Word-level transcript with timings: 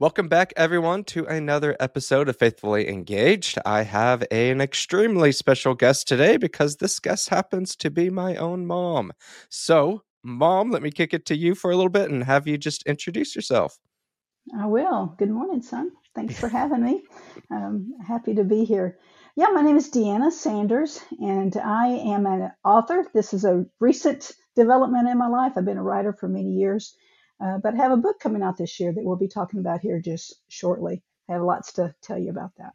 Welcome 0.00 0.28
back, 0.28 0.54
everyone, 0.56 1.04
to 1.04 1.26
another 1.26 1.76
episode 1.78 2.30
of 2.30 2.38
Faithfully 2.38 2.88
Engaged. 2.88 3.58
I 3.66 3.82
have 3.82 4.24
an 4.30 4.62
extremely 4.62 5.30
special 5.30 5.74
guest 5.74 6.08
today 6.08 6.38
because 6.38 6.76
this 6.76 6.98
guest 6.98 7.28
happens 7.28 7.76
to 7.76 7.90
be 7.90 8.08
my 8.08 8.34
own 8.36 8.66
mom. 8.66 9.12
So, 9.50 10.04
mom, 10.22 10.70
let 10.70 10.80
me 10.80 10.90
kick 10.90 11.12
it 11.12 11.26
to 11.26 11.36
you 11.36 11.54
for 11.54 11.70
a 11.70 11.76
little 11.76 11.90
bit 11.90 12.10
and 12.10 12.24
have 12.24 12.48
you 12.48 12.56
just 12.56 12.82
introduce 12.84 13.36
yourself. 13.36 13.78
I 14.58 14.64
will. 14.64 15.14
Good 15.18 15.28
morning, 15.28 15.60
son. 15.60 15.90
Thanks 16.14 16.40
for 16.40 16.48
having 16.60 16.82
me. 16.82 17.02
I'm 17.52 17.92
happy 18.02 18.34
to 18.36 18.42
be 18.42 18.64
here. 18.64 18.96
Yeah, 19.36 19.48
my 19.52 19.60
name 19.60 19.76
is 19.76 19.90
DeAnna 19.90 20.32
Sanders, 20.32 20.98
and 21.20 21.54
I 21.58 21.88
am 21.88 22.24
an 22.24 22.52
author. 22.64 23.06
This 23.12 23.34
is 23.34 23.44
a 23.44 23.66
recent 23.80 24.32
development 24.56 25.10
in 25.10 25.18
my 25.18 25.28
life. 25.28 25.52
I've 25.56 25.66
been 25.66 25.76
a 25.76 25.82
writer 25.82 26.14
for 26.14 26.26
many 26.26 26.52
years 26.52 26.96
uh, 27.40 27.58
but 27.58 27.74
I 27.74 27.78
have 27.78 27.92
a 27.92 27.96
book 27.96 28.20
coming 28.20 28.42
out 28.42 28.58
this 28.58 28.78
year 28.78 28.92
that 28.92 29.02
we'll 29.02 29.16
be 29.16 29.28
talking 29.28 29.60
about 29.60 29.80
here 29.80 29.98
just 29.98 30.34
shortly. 30.48 31.02
I 31.28 31.34
have 31.34 31.42
lots 31.42 31.72
to 31.74 31.94
tell 32.02 32.18
you 32.18 32.30
about 32.30 32.52
that. 32.58 32.74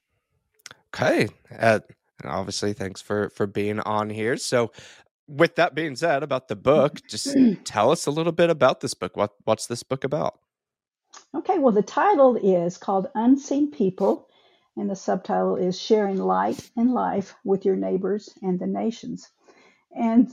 Okay. 0.88 1.28
Uh, 1.58 1.80
obviously, 2.24 2.74
thanks 2.74 3.02
for 3.02 3.30
for 3.30 3.46
being 3.46 3.80
on 3.82 4.10
here. 4.10 4.38
So, 4.38 4.72
with 5.28 5.56
that 5.56 5.76
being 5.76 5.96
said 5.96 6.24
about 6.24 6.48
the 6.48 6.56
book, 6.56 7.02
just 7.10 7.36
tell 7.64 7.92
us 7.92 8.08
a 8.08 8.12
little 8.12 8.32
bit 8.32 8.50
about 8.50 8.80
this 8.80 8.94
book. 8.94 9.16
What 9.16 9.34
what's 9.44 9.68
this 9.68 9.84
book 9.84 10.04
about? 10.04 10.40
Okay. 11.36 11.60
Well, 11.60 11.74
the 11.74 11.84
title 11.84 12.36
is 12.36 12.78
called 12.78 13.10
Unseen 13.14 13.70
People, 13.72 14.28
and 14.78 14.90
the 14.90 14.96
subtitle 14.96 15.58
is 15.58 15.80
Sharing 15.80 16.18
Light 16.18 16.72
and 16.76 16.94
Life 16.94 17.36
with 17.44 17.66
Your 17.66 17.76
Neighbors 17.76 18.34
and 18.42 18.60
the 18.60 18.68
Nations. 18.68 19.30
And 19.96 20.32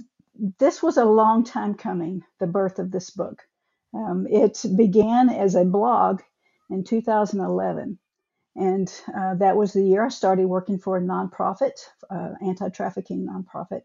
this 0.58 0.82
was 0.82 0.96
a 0.96 1.04
long 1.04 1.44
time 1.44 1.74
coming, 1.74 2.24
the 2.38 2.46
birth 2.46 2.78
of 2.78 2.90
this 2.90 3.10
book. 3.10 3.42
Um, 3.94 4.26
it 4.30 4.64
began 4.76 5.28
as 5.28 5.54
a 5.54 5.64
blog 5.64 6.22
in 6.70 6.84
2011. 6.84 7.98
And 8.54 8.92
uh, 9.16 9.34
that 9.36 9.56
was 9.56 9.72
the 9.72 9.82
year 9.82 10.04
I 10.04 10.08
started 10.08 10.46
working 10.46 10.78
for 10.78 10.98
a 10.98 11.00
nonprofit, 11.02 11.72
uh, 12.10 12.30
anti 12.44 12.68
trafficking 12.68 13.26
nonprofit, 13.26 13.82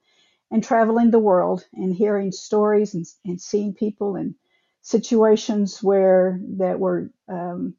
and 0.52 0.64
traveling 0.64 1.12
the 1.12 1.20
world 1.20 1.66
and 1.74 1.94
hearing 1.94 2.32
stories 2.32 2.94
and, 2.94 3.06
and 3.26 3.40
seeing 3.40 3.74
people 3.74 4.16
in 4.16 4.36
situations 4.82 5.82
where 5.82 6.40
that 6.58 6.80
were 6.80 7.12
um, 7.30 7.76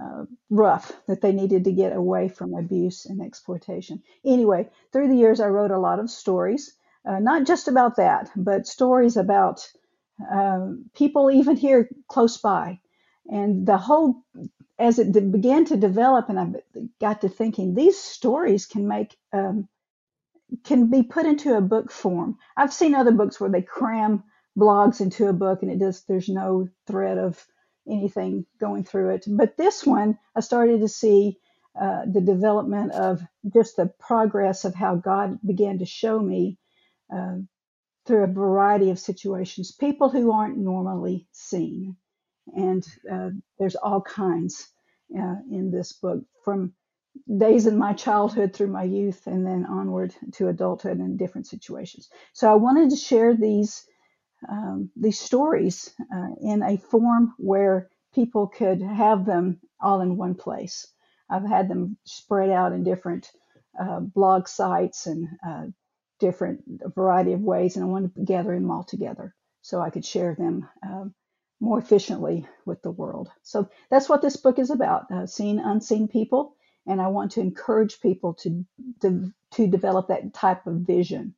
uh, 0.00 0.24
rough, 0.50 0.92
that 1.06 1.20
they 1.20 1.32
needed 1.32 1.64
to 1.64 1.72
get 1.72 1.94
away 1.94 2.28
from 2.28 2.54
abuse 2.54 3.06
and 3.06 3.20
exploitation. 3.20 4.02
Anyway, 4.24 4.68
through 4.92 5.08
the 5.08 5.16
years, 5.16 5.40
I 5.40 5.48
wrote 5.48 5.70
a 5.70 5.78
lot 5.78 5.98
of 5.98 6.10
stories, 6.10 6.74
uh, 7.04 7.18
not 7.18 7.46
just 7.46 7.68
about 7.68 7.96
that, 7.96 8.30
but 8.36 8.66
stories 8.66 9.16
about 9.16 9.66
um, 10.30 10.86
people 10.94 11.30
even 11.30 11.56
here 11.56 11.88
close 12.08 12.36
by. 12.36 12.80
And 13.30 13.66
the 13.66 13.76
whole, 13.78 14.22
as 14.78 14.98
it 14.98 15.12
began 15.32 15.64
to 15.66 15.76
develop, 15.76 16.28
and 16.28 16.40
I 16.40 16.48
got 17.00 17.20
to 17.20 17.28
thinking, 17.28 17.74
these 17.74 17.98
stories 17.98 18.66
can 18.66 18.88
make, 18.88 19.16
um, 19.32 19.68
can 20.64 20.90
be 20.90 21.02
put 21.02 21.26
into 21.26 21.56
a 21.56 21.60
book 21.60 21.90
form. 21.90 22.36
I've 22.56 22.72
seen 22.72 22.94
other 22.94 23.12
books 23.12 23.40
where 23.40 23.50
they 23.50 23.62
cram 23.62 24.24
blogs 24.58 25.00
into 25.00 25.28
a 25.28 25.32
book 25.32 25.62
and 25.62 25.70
it 25.70 25.78
just, 25.78 26.06
there's 26.08 26.28
no 26.28 26.68
thread 26.86 27.18
of 27.18 27.44
anything 27.88 28.46
going 28.60 28.84
through 28.84 29.10
it. 29.10 29.24
But 29.26 29.56
this 29.56 29.84
one, 29.84 30.18
I 30.36 30.40
started 30.40 30.80
to 30.80 30.88
see 30.88 31.38
uh, 31.80 32.02
the 32.06 32.20
development 32.20 32.92
of 32.92 33.22
just 33.54 33.76
the 33.76 33.86
progress 33.98 34.64
of 34.64 34.74
how 34.74 34.96
God 34.96 35.38
began 35.44 35.78
to 35.78 35.86
show 35.86 36.18
me 36.18 36.58
uh, 37.14 37.36
through 38.06 38.24
a 38.24 38.28
variety 38.28 38.90
of 38.90 38.98
situations, 38.98 39.72
people 39.72 40.08
who 40.08 40.32
aren't 40.32 40.58
normally 40.58 41.26
seen. 41.32 41.96
And 42.56 42.84
uh, 43.10 43.30
there's 43.58 43.76
all 43.76 44.00
kinds 44.00 44.68
uh, 45.16 45.36
in 45.50 45.70
this 45.70 45.92
book 45.92 46.24
from 46.44 46.72
days 47.38 47.66
in 47.66 47.78
my 47.78 47.92
childhood 47.92 48.54
through 48.54 48.68
my 48.68 48.82
youth 48.82 49.26
and 49.26 49.46
then 49.46 49.66
onward 49.66 50.14
to 50.32 50.48
adulthood 50.48 50.98
in 50.98 51.16
different 51.16 51.46
situations. 51.46 52.08
So 52.32 52.50
I 52.50 52.54
wanted 52.56 52.90
to 52.90 52.96
share 52.96 53.34
these 53.34 53.84
um, 54.48 54.90
these 54.96 55.20
stories 55.20 55.94
uh, 56.14 56.28
in 56.40 56.64
a 56.64 56.76
form 56.76 57.32
where 57.38 57.88
people 58.12 58.48
could 58.48 58.82
have 58.82 59.24
them 59.24 59.60
all 59.80 60.00
in 60.00 60.16
one 60.16 60.34
place. 60.34 60.88
I've 61.30 61.46
had 61.46 61.68
them 61.68 61.96
spread 62.04 62.50
out 62.50 62.72
in 62.72 62.82
different 62.82 63.30
uh, 63.80 64.00
blog 64.00 64.48
sites 64.48 65.06
and 65.06 65.28
different 66.22 66.64
variety 66.94 67.32
of 67.34 67.40
ways, 67.42 67.76
and 67.76 67.84
I 67.84 67.88
wanted 67.88 68.14
to 68.14 68.22
gather 68.34 68.54
them 68.54 68.70
all 68.70 68.84
together 68.84 69.34
so 69.62 69.80
I 69.80 69.90
could 69.90 70.04
share 70.04 70.34
them 70.34 70.68
um, 70.82 71.14
more 71.60 71.78
efficiently 71.78 72.46
with 72.64 72.80
the 72.82 72.90
world. 72.90 73.28
So 73.42 73.68
that's 73.90 74.08
what 74.08 74.22
this 74.22 74.36
book 74.36 74.58
is 74.58 74.70
about: 74.70 75.10
uh, 75.10 75.26
seeing 75.26 75.58
unseen 75.58 76.08
people, 76.08 76.56
and 76.86 77.00
I 77.00 77.08
want 77.08 77.32
to 77.32 77.40
encourage 77.40 78.00
people 78.00 78.34
to 78.42 78.64
to, 79.02 79.32
to 79.56 79.66
develop 79.66 80.08
that 80.08 80.32
type 80.32 80.66
of 80.66 80.86
vision 80.96 81.34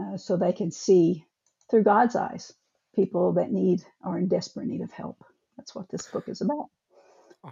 uh, 0.00 0.16
so 0.16 0.36
they 0.36 0.52
can 0.52 0.70
see 0.72 1.24
through 1.70 1.84
God's 1.84 2.16
eyes 2.16 2.52
people 2.96 3.34
that 3.34 3.52
need 3.52 3.82
are 4.02 4.18
in 4.18 4.28
desperate 4.28 4.66
need 4.66 4.82
of 4.82 4.92
help. 4.92 5.24
That's 5.56 5.74
what 5.74 5.88
this 5.90 6.06
book 6.06 6.28
is 6.28 6.40
about. 6.40 6.68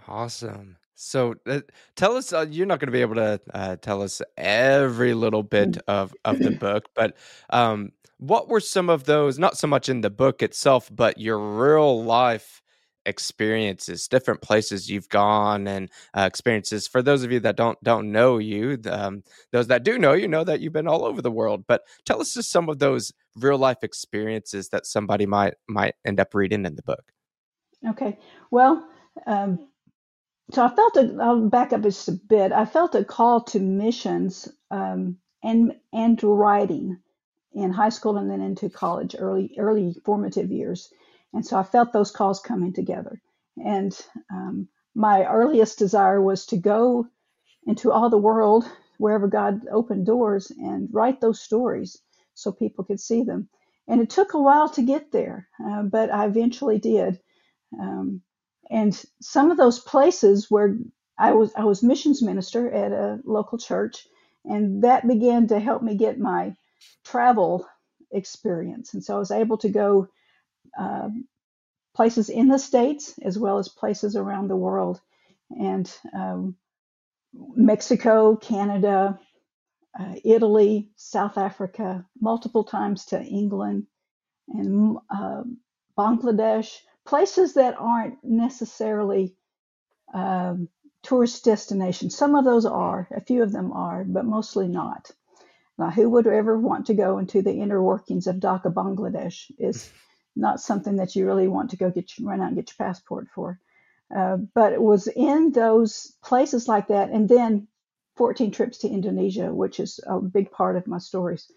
Awesome. 0.07 0.77
So 0.95 1.35
uh, 1.47 1.61
tell 1.95 2.15
us, 2.15 2.31
uh, 2.31 2.45
you're 2.49 2.67
not 2.67 2.79
going 2.79 2.87
to 2.87 2.91
be 2.91 3.01
able 3.01 3.15
to 3.15 3.41
uh, 3.53 3.75
tell 3.77 4.01
us 4.01 4.21
every 4.37 5.13
little 5.13 5.43
bit 5.43 5.77
of, 5.87 6.13
of 6.25 6.39
the 6.39 6.51
book, 6.51 6.89
but 6.95 7.17
um, 7.49 7.91
what 8.19 8.49
were 8.49 8.59
some 8.59 8.89
of 8.89 9.05
those, 9.05 9.39
not 9.39 9.57
so 9.57 9.67
much 9.67 9.89
in 9.89 10.01
the 10.01 10.11
book 10.11 10.43
itself, 10.43 10.89
but 10.93 11.17
your 11.17 11.39
real 11.39 12.03
life 12.03 12.61
experiences, 13.07 14.07
different 14.07 14.41
places 14.41 14.89
you've 14.89 15.09
gone 15.09 15.67
and 15.67 15.89
uh, 16.15 16.21
experiences. 16.21 16.87
For 16.87 17.01
those 17.01 17.23
of 17.23 17.31
you 17.31 17.39
that 17.39 17.57
don't 17.57 17.81
don't 17.83 18.11
know 18.11 18.37
you, 18.37 18.77
um, 18.85 19.23
those 19.51 19.67
that 19.67 19.83
do 19.83 19.97
know 19.97 20.13
you 20.13 20.27
know 20.27 20.43
that 20.43 20.59
you've 20.59 20.71
been 20.71 20.87
all 20.87 21.03
over 21.03 21.19
the 21.19 21.31
world. 21.31 21.65
But 21.67 21.81
tell 22.05 22.21
us 22.21 22.35
just 22.35 22.51
some 22.51 22.69
of 22.69 22.77
those 22.77 23.11
real 23.35 23.57
life 23.57 23.83
experiences 23.83 24.69
that 24.69 24.85
somebody 24.85 25.25
might 25.25 25.55
might 25.67 25.95
end 26.05 26.19
up 26.19 26.35
reading 26.35 26.63
in 26.65 26.75
the 26.75 26.83
book. 26.83 27.11
Okay, 27.89 28.19
well. 28.51 28.87
Um, 29.27 29.67
so 30.51 30.65
I 30.65 30.69
felt 30.69 30.97
a, 30.97 31.17
I'll 31.21 31.49
back 31.49 31.73
up 31.73 31.81
just 31.81 32.07
a 32.07 32.13
bit. 32.13 32.51
I 32.51 32.65
felt 32.65 32.95
a 32.95 33.03
call 33.05 33.43
to 33.45 33.59
missions 33.59 34.49
um, 34.69 35.17
and 35.43 35.73
and 35.93 36.19
to 36.19 36.27
writing 36.33 36.97
in 37.53 37.71
high 37.71 37.89
school 37.89 38.17
and 38.17 38.29
then 38.29 38.41
into 38.41 38.69
college, 38.69 39.15
early 39.17 39.55
early 39.57 39.95
formative 40.05 40.51
years, 40.51 40.91
and 41.33 41.45
so 41.45 41.57
I 41.57 41.63
felt 41.63 41.93
those 41.93 42.11
calls 42.11 42.39
coming 42.39 42.73
together. 42.73 43.21
And 43.57 43.97
um, 44.31 44.67
my 44.95 45.25
earliest 45.25 45.79
desire 45.79 46.21
was 46.21 46.45
to 46.47 46.57
go 46.57 47.07
into 47.65 47.91
all 47.91 48.09
the 48.09 48.17
world, 48.17 48.65
wherever 48.97 49.27
God 49.27 49.61
opened 49.71 50.05
doors, 50.05 50.51
and 50.51 50.89
write 50.91 51.21
those 51.21 51.41
stories 51.41 51.97
so 52.33 52.51
people 52.51 52.83
could 52.83 52.99
see 52.99 53.23
them. 53.23 53.49
And 53.87 54.01
it 54.01 54.09
took 54.09 54.33
a 54.33 54.41
while 54.41 54.69
to 54.69 54.81
get 54.81 55.11
there, 55.11 55.47
uh, 55.63 55.83
but 55.83 56.11
I 56.11 56.25
eventually 56.25 56.79
did. 56.79 57.19
Um, 57.79 58.21
and 58.71 59.03
some 59.21 59.51
of 59.51 59.57
those 59.57 59.79
places 59.79 60.49
where 60.49 60.77
I 61.19 61.33
was 61.33 61.51
I 61.55 61.65
was 61.65 61.83
missions 61.83 62.21
minister 62.21 62.71
at 62.71 62.91
a 62.93 63.19
local 63.25 63.57
church, 63.57 64.07
and 64.45 64.83
that 64.83 65.07
began 65.07 65.47
to 65.47 65.59
help 65.59 65.83
me 65.83 65.95
get 65.95 66.17
my 66.17 66.55
travel 67.03 67.67
experience. 68.11 68.93
And 68.93 69.03
so 69.03 69.15
I 69.17 69.19
was 69.19 69.31
able 69.31 69.57
to 69.57 69.69
go 69.69 70.07
uh, 70.79 71.09
places 71.93 72.29
in 72.29 72.47
the 72.47 72.57
states 72.57 73.19
as 73.21 73.37
well 73.37 73.59
as 73.59 73.67
places 73.69 74.15
around 74.15 74.47
the 74.47 74.55
world, 74.55 75.01
and 75.49 75.93
um, 76.15 76.55
Mexico, 77.33 78.37
Canada, 78.37 79.19
uh, 79.99 80.15
Italy, 80.23 80.89
South 80.95 81.37
Africa, 81.37 82.05
multiple 82.21 82.63
times 82.63 83.05
to 83.05 83.21
England, 83.21 83.87
and 84.47 84.97
uh, 85.09 85.43
Bangladesh 85.97 86.77
places 87.05 87.53
that 87.55 87.75
aren't 87.77 88.23
necessarily 88.23 89.35
um, 90.13 90.69
tourist 91.03 91.43
destinations. 91.43 92.15
Some 92.15 92.35
of 92.35 92.45
those 92.45 92.65
are, 92.65 93.07
a 93.15 93.21
few 93.21 93.43
of 93.43 93.51
them 93.51 93.71
are, 93.71 94.03
but 94.03 94.25
mostly 94.25 94.67
not. 94.67 95.11
Now, 95.77 95.89
who 95.89 96.09
would 96.09 96.27
ever 96.27 96.59
want 96.59 96.87
to 96.87 96.93
go 96.93 97.17
into 97.17 97.41
the 97.41 97.53
inner 97.53 97.81
workings 97.81 98.27
of 98.27 98.35
Dhaka, 98.37 98.73
Bangladesh? 98.73 99.51
Is 99.57 99.91
not 100.35 100.61
something 100.61 100.97
that 100.97 101.15
you 101.15 101.25
really 101.25 101.47
want 101.47 101.71
to 101.71 101.77
go 101.77 101.89
get 101.89 102.11
run 102.21 102.39
out 102.41 102.47
and 102.47 102.55
get 102.55 102.69
your 102.69 102.85
passport 102.85 103.27
for. 103.33 103.59
Uh, 104.15 104.37
but 104.53 104.73
it 104.73 104.81
was 104.81 105.07
in 105.07 105.51
those 105.51 106.13
places 106.23 106.67
like 106.67 106.87
that, 106.87 107.09
and 107.09 107.27
then 107.27 107.67
14 108.15 108.51
trips 108.51 108.79
to 108.79 108.89
Indonesia, 108.89 109.53
which 109.53 109.79
is 109.79 109.99
a 110.05 110.19
big 110.19 110.51
part 110.51 110.75
of 110.75 110.87
my 110.87 110.97
stories. 110.97 111.49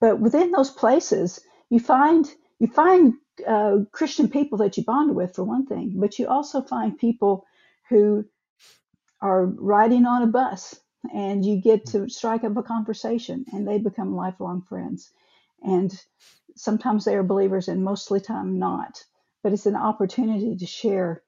But 0.00 0.20
within 0.20 0.50
those 0.50 0.70
places, 0.70 1.40
you 1.70 1.80
find 1.80 2.30
you 2.58 2.66
find 2.66 3.14
uh, 3.46 3.78
Christian 3.92 4.28
people 4.28 4.58
that 4.58 4.76
you 4.76 4.84
bond 4.84 5.14
with, 5.14 5.34
for 5.34 5.44
one 5.44 5.66
thing, 5.66 5.94
but 5.96 6.18
you 6.18 6.28
also 6.28 6.62
find 6.62 6.98
people 6.98 7.46
who 7.88 8.24
are 9.20 9.46
riding 9.46 10.06
on 10.06 10.22
a 10.22 10.26
bus 10.26 10.76
and 11.12 11.44
you 11.44 11.60
get 11.60 11.86
to 11.86 12.08
strike 12.08 12.44
up 12.44 12.56
a 12.56 12.62
conversation 12.62 13.44
and 13.52 13.66
they 13.66 13.78
become 13.78 14.14
lifelong 14.14 14.62
friends. 14.62 15.10
And 15.62 15.92
sometimes 16.56 17.04
they 17.04 17.14
are 17.14 17.22
believers 17.22 17.68
and 17.68 17.84
mostly 17.84 18.20
time 18.20 18.58
not. 18.58 19.02
But 19.42 19.52
it's 19.52 19.66
an 19.66 19.76
opportunity 19.76 20.56
to 20.56 20.66
share 20.66 21.22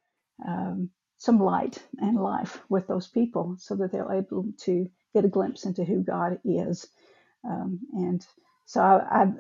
um, 0.46 0.90
some 1.18 1.40
light 1.40 1.82
and 1.98 2.16
life 2.16 2.62
with 2.68 2.86
those 2.86 3.08
people 3.08 3.56
so 3.58 3.76
that 3.76 3.92
they're 3.92 4.12
able 4.12 4.46
to 4.62 4.90
get 5.14 5.24
a 5.24 5.28
glimpse 5.28 5.64
into 5.64 5.84
who 5.84 6.02
God 6.02 6.38
is. 6.44 6.86
Um, 7.44 7.80
and 7.92 8.26
so 8.66 8.80
I, 8.82 9.22
I 9.22 9.32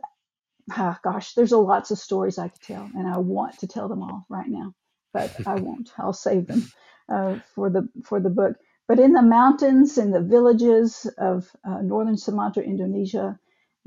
ah, 0.72 0.98
gosh, 1.02 1.34
there's 1.34 1.52
a 1.52 1.58
lots 1.58 1.90
of 1.90 1.98
stories 1.98 2.38
I 2.38 2.48
could 2.48 2.62
tell, 2.62 2.90
and 2.94 3.06
I 3.06 3.18
want 3.18 3.58
to 3.60 3.66
tell 3.66 3.88
them 3.88 4.02
all 4.02 4.26
right 4.28 4.48
now, 4.48 4.74
but 5.12 5.46
I 5.46 5.54
won't. 5.60 5.90
I'll 5.98 6.12
save 6.12 6.46
them 6.46 6.66
uh, 7.08 7.38
for 7.54 7.70
the 7.70 7.88
for 8.04 8.20
the 8.20 8.30
book. 8.30 8.56
But 8.88 9.00
in 9.00 9.12
the 9.12 9.22
mountains, 9.22 9.98
in 9.98 10.12
the 10.12 10.20
villages 10.20 11.06
of 11.18 11.50
uh, 11.64 11.82
northern 11.82 12.16
Sumatra, 12.16 12.62
Indonesia, 12.62 13.38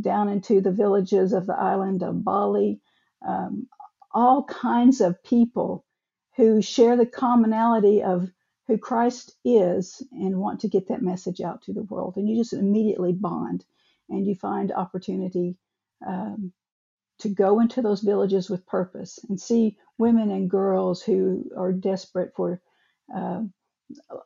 down 0.02 0.30
into 0.30 0.62
the 0.62 0.72
villages 0.72 1.34
of 1.34 1.46
the 1.46 1.56
island 1.58 2.04
of 2.04 2.24
Bali, 2.24 2.82
um, 3.26 3.68
all 4.12 4.44
kinds 4.44 5.02
of 5.02 5.24
people 5.24 5.86
who 6.36 6.62
share 6.62 6.98
the 6.98 7.06
commonality 7.06 8.04
of 8.04 8.30
who 8.68 8.78
Christ 8.78 9.36
is 9.44 10.02
and 10.12 10.40
want 10.40 10.62
to 10.62 10.70
get 10.70 10.88
that 10.90 11.02
message 11.02 11.42
out 11.42 11.62
to 11.64 11.74
the 11.74 11.84
world. 11.84 12.16
And 12.18 12.30
you 12.30 12.38
just 12.38 12.54
immediately 12.54 13.14
bond 13.14 13.66
and 14.10 14.28
you 14.28 14.36
find 14.36 14.72
opportunity 14.72 15.58
um, 16.06 16.54
to 17.20 17.30
go 17.30 17.60
into 17.60 17.82
those 17.82 18.02
villages 18.02 18.50
with 18.50 18.66
purpose 18.68 19.20
and 19.30 19.40
see 19.40 19.78
women 19.98 20.32
and 20.32 20.50
girls 20.50 21.02
who 21.02 21.50
are 21.58 21.74
desperate 21.74 22.34
for 22.36 22.62
uh, 23.16 23.42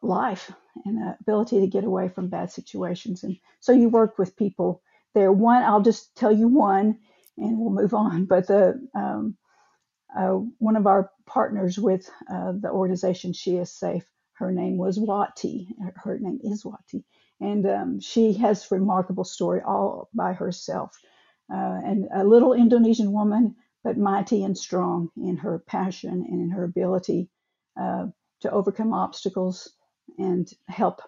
life 0.01 0.51
and 0.86 0.98
the 0.98 1.18
ability 1.22 1.60
to 1.62 1.68
get 1.68 1.84
away 1.84 2.10
from 2.10 2.30
bad 2.30 2.51
situations. 2.51 3.24
And 3.24 3.38
so 3.60 3.72
you 3.72 3.90
work 3.90 4.18
with 4.18 4.38
people 4.38 4.81
there. 5.13 5.31
One, 5.31 5.63
I'll 5.63 5.81
just 5.81 6.16
tell 6.16 6.31
you 6.31 6.48
one 6.48 7.00
and 7.38 7.60
we'll 7.60 7.72
move 7.72 7.94
on. 7.94 8.25
But 8.28 8.48
the 8.48 8.88
um, 8.95 9.36
uh, 10.16 10.40
one 10.60 10.75
of 10.75 10.88
our 10.88 11.12
partners 11.25 11.78
with 11.80 12.10
uh, 12.31 12.54
the 12.60 12.69
organization 12.69 13.34
She 13.34 13.57
is 13.57 13.72
Safe, 13.72 14.06
her 14.34 14.51
name 14.51 14.78
was 14.78 15.00
Wati. 15.00 15.68
Her 15.95 16.19
name 16.19 16.40
is 16.44 16.63
Wati. 16.63 17.04
And 17.42 17.66
um, 17.68 18.00
she 18.00 18.34
has 18.34 18.72
remarkable 18.72 19.24
story 19.24 19.62
all 19.66 20.10
by 20.13 20.34
herself. 20.34 20.98
Uh, 21.53 21.81
and 21.85 22.07
a 22.15 22.23
little 22.25 22.53
Indonesian 22.53 23.13
woman, 23.13 23.55
but 23.83 23.97
mighty 23.97 24.44
and 24.44 24.57
strong 24.57 25.09
in 25.17 25.38
her 25.38 25.63
passion 25.67 26.25
and 26.29 26.41
in 26.41 26.51
her 26.51 26.63
ability 26.63 27.29
uh, 27.79 28.07
to 28.41 28.51
overcome 28.51 28.94
obstacles 28.94 29.71
and 30.17 30.51
help 30.67 31.01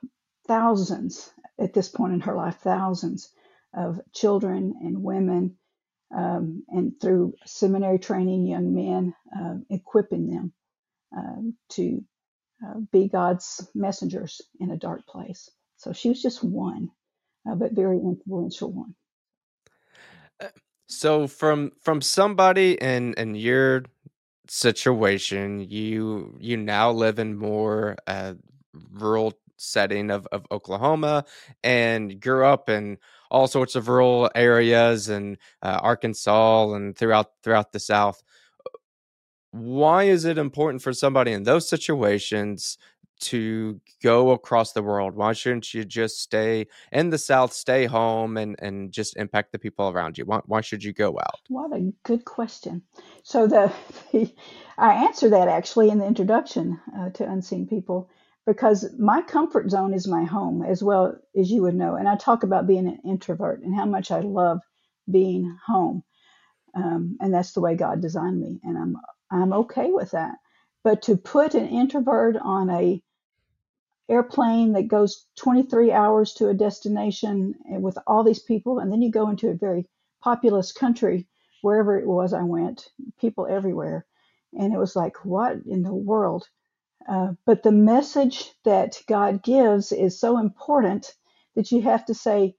thousands 0.47 1.31
at 1.59 1.73
this 1.73 1.89
point 1.89 2.13
in 2.13 2.21
her 2.21 2.35
life, 2.35 2.57
thousands 2.59 3.31
of 3.73 3.99
children 4.13 4.75
and 4.81 5.03
women 5.03 5.57
um, 6.15 6.63
and 6.69 6.93
through 7.01 7.35
seminary 7.45 7.99
training 7.99 8.47
young 8.47 8.73
men, 8.75 9.13
uh, 9.37 9.55
equipping 9.69 10.27
them 10.27 10.53
um, 11.17 11.55
to 11.71 12.03
uh, 12.65 12.79
be 12.91 13.09
God's 13.09 13.67
messengers 13.75 14.41
in 14.59 14.71
a 14.71 14.77
dark 14.77 15.07
place. 15.07 15.49
So 15.77 15.93
she 15.93 16.09
was 16.09 16.21
just 16.21 16.43
one, 16.43 16.89
uh, 17.49 17.55
but 17.55 17.73
very 17.73 17.99
influential 17.99 18.71
one. 18.71 18.95
So 20.87 21.27
from 21.27 21.71
from 21.81 22.01
somebody 22.01 22.73
in 22.81 23.13
in 23.15 23.35
your 23.35 23.83
situation, 24.47 25.61
you 25.61 26.37
you 26.39 26.57
now 26.57 26.91
live 26.91 27.19
in 27.19 27.37
more 27.37 27.97
uh, 28.07 28.35
rural 28.91 29.33
setting 29.57 30.11
of, 30.11 30.27
of 30.31 30.45
Oklahoma 30.51 31.25
and 31.63 32.19
grew 32.21 32.45
up 32.45 32.69
in 32.69 32.97
all 33.31 33.47
sorts 33.47 33.75
of 33.75 33.87
rural 33.89 34.29
areas 34.35 35.09
and 35.09 35.37
uh, 35.63 35.79
Arkansas 35.81 36.73
and 36.73 36.97
throughout 36.97 37.31
throughout 37.43 37.71
the 37.73 37.79
South. 37.79 38.23
Why 39.51 40.03
is 40.03 40.25
it 40.25 40.37
important 40.37 40.83
for 40.83 40.93
somebody 40.93 41.31
in 41.31 41.43
those 41.43 41.67
situations 41.67 42.77
to 43.21 43.79
go 44.03 44.31
across 44.31 44.73
the 44.73 44.83
world? 44.83 45.15
Why 45.15 45.33
shouldn't 45.33 45.73
you 45.73 45.83
just 45.83 46.21
stay 46.21 46.67
in 46.91 47.09
the 47.09 47.17
South, 47.17 47.53
stay 47.53 47.85
home, 47.85 48.37
and 48.37 48.55
and 48.59 48.91
just 48.91 49.17
impact 49.17 49.51
the 49.51 49.59
people 49.59 49.89
around 49.89 50.17
you? 50.17 50.25
Why, 50.25 50.41
why 50.45 50.61
should 50.61 50.83
you 50.83 50.93
go 50.93 51.17
out? 51.19 51.39
What 51.49 51.71
a 51.73 51.91
good 52.03 52.25
question. 52.25 52.83
So 53.23 53.47
the, 53.47 53.71
the 54.11 54.33
I 54.77 55.05
answer 55.05 55.29
that 55.29 55.47
actually 55.47 55.89
in 55.89 55.99
the 55.99 56.05
introduction 56.05 56.79
uh, 56.97 57.09
to 57.11 57.29
Unseen 57.29 57.67
People 57.67 58.09
because 58.45 58.87
my 58.99 59.21
comfort 59.21 59.71
zone 59.71 59.93
is 59.93 60.07
my 60.07 60.23
home 60.23 60.63
as 60.63 60.83
well 60.83 61.17
as 61.35 61.49
you 61.49 61.63
would 61.63 61.75
know. 61.75 61.95
And 61.95 62.07
I 62.07 62.15
talk 62.15 62.43
about 62.43 62.67
being 62.67 62.87
an 62.87 62.99
introvert 63.03 63.61
and 63.61 63.75
how 63.75 63.85
much 63.85 64.11
I 64.11 64.19
love 64.19 64.59
being 65.09 65.57
home. 65.65 66.03
Um, 66.75 67.17
and 67.21 67.33
that's 67.33 67.53
the 67.53 67.61
way 67.61 67.75
God 67.75 68.01
designed 68.01 68.39
me, 68.39 68.59
and 68.63 68.77
I'm 68.77 68.97
I'm 69.31 69.53
okay 69.53 69.91
with 69.91 70.11
that. 70.11 70.35
But 70.83 71.03
to 71.03 71.17
put 71.17 71.55
an 71.55 71.67
introvert 71.67 72.35
on 72.35 72.69
a 72.69 73.01
airplane 74.09 74.73
that 74.73 74.87
goes 74.87 75.25
23 75.37 75.91
hours 75.91 76.33
to 76.35 76.49
a 76.49 76.53
destination 76.53 77.55
with 77.65 77.97
all 78.07 78.23
these 78.23 78.39
people, 78.41 78.79
and 78.79 78.91
then 78.91 79.01
you 79.01 79.11
go 79.11 79.29
into 79.29 79.49
a 79.49 79.55
very 79.55 79.87
populous 80.21 80.71
country, 80.71 81.27
wherever 81.61 81.97
it 81.99 82.07
was 82.07 82.33
I 82.33 82.43
went, 82.43 82.89
people 83.19 83.47
everywhere, 83.47 84.05
and 84.57 84.73
it 84.73 84.77
was 84.79 84.95
like, 84.95 85.25
what 85.25 85.57
in 85.65 85.83
the 85.83 85.93
world? 85.93 86.47
Uh, 87.07 87.33
but 87.45 87.63
the 87.63 87.71
message 87.71 88.51
that 88.65 89.01
God 89.07 89.43
gives 89.43 89.91
is 89.91 90.19
so 90.19 90.39
important 90.39 91.13
that 91.55 91.71
you 91.71 91.81
have 91.83 92.05
to 92.05 92.13
say, 92.15 92.55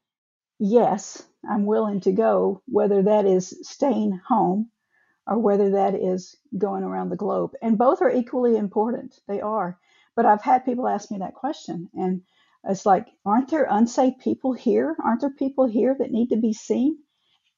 Yes, 0.58 1.22
I'm 1.48 1.66
willing 1.66 2.00
to 2.02 2.12
go, 2.12 2.62
whether 2.66 3.02
that 3.04 3.26
is 3.26 3.58
staying 3.62 4.20
home 4.28 4.70
or 5.26 5.38
whether 5.38 5.70
that 5.72 5.94
is 5.94 6.36
going 6.58 6.84
around 6.84 7.10
the 7.10 7.16
globe. 7.16 7.52
And 7.62 7.78
both 7.78 8.02
are 8.02 8.10
equally 8.10 8.56
important. 8.56 9.20
They 9.28 9.40
are. 9.40 9.78
But 10.16 10.26
I've 10.26 10.42
had 10.42 10.64
people 10.64 10.88
ask 10.88 11.10
me 11.10 11.18
that 11.18 11.34
question. 11.34 11.90
And 11.94 12.22
it's 12.64 12.86
like, 12.86 13.08
aren't 13.26 13.50
there 13.50 13.68
unsafe 13.70 14.18
people 14.20 14.54
here? 14.54 14.96
Aren't 15.04 15.22
there 15.22 15.30
people 15.30 15.66
here 15.66 15.96
that 15.98 16.12
need 16.12 16.30
to 16.30 16.36
be 16.36 16.52
seen? 16.54 16.98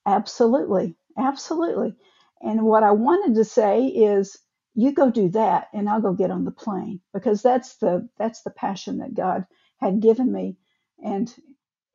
Absolutely. 0.06 0.96
Absolutely. 1.18 1.94
And 2.40 2.62
what 2.62 2.82
I 2.82 2.92
wanted 2.92 3.36
to 3.36 3.44
say 3.44 3.86
is, 3.86 4.36
you 4.74 4.92
go 4.92 5.10
do 5.10 5.28
that 5.30 5.68
and 5.74 5.88
I'll 5.88 6.00
go 6.00 6.14
get 6.14 6.30
on 6.30 6.44
the 6.44 6.50
plane 6.50 7.00
because 7.12 7.42
that's 7.42 7.76
the 7.76 8.08
that's 8.18 8.42
the 8.42 8.50
passion 8.50 8.98
that 8.98 9.14
God 9.14 9.44
had 9.80 10.00
given 10.00 10.32
me 10.32 10.56
and 11.04 11.32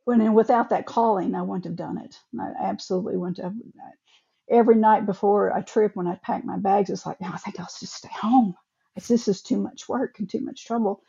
when 0.06 0.22
and 0.22 0.36
without 0.36 0.70
that 0.70 0.86
calling 0.86 1.36
I 1.36 1.42
wouldn't 1.44 1.66
have 1.66 1.76
done 1.76 1.98
it 2.00 2.16
I 2.40 2.52
absolutely 2.62 3.18
wouldn't 3.18 3.40
have 3.40 3.56
every 4.50 4.76
night 4.76 5.06
before 5.06 5.50
a 5.50 5.64
trip 5.64 5.96
when 5.96 6.08
I 6.08 6.16
pack 6.24 6.46
my 6.46 6.58
bags 6.58 6.90
it's 6.90 7.06
like 7.06 7.18
oh, 7.24 7.32
I 7.34 7.38
think 7.38 7.60
I'll 7.60 7.68
just 7.80 7.94
stay 7.96 8.10
home 8.14 8.56
this 8.96 9.28
is 9.28 9.42
too 9.42 9.58
much 9.58 9.90
work 9.90 10.20
and 10.20 10.30
too 10.30 10.42
much 10.42 10.66
trouble 10.66 11.02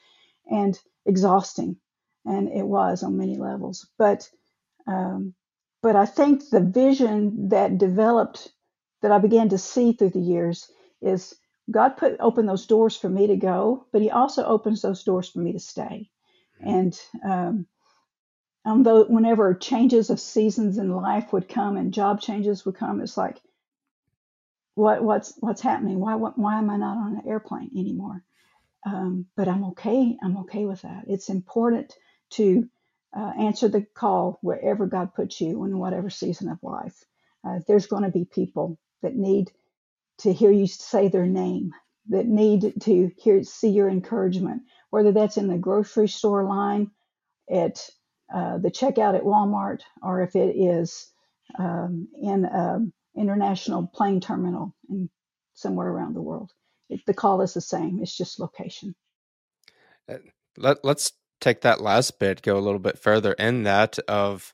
and 0.50 0.78
exhausting 1.06 1.76
and 2.24 2.48
it 2.48 2.66
was 2.66 3.02
on 3.02 3.16
many 3.16 3.36
levels 3.36 3.88
but 3.98 4.28
um, 4.86 5.34
but 5.82 5.96
I 5.96 6.06
think 6.06 6.48
the 6.48 6.60
vision 6.60 7.50
that 7.50 7.78
developed 7.78 8.52
that 9.02 9.12
I 9.12 9.18
began 9.18 9.50
to 9.50 9.58
see 9.58 9.92
through 9.92 10.10
the 10.10 10.18
years 10.18 10.70
is 11.02 11.34
God 11.70 11.96
put 11.98 12.16
open 12.20 12.46
those 12.46 12.66
doors 12.66 12.96
for 12.96 13.08
me 13.08 13.26
to 13.26 13.36
go, 13.36 13.86
but 13.92 14.02
He 14.02 14.10
also 14.10 14.44
opens 14.44 14.82
those 14.82 15.04
doors 15.04 15.28
for 15.28 15.40
me 15.40 15.52
to 15.52 15.58
stay. 15.58 16.10
And 16.60 16.98
um, 17.22 17.66
although 18.64 19.04
whenever 19.04 19.54
changes 19.54 20.08
of 20.10 20.20
seasons 20.20 20.78
in 20.78 20.90
life 20.90 21.32
would 21.32 21.48
come 21.48 21.76
and 21.76 21.92
job 21.92 22.20
changes 22.20 22.64
would 22.64 22.76
come, 22.76 23.00
it's 23.00 23.16
like, 23.18 23.40
what 24.75 25.02
what's 25.02 25.35
what's 25.40 25.62
happening? 25.62 26.00
Why 26.00 26.14
why 26.14 26.59
am 26.59 26.71
I 26.71 26.76
not 26.76 26.97
on 26.97 27.16
an 27.16 27.28
airplane 27.28 27.71
anymore? 27.76 28.23
Um, 28.87 29.26
but 29.37 29.49
I'm 29.49 29.64
okay. 29.66 30.16
I'm 30.23 30.38
okay 30.38 30.66
with 30.66 30.83
that. 30.83 31.04
It's 31.09 31.28
important 31.28 31.95
to 32.33 32.69
uh, 33.16 33.33
answer 33.38 33.69
the 33.69 33.83
call 33.95 34.38
wherever 34.43 34.87
God 34.87 35.14
puts 35.14 35.40
you 35.40 35.64
in 35.64 35.78
whatever 35.78 36.11
season 36.11 36.49
of 36.49 36.59
life. 36.62 37.04
Uh, 37.47 37.61
there's 37.66 37.87
going 37.87 38.02
to 38.02 38.11
be 38.11 38.25
people 38.25 38.78
that 39.02 39.14
need 39.16 39.52
to 40.19 40.33
hear 40.33 40.50
you 40.50 40.66
say 40.66 41.09
their 41.09 41.26
name, 41.26 41.73
that 42.09 42.26
need 42.26 42.75
to 42.83 43.11
hear 43.16 43.43
see 43.43 43.71
your 43.71 43.88
encouragement, 43.88 44.62
whether 44.90 45.12
that's 45.12 45.37
in 45.37 45.49
the 45.49 45.59
grocery 45.59 46.09
store 46.09 46.45
line, 46.45 46.90
at 47.50 47.88
uh, 48.35 48.59
the 48.59 48.71
checkout 48.71 49.16
at 49.16 49.25
Walmart, 49.25 49.81
or 50.02 50.23
if 50.23 50.37
it 50.37 50.57
is 50.57 51.11
um, 51.59 52.09
in 52.21 52.45
an 52.45 52.93
international 53.16 53.87
plane 53.94 54.21
terminal 54.21 54.75
in 54.88 55.09
somewhere 55.54 55.88
around 55.88 56.14
the 56.14 56.23
world. 56.23 56.52
It, 56.88 57.00
the 57.06 57.14
call 57.14 57.40
is 57.42 57.54
the 57.54 57.61
same. 57.61 58.00
It's 58.02 58.16
just 58.16 58.40
location. 58.40 58.94
Uh, 60.09 60.16
let, 60.56 60.85
let's 60.85 61.12
take 61.40 61.62
that 61.62 61.80
last 61.80 62.18
bit, 62.18 62.42
go 62.42 62.56
a 62.56 62.61
little 62.61 62.78
bit 62.78 62.99
further 62.99 63.33
in 63.35 63.62
that 63.64 63.99
of 64.00 64.52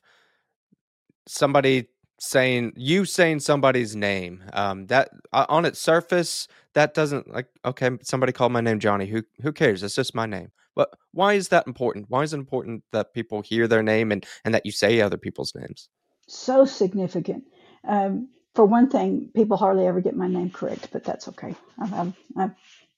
somebody 1.27 1.87
saying 2.19 2.71
you 2.75 3.03
saying 3.03 3.39
somebody's 3.39 3.95
name 3.95 4.43
um 4.53 4.85
that 4.85 5.09
uh, 5.33 5.45
on 5.49 5.65
its 5.65 5.79
surface 5.79 6.47
that 6.75 6.93
doesn't 6.93 7.27
like 7.33 7.47
okay 7.65 7.89
somebody 8.03 8.31
called 8.31 8.51
my 8.51 8.61
name 8.61 8.79
johnny 8.79 9.07
who 9.07 9.23
who 9.41 9.51
cares 9.51 9.81
it's 9.81 9.95
just 9.95 10.13
my 10.13 10.27
name 10.27 10.51
but 10.75 10.89
why 11.13 11.33
is 11.33 11.47
that 11.47 11.65
important 11.65 12.05
why 12.09 12.21
is 12.21 12.31
it 12.31 12.37
important 12.37 12.83
that 12.91 13.11
people 13.15 13.41
hear 13.41 13.67
their 13.67 13.81
name 13.81 14.11
and 14.11 14.23
and 14.45 14.53
that 14.53 14.63
you 14.67 14.71
say 14.71 15.01
other 15.01 15.17
people's 15.17 15.55
names 15.55 15.89
so 16.27 16.63
significant 16.63 17.43
um 17.87 18.27
for 18.55 18.65
one 18.65 18.89
thing 18.89 19.29
people 19.35 19.57
hardly 19.57 19.87
ever 19.87 20.01
get 20.01 20.15
my 20.17 20.27
name 20.27 20.51
correct 20.51 20.89
but 20.93 21.03
that's 21.03 21.27
okay 21.29 21.55
i've, 21.79 21.93
I've, 21.93 22.13
I've 22.37 22.51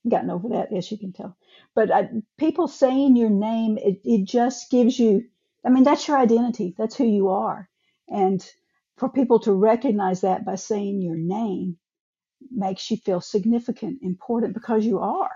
gotten 0.09 0.31
over 0.31 0.49
that 0.49 0.73
as 0.73 0.91
you 0.91 0.97
can 0.99 1.13
tell 1.13 1.31
but 1.75 1.91
I, 1.91 2.09
people 2.37 2.67
saying 2.67 3.15
your 3.15 3.29
name, 3.29 3.77
it, 3.77 4.01
it 4.03 4.25
just 4.25 4.69
gives 4.69 4.99
you, 4.99 5.23
I 5.65 5.69
mean, 5.69 5.83
that's 5.83 6.07
your 6.07 6.17
identity. 6.17 6.75
That's 6.77 6.95
who 6.95 7.05
you 7.05 7.29
are. 7.29 7.69
And 8.09 8.45
for 8.97 9.09
people 9.09 9.39
to 9.41 9.53
recognize 9.53 10.21
that 10.21 10.45
by 10.45 10.55
saying 10.55 11.01
your 11.01 11.15
name 11.15 11.77
makes 12.51 12.91
you 12.91 12.97
feel 12.97 13.21
significant, 13.21 13.99
important 14.03 14.53
because 14.55 14.85
you 14.85 14.99
are. 14.99 15.31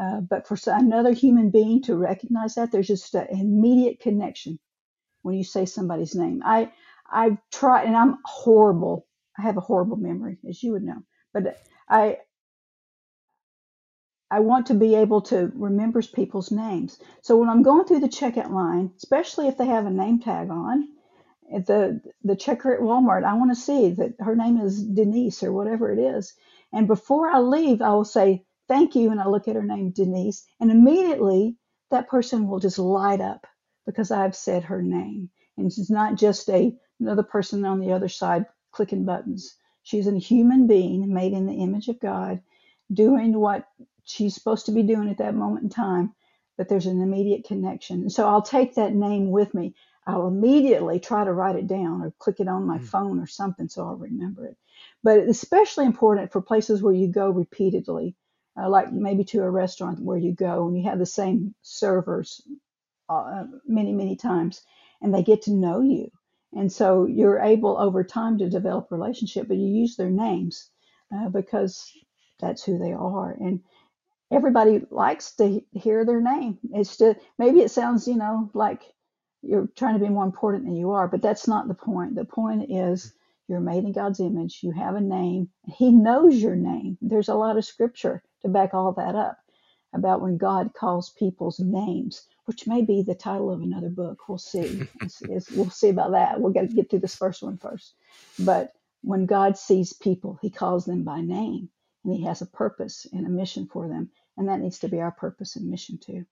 Uh, 0.00 0.20
but 0.20 0.48
for 0.48 0.58
another 0.68 1.12
human 1.12 1.50
being 1.50 1.82
to 1.82 1.96
recognize 1.96 2.56
that, 2.56 2.72
there's 2.72 2.88
just 2.88 3.14
an 3.14 3.28
immediate 3.30 4.00
connection 4.00 4.58
when 5.22 5.36
you 5.36 5.44
say 5.44 5.66
somebody's 5.66 6.14
name. 6.16 6.42
I 6.44 6.72
I've 7.12 7.38
tried, 7.52 7.86
and 7.86 7.96
I'm 7.96 8.18
horrible. 8.24 9.05
I 9.38 9.42
have 9.42 9.56
a 9.56 9.60
horrible 9.62 9.96
memory, 9.96 10.38
as 10.48 10.62
you 10.62 10.72
would 10.72 10.84
know. 10.84 11.02
But 11.32 11.58
I 11.88 12.18
I 14.30 14.40
want 14.40 14.66
to 14.66 14.74
be 14.74 14.94
able 14.96 15.20
to 15.22 15.52
remember 15.54 16.02
people's 16.02 16.50
names. 16.50 16.98
So 17.22 17.36
when 17.38 17.48
I'm 17.48 17.62
going 17.62 17.84
through 17.86 18.00
the 18.00 18.08
checkout 18.08 18.50
line, 18.50 18.92
especially 18.96 19.46
if 19.48 19.56
they 19.56 19.66
have 19.66 19.86
a 19.86 19.90
name 19.90 20.18
tag 20.20 20.50
on, 20.50 20.88
at 21.54 21.66
the 21.66 22.00
the 22.24 22.34
checker 22.34 22.74
at 22.74 22.80
Walmart, 22.80 23.24
I 23.24 23.34
want 23.34 23.52
to 23.52 23.60
see 23.60 23.90
that 23.90 24.14
her 24.20 24.34
name 24.34 24.58
is 24.58 24.82
Denise 24.84 25.44
or 25.44 25.52
whatever 25.52 25.92
it 25.92 26.00
is. 26.00 26.34
And 26.72 26.88
before 26.88 27.28
I 27.30 27.38
leave, 27.38 27.80
I 27.82 27.90
will 27.90 28.04
say 28.04 28.44
thank 28.68 28.96
you, 28.96 29.10
and 29.12 29.20
I 29.20 29.28
look 29.28 29.46
at 29.46 29.54
her 29.54 29.62
name 29.62 29.92
Denise, 29.92 30.44
and 30.60 30.72
immediately 30.72 31.56
that 31.90 32.08
person 32.08 32.48
will 32.48 32.58
just 32.58 32.80
light 32.80 33.20
up 33.20 33.46
because 33.86 34.10
I've 34.10 34.34
said 34.34 34.64
her 34.64 34.82
name, 34.82 35.30
and 35.56 35.72
she's 35.72 35.90
not 35.90 36.16
just 36.16 36.50
a 36.50 36.76
another 36.98 37.22
person 37.22 37.64
on 37.64 37.78
the 37.78 37.92
other 37.92 38.08
side 38.08 38.46
clicking 38.76 39.04
buttons. 39.04 39.56
She's 39.82 40.06
a 40.06 40.18
human 40.18 40.66
being 40.66 41.12
made 41.12 41.32
in 41.32 41.46
the 41.46 41.62
image 41.62 41.88
of 41.88 41.98
God, 41.98 42.42
doing 42.92 43.38
what 43.38 43.66
she's 44.04 44.34
supposed 44.34 44.66
to 44.66 44.72
be 44.72 44.82
doing 44.82 45.08
at 45.08 45.18
that 45.18 45.34
moment 45.34 45.64
in 45.64 45.70
time. 45.70 46.14
But 46.58 46.68
there's 46.68 46.86
an 46.86 47.02
immediate 47.02 47.44
connection, 47.44 48.02
and 48.02 48.12
so 48.12 48.28
I'll 48.28 48.42
take 48.42 48.74
that 48.74 48.94
name 48.94 49.30
with 49.30 49.52
me. 49.54 49.74
I'll 50.06 50.28
immediately 50.28 51.00
try 51.00 51.24
to 51.24 51.32
write 51.32 51.56
it 51.56 51.66
down 51.66 52.02
or 52.02 52.12
click 52.18 52.38
it 52.38 52.48
on 52.48 52.66
my 52.66 52.78
mm. 52.78 52.84
phone 52.84 53.18
or 53.18 53.26
something 53.26 53.68
so 53.68 53.86
I'll 53.86 53.96
remember 53.96 54.46
it. 54.46 54.56
But 55.02 55.18
it's 55.18 55.42
especially 55.42 55.84
important 55.84 56.32
for 56.32 56.40
places 56.40 56.82
where 56.82 56.94
you 56.94 57.08
go 57.08 57.28
repeatedly, 57.28 58.14
uh, 58.58 58.68
like 58.68 58.92
maybe 58.92 59.24
to 59.24 59.42
a 59.42 59.50
restaurant 59.50 60.00
where 60.00 60.16
you 60.18 60.32
go 60.32 60.68
and 60.68 60.76
you 60.76 60.84
have 60.84 61.00
the 61.00 61.06
same 61.06 61.54
servers 61.62 62.40
uh, 63.08 63.44
many, 63.66 63.92
many 63.92 64.16
times 64.16 64.62
and 65.00 65.12
they 65.12 65.22
get 65.22 65.42
to 65.42 65.52
know 65.52 65.80
you. 65.80 66.10
And 66.56 66.72
so 66.72 67.06
you're 67.06 67.40
able 67.40 67.78
over 67.78 68.04
time 68.04 68.38
to 68.38 68.50
develop 68.50 68.88
relationship, 68.90 69.48
but 69.48 69.58
you 69.58 69.68
use 69.68 69.96
their 69.96 70.10
names 70.10 70.70
uh, 71.14 71.28
because 71.28 71.92
that's 72.40 72.64
who 72.64 72.78
they 72.78 72.92
are. 72.92 73.32
And 73.40 73.60
everybody 74.32 74.82
likes 74.90 75.34
to 75.36 75.62
hear 75.72 76.04
their 76.04 76.20
name. 76.20 76.58
It's 76.72 76.96
just, 76.96 77.20
maybe 77.38 77.60
it 77.60 77.70
sounds, 77.70 78.08
you 78.08 78.16
know, 78.16 78.50
like 78.54 78.82
you're 79.42 79.68
trying 79.76 79.94
to 79.94 80.04
be 80.04 80.10
more 80.10 80.24
important 80.24 80.64
than 80.64 80.76
you 80.76 80.92
are, 80.92 81.08
but 81.08 81.22
that's 81.22 81.48
not 81.48 81.68
the 81.68 81.74
point. 81.74 82.16
The 82.16 82.24
point 82.24 82.70
is 82.70 83.14
you're 83.48 83.60
made 83.60 83.84
in 83.84 83.92
God's 83.92 84.20
image. 84.20 84.60
You 84.62 84.72
have 84.72 84.96
a 84.96 85.00
name. 85.00 85.50
He 85.66 85.92
knows 85.92 86.36
your 86.36 86.56
name. 86.56 86.98
There's 87.02 87.28
a 87.28 87.34
lot 87.36 87.58
of 87.58 87.64
scripture 87.64 88.22
to 88.42 88.48
back 88.48 88.74
all 88.74 88.92
that 88.92 89.14
up 89.14 89.38
about 89.94 90.20
when 90.20 90.36
God 90.36 90.72
calls 90.74 91.10
people's 91.18 91.60
names, 91.60 92.26
which 92.46 92.66
may 92.66 92.82
be 92.82 93.02
the 93.02 93.14
title 93.14 93.52
of 93.52 93.60
another 93.60 93.90
book. 93.90 94.28
We'll 94.28 94.38
see. 94.38 94.88
It's, 95.02 95.22
it's, 95.22 95.50
we'll 95.50 95.70
see 95.70 95.90
about 95.90 96.12
that. 96.12 96.40
We've 96.40 96.54
got 96.54 96.62
to 96.62 96.74
get 96.74 96.88
through 96.88 97.00
this 97.00 97.14
first 97.14 97.42
one 97.42 97.58
first. 97.58 97.94
But 98.38 98.72
when 99.02 99.26
God 99.26 99.58
sees 99.58 99.92
people, 99.92 100.38
He 100.40 100.50
calls 100.50 100.84
them 100.84 101.04
by 101.04 101.20
name, 101.20 101.68
and 102.04 102.14
He 102.14 102.24
has 102.24 102.42
a 102.42 102.46
purpose 102.46 103.06
and 103.12 103.26
a 103.26 103.30
mission 103.30 103.68
for 103.70 103.88
them, 103.88 104.10
and 104.36 104.48
that 104.48 104.60
needs 104.60 104.78
to 104.80 104.88
be 104.88 105.00
our 105.00 105.12
purpose 105.12 105.56
and 105.56 105.70
mission 105.70 105.98
too. 105.98 106.24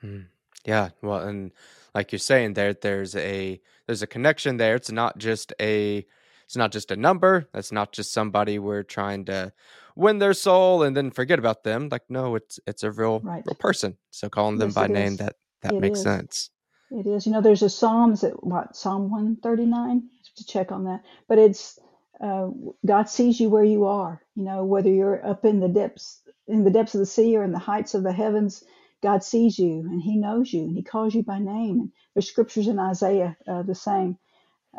Hmm. 0.00 0.20
Yeah, 0.64 0.90
well, 1.00 1.20
and 1.20 1.52
like 1.94 2.12
you're 2.12 2.18
saying 2.18 2.54
there, 2.54 2.74
there's 2.74 3.16
a 3.16 3.60
there's 3.86 4.02
a 4.02 4.06
connection 4.06 4.58
there. 4.58 4.74
It's 4.74 4.92
not 4.92 5.18
just 5.18 5.52
a 5.60 6.06
it's 6.44 6.56
not 6.56 6.72
just 6.72 6.90
a 6.90 6.96
number. 6.96 7.48
That's 7.52 7.72
not 7.72 7.92
just 7.92 8.12
somebody 8.12 8.58
we're 8.58 8.82
trying 8.82 9.24
to 9.26 9.52
win 9.96 10.18
their 10.18 10.34
soul 10.34 10.82
and 10.82 10.96
then 10.96 11.10
forget 11.10 11.38
about 11.38 11.64
them. 11.64 11.88
Like 11.90 12.02
no, 12.08 12.34
it's 12.34 12.60
it's 12.66 12.82
a 12.82 12.90
real 12.90 13.20
right. 13.20 13.42
real 13.46 13.54
person. 13.54 13.96
So 14.10 14.28
calling 14.28 14.58
them 14.58 14.68
yes, 14.68 14.74
by 14.74 14.86
name 14.88 15.12
is. 15.12 15.18
that 15.18 15.36
that 15.62 15.74
it 15.74 15.80
makes 15.80 15.98
is. 15.98 16.04
sense. 16.04 16.50
It 16.90 17.06
is. 17.06 17.26
You 17.26 17.32
know, 17.32 17.40
there's 17.40 17.62
a 17.62 17.70
psalm. 17.70 18.12
Is 18.12 18.24
it 18.24 18.42
what 18.42 18.76
Psalm 18.76 19.10
139? 19.10 20.08
To 20.36 20.46
check 20.46 20.72
on 20.72 20.84
that, 20.84 21.02
but 21.28 21.38
it's 21.38 21.78
uh, 22.20 22.48
God 22.86 23.08
sees 23.08 23.40
you 23.40 23.50
where 23.50 23.64
you 23.64 23.84
are. 23.86 24.22
You 24.36 24.44
know, 24.44 24.64
whether 24.64 24.88
you're 24.88 25.26
up 25.26 25.44
in 25.44 25.60
the 25.60 25.68
depths 25.68 26.22
in 26.46 26.64
the 26.64 26.70
depths 26.70 26.94
of 26.94 27.00
the 27.00 27.06
sea 27.06 27.36
or 27.36 27.42
in 27.42 27.52
the 27.52 27.58
heights 27.58 27.94
of 27.94 28.02
the 28.02 28.12
heavens 28.12 28.64
God 29.02 29.24
sees 29.24 29.58
you 29.58 29.80
and 29.80 30.02
He 30.02 30.16
knows 30.16 30.52
you 30.52 30.64
and 30.64 30.76
He 30.76 30.82
calls 30.82 31.14
you 31.14 31.22
by 31.22 31.38
name. 31.38 31.80
And 31.80 31.92
there's 32.14 32.28
scriptures 32.28 32.68
in 32.68 32.78
Isaiah 32.78 33.36
uh, 33.48 33.62
the 33.62 33.74
same. 33.74 34.18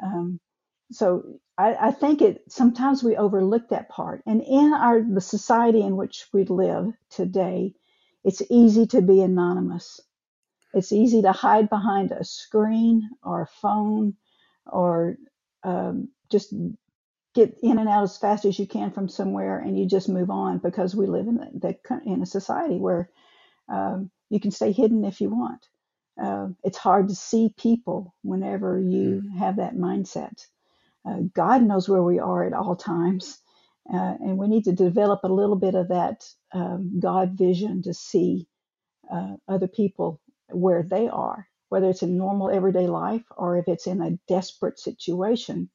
Um, 0.02 0.40
so 0.92 1.40
I, 1.58 1.88
I, 1.88 1.92
think 1.92 2.22
it 2.22 2.44
sometimes 2.50 3.04
we 3.04 3.16
overlook 3.16 3.70
that 3.70 3.90
part. 3.90 4.22
And 4.26 4.42
in 4.42 4.74
our 4.74 5.02
the 5.02 5.22
society 5.22 5.82
in 5.82 5.96
which 5.98 6.28
we 6.34 6.46
live 6.46 6.94
today, 7.10 7.74
it's 8.24 8.42
easy 8.50 8.86
to 8.88 9.02
be 9.02 9.22
anonymous. 9.22 10.00
It's 10.74 10.92
easy 10.92 11.22
to 11.24 11.32
hide 11.32 11.70
behind 11.70 12.12
a 12.12 12.24
screen 12.24 13.10
or 13.24 13.42
a 13.42 13.48
phone 13.48 14.16
or 14.66 15.18
um, 15.64 16.10
just 16.32 16.54
get 17.34 17.58
in 17.64 17.80
and 17.80 17.90
out 17.90 18.04
as 18.04 18.18
fast 18.18 18.46
as 18.46 18.60
you 18.60 18.68
can 18.68 18.92
from 18.92 19.10
somewhere 19.10 19.60
and 19.60 19.80
you 19.80 19.86
just 19.88 20.10
move 20.10 20.30
on 20.30 20.58
because 20.60 20.96
we 20.96 21.08
live 21.08 21.28
in 21.28 21.36
the, 21.38 21.78
in 22.06 22.22
a 22.22 22.26
society 22.26 22.78
where 22.78 23.10
um, 23.70 24.12
you 24.30 24.40
can 24.40 24.52
stay 24.52 24.72
hidden 24.72 25.06
if 25.06 25.22
you 25.22 25.30
want. 25.30 25.68
Uh, 26.22 26.48
it's 26.64 26.78
hard 26.78 27.08
to 27.10 27.16
see 27.16 27.54
people 27.58 28.14
whenever 28.24 28.80
you 28.80 29.24
mm. 29.26 29.38
have 29.40 29.58
that 29.58 29.76
mindset. 29.76 30.46
Uh, 31.08 31.20
God 31.34 31.64
knows 31.64 31.90
where 31.90 32.04
we 32.04 32.20
are 32.20 32.44
at 32.46 32.54
all 32.54 32.76
times, 32.76 33.40
uh, 33.92 34.16
and 34.20 34.38
we 34.38 34.48
need 34.48 34.66
to 34.66 34.74
develop 34.74 35.22
a 35.24 35.28
little 35.34 35.56
bit 35.56 35.74
of 35.74 35.88
that 35.88 36.26
um, 36.54 37.00
God 37.00 37.32
vision 37.38 37.82
to 37.84 37.94
see 37.94 38.48
uh, 39.12 39.36
other 39.48 39.68
people 39.68 40.20
where 40.56 40.84
they 40.84 41.08
are, 41.08 41.48
whether 41.70 41.90
it's 41.90 42.04
in 42.04 42.18
normal 42.18 42.50
everyday 42.50 42.88
life 42.88 43.24
or 43.38 43.58
if 43.58 43.68
it's 43.68 43.88
in 43.88 44.02
a 44.02 44.18
desperate 44.28 44.80
situation, 44.80 45.70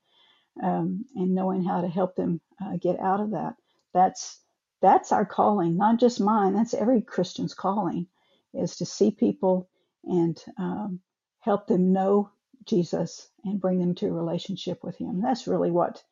um, 0.63 1.05
and 1.15 1.35
knowing 1.35 1.63
how 1.65 1.81
to 1.81 1.89
help 1.89 2.17
them 2.17 2.41
uh, 2.65 2.77
get 2.81 2.99
out 3.01 3.21
of 3.21 3.33
that. 3.33 3.55
That's 3.93 4.41
that's 4.83 5.13
our 5.13 5.25
calling, 5.25 5.77
not 5.77 5.99
just 5.99 6.21
mine. 6.21 6.55
That's 6.55 6.75
every 6.75 7.01
Christian's 7.01 7.55
calling, 7.55 8.07
is 8.55 8.77
to 8.77 8.87
see 8.87 9.11
people 9.11 9.69
and 10.05 10.43
um, 10.59 11.01
help 11.41 11.67
them 11.67 11.93
know 11.93 12.31
Jesus 12.65 13.31
and 13.45 13.61
bring 13.61 13.79
them 13.79 13.95
to 13.97 14.07
a 14.07 14.13
relationship 14.13 14.85
with 14.85 14.97
Him. 14.97 15.21
That's 15.23 15.47
really 15.47 15.71
what 15.71 16.03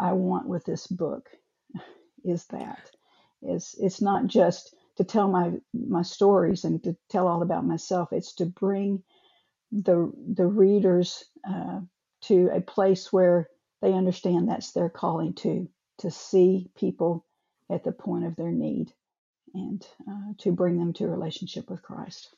I 0.00 0.12
want 0.12 0.48
with 0.48 0.64
this 0.64 0.86
book. 0.86 1.28
Is 2.24 2.46
that 2.46 2.90
is 3.42 3.74
it's 3.78 4.00
not 4.00 4.26
just 4.26 4.74
to 4.96 5.04
tell 5.04 5.28
my 5.28 5.52
my 5.72 6.02
stories 6.02 6.64
and 6.64 6.82
to 6.84 6.96
tell 7.10 7.26
all 7.26 7.42
about 7.42 7.66
myself. 7.66 8.12
It's 8.12 8.34
to 8.36 8.46
bring 8.46 9.02
the 9.72 10.12
the 10.34 10.46
readers 10.46 11.24
uh, 11.48 11.80
to 12.22 12.50
a 12.52 12.60
place 12.60 13.12
where 13.12 13.48
they 13.82 13.92
understand 13.92 14.48
that's 14.48 14.72
their 14.72 14.88
calling 14.88 15.34
to 15.34 15.68
to 15.98 16.10
see 16.10 16.70
people 16.76 17.26
at 17.70 17.84
the 17.84 17.92
point 17.92 18.24
of 18.24 18.36
their 18.36 18.50
need 18.50 18.92
and 19.54 19.86
uh, 20.08 20.32
to 20.38 20.52
bring 20.52 20.78
them 20.78 20.92
to 20.92 21.04
a 21.04 21.08
relationship 21.08 21.70
with 21.70 21.82
Christ. 21.82 22.34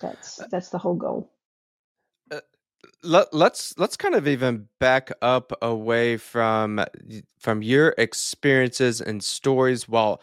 That's 0.00 0.40
uh, 0.40 0.46
that's 0.50 0.70
the 0.70 0.78
whole 0.78 0.94
goal. 0.94 1.30
Uh, 2.30 2.40
let, 3.02 3.32
let's 3.32 3.78
let's 3.78 3.96
kind 3.96 4.14
of 4.14 4.26
even 4.26 4.68
back 4.80 5.10
up 5.20 5.52
away 5.62 6.16
from 6.16 6.84
from 7.38 7.62
your 7.62 7.94
experiences 7.98 9.00
and 9.00 9.22
stories. 9.22 9.88
While 9.88 10.20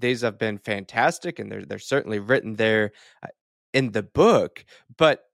these 0.00 0.22
have 0.22 0.38
been 0.38 0.58
fantastic 0.58 1.38
and 1.38 1.50
they're 1.50 1.64
they're 1.64 1.78
certainly 1.78 2.18
written 2.18 2.56
there 2.56 2.92
uh, 3.22 3.28
in 3.72 3.92
the 3.92 4.02
book, 4.02 4.64
but 4.96 5.24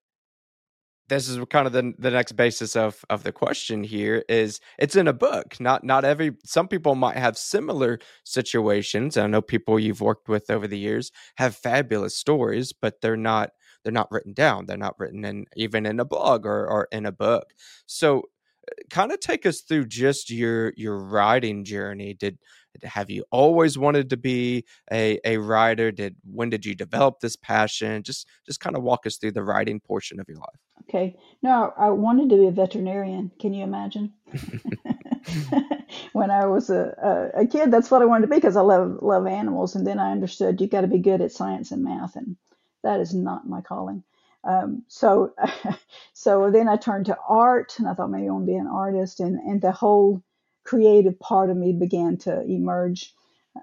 this 1.08 1.28
is 1.28 1.38
kind 1.50 1.66
of 1.66 1.72
the 1.72 1.94
the 1.98 2.10
next 2.10 2.32
basis 2.32 2.76
of 2.76 3.04
of 3.10 3.22
the 3.22 3.32
question 3.32 3.84
here 3.84 4.24
is 4.28 4.60
it's 4.78 4.96
in 4.96 5.06
a 5.06 5.12
book 5.12 5.58
not 5.60 5.84
not 5.84 6.04
every 6.04 6.32
some 6.44 6.66
people 6.66 6.96
might 6.96 7.16
have 7.16 7.38
similar 7.38 8.00
situations 8.24 9.16
i 9.16 9.24
know 9.28 9.40
people 9.40 9.78
you've 9.78 10.00
worked 10.00 10.28
with 10.28 10.50
over 10.50 10.66
the 10.66 10.76
years 10.76 11.12
have 11.36 11.54
fabulous 11.54 12.16
stories 12.16 12.72
but 12.72 13.00
they're 13.00 13.16
not 13.16 13.50
they're 13.86 13.92
not 13.92 14.10
written 14.10 14.32
down 14.32 14.66
they're 14.66 14.76
not 14.76 14.98
written 14.98 15.24
in 15.24 15.46
even 15.54 15.86
in 15.86 16.00
a 16.00 16.04
blog 16.04 16.44
or 16.44 16.66
or 16.66 16.88
in 16.90 17.06
a 17.06 17.12
book. 17.12 17.52
So 17.86 18.24
uh, 18.68 18.74
kind 18.90 19.12
of 19.12 19.20
take 19.20 19.46
us 19.46 19.60
through 19.60 19.86
just 19.86 20.28
your 20.28 20.72
your 20.76 20.98
writing 20.98 21.64
journey. 21.64 22.14
Did 22.14 22.38
have 22.84 23.10
you 23.10 23.24
always 23.30 23.78
wanted 23.78 24.10
to 24.10 24.16
be 24.16 24.64
a, 24.92 25.18
a 25.24 25.38
writer? 25.38 25.90
Did 25.90 26.16
when 26.24 26.50
did 26.50 26.64
you 26.64 26.74
develop 26.74 27.20
this 27.20 27.36
passion? 27.36 28.02
Just 28.02 28.26
just 28.44 28.60
kind 28.60 28.76
of 28.76 28.82
walk 28.82 29.06
us 29.06 29.16
through 29.16 29.32
the 29.32 29.42
writing 29.42 29.80
portion 29.80 30.20
of 30.20 30.28
your 30.28 30.38
life. 30.38 30.60
Okay. 30.88 31.16
No 31.42 31.72
i 31.76 31.88
wanted 31.88 32.30
to 32.30 32.36
be 32.36 32.46
a 32.46 32.50
veterinarian. 32.50 33.30
Can 33.38 33.52
you 33.52 33.64
imagine? 33.64 34.12
When 36.12 36.30
I 36.30 36.46
was 36.46 36.70
a, 36.70 37.30
a, 37.34 37.42
a 37.42 37.46
kid, 37.46 37.70
that's 37.70 37.90
what 37.90 38.02
I 38.02 38.06
wanted 38.06 38.22
to 38.22 38.30
be 38.30 38.36
because 38.36 38.56
I 38.56 38.62
love 38.62 38.98
love 39.02 39.26
animals. 39.26 39.74
And 39.74 39.86
then 39.86 39.98
I 39.98 40.12
understood 40.12 40.60
you 40.60 40.66
got 40.66 40.82
to 40.82 40.86
be 40.86 40.98
good 40.98 41.20
at 41.20 41.32
science 41.32 41.70
and 41.72 41.84
math, 41.84 42.16
and 42.16 42.36
that 42.82 43.00
is 43.00 43.14
not 43.14 43.48
my 43.48 43.60
calling. 43.60 44.02
Um, 44.44 44.84
so 44.88 45.34
so 46.12 46.50
then 46.50 46.68
I 46.68 46.76
turned 46.76 47.06
to 47.06 47.18
art, 47.28 47.74
and 47.78 47.88
I 47.88 47.94
thought 47.94 48.10
maybe 48.10 48.28
I 48.28 48.32
want 48.32 48.46
to 48.46 48.52
be 48.52 48.56
an 48.56 48.66
artist, 48.66 49.20
and 49.20 49.38
and 49.40 49.60
the 49.60 49.72
whole 49.72 50.22
creative 50.66 51.18
part 51.20 51.50
of 51.50 51.56
me 51.56 51.72
began 51.72 52.18
to 52.18 52.42
emerge. 52.42 53.14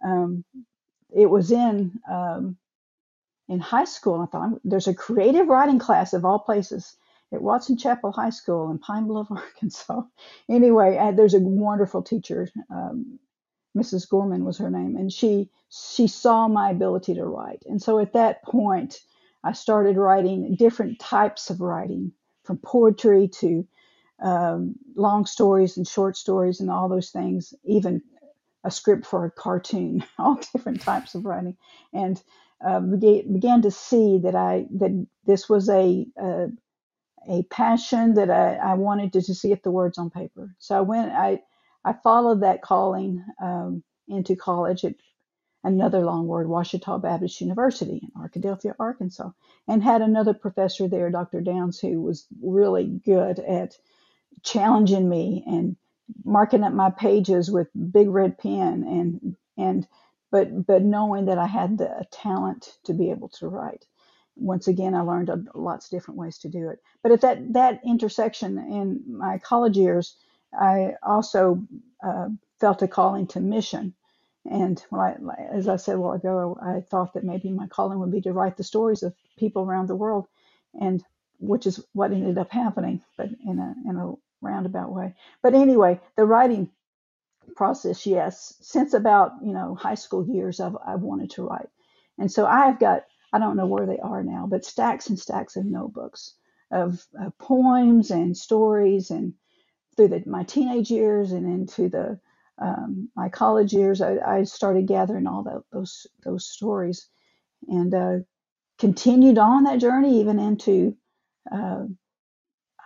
Um, 0.03 0.43
it 1.15 1.27
was 1.29 1.51
in 1.51 2.00
um, 2.12 2.57
in 3.48 3.60
high 3.60 3.86
school. 3.86 4.22
I 4.22 4.25
thought 4.25 4.60
there's 4.63 4.88
a 4.88 4.95
creative 4.95 5.48
writing 5.48 5.79
class 5.79 6.13
of 6.13 6.25
all 6.25 6.39
places 6.39 6.95
at 7.31 7.41
Watson 7.41 7.77
Chapel 7.77 8.12
High 8.12 8.29
School 8.29 8.72
in 8.72 8.79
Pine 8.79 9.05
Bluff, 9.05 9.27
Arkansas. 9.31 10.01
Anyway, 10.50 10.98
uh, 10.98 11.12
there's 11.12 11.33
a 11.33 11.39
wonderful 11.39 12.01
teacher, 12.01 12.50
um, 12.69 13.19
Mrs. 13.75 14.07
Gorman 14.07 14.45
was 14.45 14.57
her 14.60 14.69
name, 14.69 14.95
and 14.95 15.12
she 15.12 15.50
she 15.69 16.07
saw 16.07 16.48
my 16.48 16.69
ability 16.69 17.15
to 17.15 17.25
write. 17.25 17.63
And 17.65 17.81
so 17.81 17.98
at 18.00 18.13
that 18.13 18.43
point, 18.43 19.00
I 19.43 19.53
started 19.53 19.98
writing 19.98 20.55
different 20.55 21.00
types 21.00 21.50
of 21.50 21.60
writing, 21.60 22.12
from 22.43 22.57
poetry 22.57 23.27
to 23.39 23.67
um, 24.22 24.75
long 24.96 25.25
stories 25.25 25.77
and 25.77 25.88
short 25.88 26.17
stories 26.17 26.60
and 26.60 26.70
all 26.72 26.89
those 26.89 27.12
things, 27.12 27.53
even 27.65 28.01
a 28.63 28.72
script 28.72 29.05
for 29.05 29.25
a 29.25 29.32
cartoon, 29.32 30.03
all 30.20 30.39
different 30.53 30.82
types 30.82 31.15
of 31.15 31.25
writing, 31.25 31.58
and 31.93 32.22
uh, 32.65 32.79
began, 32.79 33.24
to 33.63 33.72
see 33.72 34.20
that 34.24 34.36
I 34.36 34.67
that 34.72 35.08
this 35.25 35.50
was 35.50 35.70
a, 35.70 36.08
a 36.17 36.48
a 37.29 37.43
passion 37.46 38.15
that 38.15 38.29
I, 38.29 38.55
I 38.55 38.74
wanted 38.75 39.13
to 39.13 39.22
just 39.22 39.43
get 39.43 39.63
the 39.63 39.72
words 39.72 39.98
on 39.98 40.10
paper. 40.10 40.55
So 40.60 40.77
I 40.77 40.82
went, 40.82 41.12
I, 41.12 41.41
I 41.86 41.93
followed 41.93 42.41
that 42.41 42.62
calling 42.62 43.24
um, 43.41 43.84
into 44.08 44.36
college 44.36 44.86
at 44.86 44.96
another 45.63 46.01
long 46.01 46.27
word, 46.27 46.48
Ouachita 46.48 47.00
Baptist 47.01 47.41
University 47.41 48.01
in 48.03 48.22
Arkadelphia, 48.22 48.75
Arkansas, 48.79 49.32
and 49.67 49.84
had 49.84 50.01
another 50.01 50.34
professor 50.34 50.88
there, 50.89 51.12
Dr. 51.12 51.41
Downs, 51.41 51.79
who 51.79 52.01
was 52.01 52.27
really 52.43 53.01
good 53.05 53.39
at 53.39 53.77
challenging 54.43 55.07
me 55.09 55.43
and 55.47 55.75
marking 56.25 56.63
up 56.63 56.73
my 56.73 56.89
pages 56.89 57.50
with 57.51 57.67
big 57.91 58.09
red 58.09 58.38
pen 58.38 58.83
and 58.83 59.35
and 59.57 59.88
but 60.31 60.65
but 60.65 60.83
knowing 60.83 61.25
that 61.25 61.38
I 61.38 61.47
had 61.47 61.77
the 61.77 62.05
talent 62.12 62.77
to 62.85 62.93
be 62.93 63.12
able 63.12 63.29
to 63.29 63.47
write 63.47 63.85
once 64.35 64.67
again, 64.67 64.95
I 64.95 65.01
learned 65.01 65.29
lots 65.53 65.85
of 65.85 65.91
different 65.91 66.19
ways 66.19 66.38
to 66.39 66.50
do 66.50 66.69
it. 66.69 66.79
But 67.01 67.12
at 67.12 67.21
that 67.21 67.53
that 67.53 67.81
intersection 67.85 68.57
in 68.57 69.03
my 69.07 69.38
college 69.38 69.77
years, 69.77 70.17
I 70.57 70.95
also 71.03 71.63
uh, 72.03 72.29
felt 72.59 72.81
a 72.81 72.88
calling 72.88 73.27
to 73.27 73.39
mission. 73.39 73.93
And 74.45 74.83
I, 74.91 75.15
as 75.51 75.67
I 75.67 75.77
said 75.77 75.95
a 75.95 76.00
while 76.00 76.13
ago, 76.13 76.57
I 76.62 76.81
thought 76.81 77.13
that 77.13 77.23
maybe 77.23 77.51
my 77.51 77.67
calling 77.67 78.00
would 78.00 78.12
be 78.12 78.21
to 78.21 78.33
write 78.33 78.57
the 78.57 78.63
stories 78.63 79.03
of 79.03 79.13
people 79.38 79.63
around 79.63 79.88
the 79.88 79.95
world, 79.95 80.27
and 80.79 81.03
which 81.39 81.65
is 81.65 81.83
what 81.93 82.12
ended 82.12 82.38
up 82.38 82.51
happening, 82.51 83.01
but 83.17 83.29
in 83.45 83.59
a 83.59 83.75
in 83.88 83.95
a 83.97 84.13
roundabout 84.43 84.91
way. 84.91 85.15
But 85.41 85.53
anyway, 85.53 86.00
the 86.15 86.25
writing 86.25 86.69
process, 87.55 88.05
yes, 88.05 88.55
since 88.62 88.93
about 88.93 89.33
you 89.41 89.53
know 89.53 89.75
high 89.75 89.95
school 89.95 90.25
years, 90.25 90.59
I've 90.59 90.77
I've 90.85 91.01
wanted 91.01 91.31
to 91.31 91.43
write, 91.43 91.69
and 92.17 92.31
so 92.31 92.45
I've 92.45 92.79
got 92.79 93.03
I 93.33 93.39
don't 93.39 93.57
know 93.57 93.67
where 93.67 93.85
they 93.85 94.00
are 94.00 94.23
now, 94.23 94.47
but 94.47 94.65
stacks 94.65 95.09
and 95.09 95.19
stacks 95.19 95.55
of 95.55 95.65
notebooks 95.65 96.35
of, 96.73 97.05
of 97.19 97.38
poems 97.38 98.12
and 98.12 98.35
stories, 98.35 99.12
and 99.12 99.33
through 99.95 100.09
the, 100.09 100.23
my 100.25 100.43
teenage 100.43 100.89
years 100.89 101.31
and 101.31 101.45
into 101.45 101.89
the 101.89 102.19
um, 102.59 103.09
my 103.15 103.29
college 103.29 103.74
years, 103.74 104.01
I, 104.01 104.18
I 104.18 104.44
started 104.44 104.87
gathering 104.87 105.27
all 105.27 105.44
that, 105.44 105.63
those 105.72 106.07
those 106.24 106.46
stories, 106.46 107.07
and 107.68 107.94
uh, 107.94 108.18
continued 108.77 109.37
on 109.37 109.63
that 109.63 109.79
journey 109.79 110.20
even 110.20 110.39
into 110.39 110.96
uh, 111.51 111.85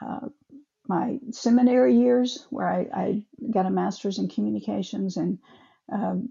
uh, 0.02 0.28
my 0.88 1.20
seminary 1.32 1.96
years, 1.96 2.46
where 2.50 2.68
I, 2.68 2.88
I, 2.94 3.24
got 3.52 3.66
a 3.66 3.70
master's 3.70 4.20
in 4.20 4.30
communications 4.30 5.18
and 5.18 5.40
um, 5.92 6.30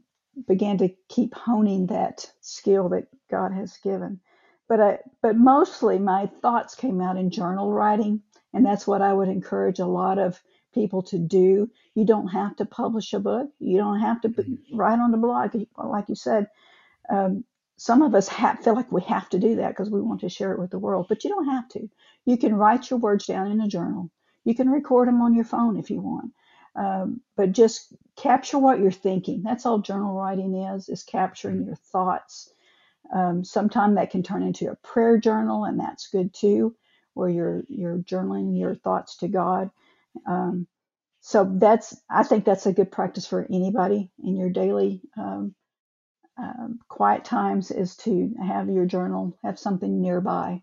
began 0.48 0.78
to 0.78 0.90
keep 1.08 1.34
honing 1.34 1.86
that 1.86 2.30
skill 2.40 2.88
that 2.90 3.08
God 3.30 3.52
has 3.52 3.76
given. 3.78 4.20
But 4.68 4.80
I, 4.80 4.98
but 5.22 5.36
mostly 5.36 5.98
my 5.98 6.26
thoughts 6.42 6.74
came 6.74 7.00
out 7.00 7.16
in 7.16 7.30
journal 7.30 7.72
writing, 7.72 8.22
and 8.52 8.64
that's 8.64 8.86
what 8.86 9.02
I 9.02 9.12
would 9.12 9.28
encourage 9.28 9.78
a 9.78 9.86
lot 9.86 10.18
of 10.18 10.40
people 10.74 11.02
to 11.02 11.18
do. 11.18 11.70
You 11.94 12.04
don't 12.04 12.28
have 12.28 12.56
to 12.56 12.66
publish 12.66 13.12
a 13.12 13.20
book. 13.20 13.50
You 13.58 13.78
don't 13.78 14.00
have 14.00 14.20
to 14.22 14.28
mm-hmm. 14.28 14.76
write 14.76 14.98
on 14.98 15.10
the 15.10 15.18
blog, 15.18 15.54
like 15.76 16.08
you 16.08 16.14
said. 16.14 16.48
Um, 17.08 17.44
some 17.78 18.02
of 18.02 18.14
us 18.14 18.28
have, 18.28 18.60
feel 18.60 18.74
like 18.74 18.90
we 18.90 19.02
have 19.02 19.28
to 19.30 19.38
do 19.38 19.56
that 19.56 19.68
because 19.68 19.90
we 19.90 20.00
want 20.00 20.20
to 20.20 20.28
share 20.28 20.52
it 20.52 20.58
with 20.58 20.70
the 20.70 20.78
world, 20.78 21.06
but 21.08 21.24
you 21.24 21.30
don't 21.30 21.46
have 21.46 21.68
to. 21.70 21.88
You 22.24 22.38
can 22.38 22.54
write 22.54 22.90
your 22.90 22.98
words 22.98 23.26
down 23.26 23.50
in 23.50 23.60
a 23.60 23.68
journal. 23.68 24.10
You 24.46 24.56
can 24.56 24.70
record 24.70 25.08
them 25.08 25.22
on 25.22 25.36
your 25.36 25.46
phone 25.46 25.78
if 25.78 25.90
you 25.90 26.00
want. 26.02 26.32
Um, 26.76 27.22
but 27.36 27.52
just 27.52 27.94
capture 28.16 28.58
what 28.58 28.80
you're 28.80 28.92
thinking. 28.92 29.44
That's 29.44 29.66
all 29.66 29.80
journal 29.80 30.14
writing 30.16 30.56
is, 30.56 30.88
is 30.90 31.04
capturing 31.04 31.66
your 31.66 31.76
thoughts. 31.76 32.50
Um, 33.14 33.44
Sometimes 33.44 33.96
that 33.96 34.10
can 34.10 34.22
turn 34.24 34.42
into 34.42 34.70
a 34.70 34.76
prayer 34.76 35.18
journal, 35.18 35.64
and 35.64 35.80
that's 35.80 36.08
good 36.08 36.34
too, 36.34 36.76
where 37.14 37.30
you're 37.30 37.64
you're 37.68 37.98
journaling 37.98 38.58
your 38.58 38.76
thoughts 38.76 39.18
to 39.18 39.28
God. 39.28 39.70
Um, 40.26 40.68
so 41.22 41.50
that's 41.58 41.96
I 42.10 42.24
think 42.24 42.44
that's 42.46 42.66
a 42.66 42.74
good 42.74 42.92
practice 42.92 43.26
for 43.26 43.46
anybody 43.50 44.10
in 44.24 44.36
your 44.36 44.50
daily 44.50 45.02
um, 45.18 45.54
um, 46.38 46.80
quiet 46.88 47.24
times 47.24 47.70
is 47.70 47.96
to 47.98 48.34
have 48.46 48.70
your 48.70 48.86
journal, 48.86 49.38
have 49.44 49.58
something 49.58 50.02
nearby, 50.02 50.62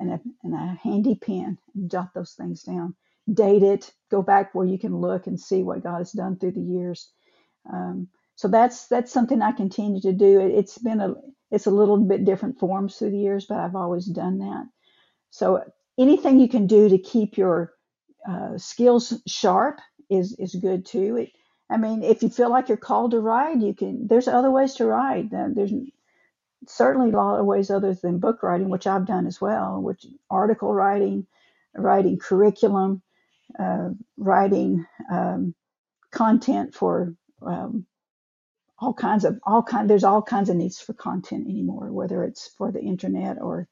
and 0.00 0.12
a, 0.12 0.20
and 0.44 0.54
a 0.54 0.78
handy 0.82 1.16
pen, 1.16 1.58
and 1.74 1.90
jot 1.90 2.14
those 2.14 2.34
things 2.34 2.62
down 2.64 2.94
date 3.32 3.62
it, 3.62 3.92
go 4.10 4.22
back 4.22 4.54
where 4.54 4.66
you 4.66 4.78
can 4.78 4.96
look 4.96 5.26
and 5.26 5.38
see 5.38 5.62
what 5.62 5.82
God 5.82 5.98
has 5.98 6.12
done 6.12 6.36
through 6.36 6.52
the 6.52 6.60
years. 6.60 7.10
Um, 7.72 8.08
so 8.36 8.48
that's 8.48 8.86
that's 8.86 9.12
something 9.12 9.42
I 9.42 9.52
continue 9.52 10.00
to 10.00 10.12
do. 10.12 10.40
It, 10.40 10.54
has 10.54 10.78
been 10.78 11.00
a 11.00 11.14
it's 11.50 11.66
a 11.66 11.70
little 11.70 11.98
bit 11.98 12.24
different 12.24 12.58
forms 12.58 12.96
through 12.96 13.10
the 13.10 13.18
years, 13.18 13.46
but 13.46 13.58
I've 13.58 13.76
always 13.76 14.06
done 14.06 14.38
that. 14.38 14.66
So 15.30 15.62
anything 15.98 16.40
you 16.40 16.48
can 16.48 16.66
do 16.66 16.88
to 16.88 16.98
keep 16.98 17.36
your 17.36 17.72
uh, 18.28 18.56
skills 18.56 19.20
sharp 19.26 19.80
is 20.08 20.34
is 20.38 20.54
good 20.54 20.86
too. 20.86 21.16
It, 21.18 21.32
I 21.70 21.76
mean, 21.76 22.02
if 22.02 22.22
you 22.22 22.28
feel 22.28 22.50
like 22.50 22.68
you're 22.68 22.76
called 22.76 23.12
to 23.12 23.20
ride, 23.20 23.62
you 23.62 23.74
can. 23.74 24.06
There's 24.08 24.26
other 24.26 24.50
ways 24.50 24.74
to 24.74 24.86
ride. 24.86 25.30
There's 25.30 25.72
certainly 26.66 27.10
a 27.10 27.16
lot 27.16 27.38
of 27.38 27.46
ways 27.46 27.70
other 27.70 27.94
than 27.94 28.18
book 28.18 28.42
writing, 28.42 28.68
which 28.68 28.86
I've 28.86 29.06
done 29.06 29.26
as 29.26 29.40
well, 29.40 29.80
which 29.80 30.06
article 30.30 30.74
writing, 30.74 31.26
writing 31.74 32.18
curriculum, 32.18 33.02
writing 34.16 34.86
um, 35.10 35.54
content 36.10 36.74
for 36.74 37.14
um, 37.42 37.86
all 38.78 38.94
kinds 38.94 39.24
of 39.24 39.38
all 39.44 39.62
kind. 39.62 39.88
There's 39.88 40.04
all 40.04 40.22
kinds 40.22 40.48
of 40.48 40.56
needs 40.56 40.80
for 40.80 40.94
content 40.94 41.46
anymore, 41.46 41.92
whether 41.92 42.24
it's 42.24 42.48
for 42.56 42.72
the 42.72 42.80
internet 42.80 43.40
or 43.40 43.68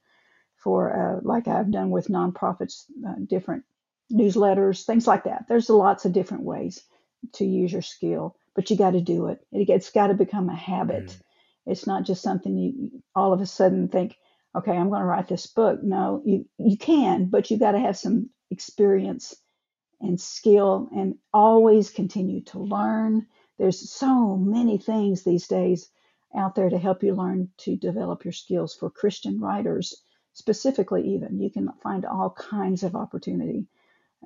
for 0.57 0.93
uh, 0.93 1.21
like 1.23 1.49
I've 1.49 1.71
done 1.71 1.91
with 1.91 2.09
nonprofits, 2.09 2.85
uh, 3.07 3.15
different 3.27 3.65
newsletters, 4.13 4.85
things 4.85 5.07
like 5.07 5.25
that. 5.25 5.47
There's 5.49 5.71
lots 5.71 6.05
of 6.05 6.13
different 6.13 6.45
ways 6.45 6.83
to 7.35 7.45
use 7.45 7.73
your 7.73 7.83
skill, 7.83 8.37
but 8.55 8.71
you 8.71 8.77
got 8.77 8.93
to 8.93 9.01
do 9.01 9.29
it. 9.29 9.41
it 9.53 9.69
it's 9.69 9.91
got 9.91 10.09
to 10.09 10.15
become 10.15 10.49
a 10.49 10.57
habit. 10.57 11.07
Mm. 11.07 11.21
It's 11.67 11.87
not 11.87 12.05
just 12.05 12.23
something 12.23 12.57
you 12.57 13.03
all 13.15 13.33
of 13.33 13.41
a 13.41 13.47
sudden 13.47 13.89
think, 13.89 14.17
okay, 14.55 14.73
I'm 14.73 14.89
going 14.89 15.01
to 15.01 15.07
write 15.07 15.29
this 15.29 15.47
book. 15.47 15.83
No, 15.83 16.23
you 16.25 16.47
you 16.59 16.77
can, 16.77 17.27
but 17.27 17.51
you 17.51 17.59
got 17.59 17.73
to 17.73 17.81
have 17.81 17.97
some 17.97 18.31
experience 18.51 19.35
and 20.01 20.21
skill 20.21 20.89
and 20.95 21.17
always 21.33 21.91
continue 21.91 22.43
to 22.43 22.59
learn. 22.59 23.27
There's 23.59 23.91
so 23.91 24.37
many 24.37 24.79
things 24.79 25.23
these 25.23 25.49
days 25.49 25.91
out 26.37 26.55
there 26.55 26.71
to 26.71 26.79
help 26.79 27.03
you 27.03 27.15
learn 27.15 27.49
to 27.59 27.77
develop 27.77 28.25
your 28.25 28.33
skills 28.33 28.75
for 28.75 28.91
Christian 28.91 29.41
writers, 29.41 30.03
specifically, 30.35 31.15
even. 31.15 31.41
You 31.41 31.51
can 31.51 31.71
find 31.83 32.05
all 32.05 32.31
kinds 32.31 32.83
of 32.83 32.95
opportunity 32.95 33.67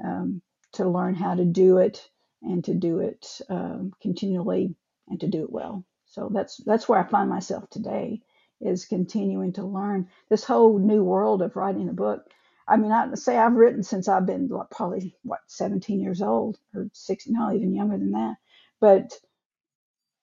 um, 0.03 0.43
to 0.73 0.89
learn 0.89 1.15
how 1.15 1.35
to 1.35 1.45
do 1.45 1.79
it 1.79 2.09
and 2.43 2.65
to 2.65 2.75
do 2.75 2.99
it 3.01 3.41
um, 3.49 3.93
continually 4.01 4.75
and 5.09 5.21
to 5.21 5.29
do 5.29 5.43
it 5.43 5.53
well. 5.53 5.85
So 6.07 6.29
that's 6.33 6.59
that's 6.59 6.89
where 6.89 6.99
I 6.99 7.09
find 7.09 7.31
myself 7.31 7.71
today 7.71 8.21
is 8.61 8.85
continuing 8.85 9.53
to 9.55 9.65
learn 9.65 10.09
this 10.29 10.45
whole 10.45 10.79
new 10.79 11.03
world 11.03 11.43
of 11.43 11.57
writing 11.57 11.89
a 11.89 11.93
book 11.93 12.29
I 12.69 12.77
mean, 12.77 12.93
I 12.93 13.15
say 13.15 13.37
I've 13.37 13.55
written 13.55 13.83
since 13.83 14.09
I've 14.09 14.27
been 14.27 14.49
like, 14.49 14.71
probably 14.71 15.15
what 15.23 15.41
17 15.49 16.01
years 16.01 16.23
old 16.23 16.59
or 16.75 16.89
six, 16.93 17.27
no, 17.29 17.53
even 17.53 17.75
younger 17.75 17.99
than 17.99 18.13
that. 18.13 18.37
But 18.81 19.13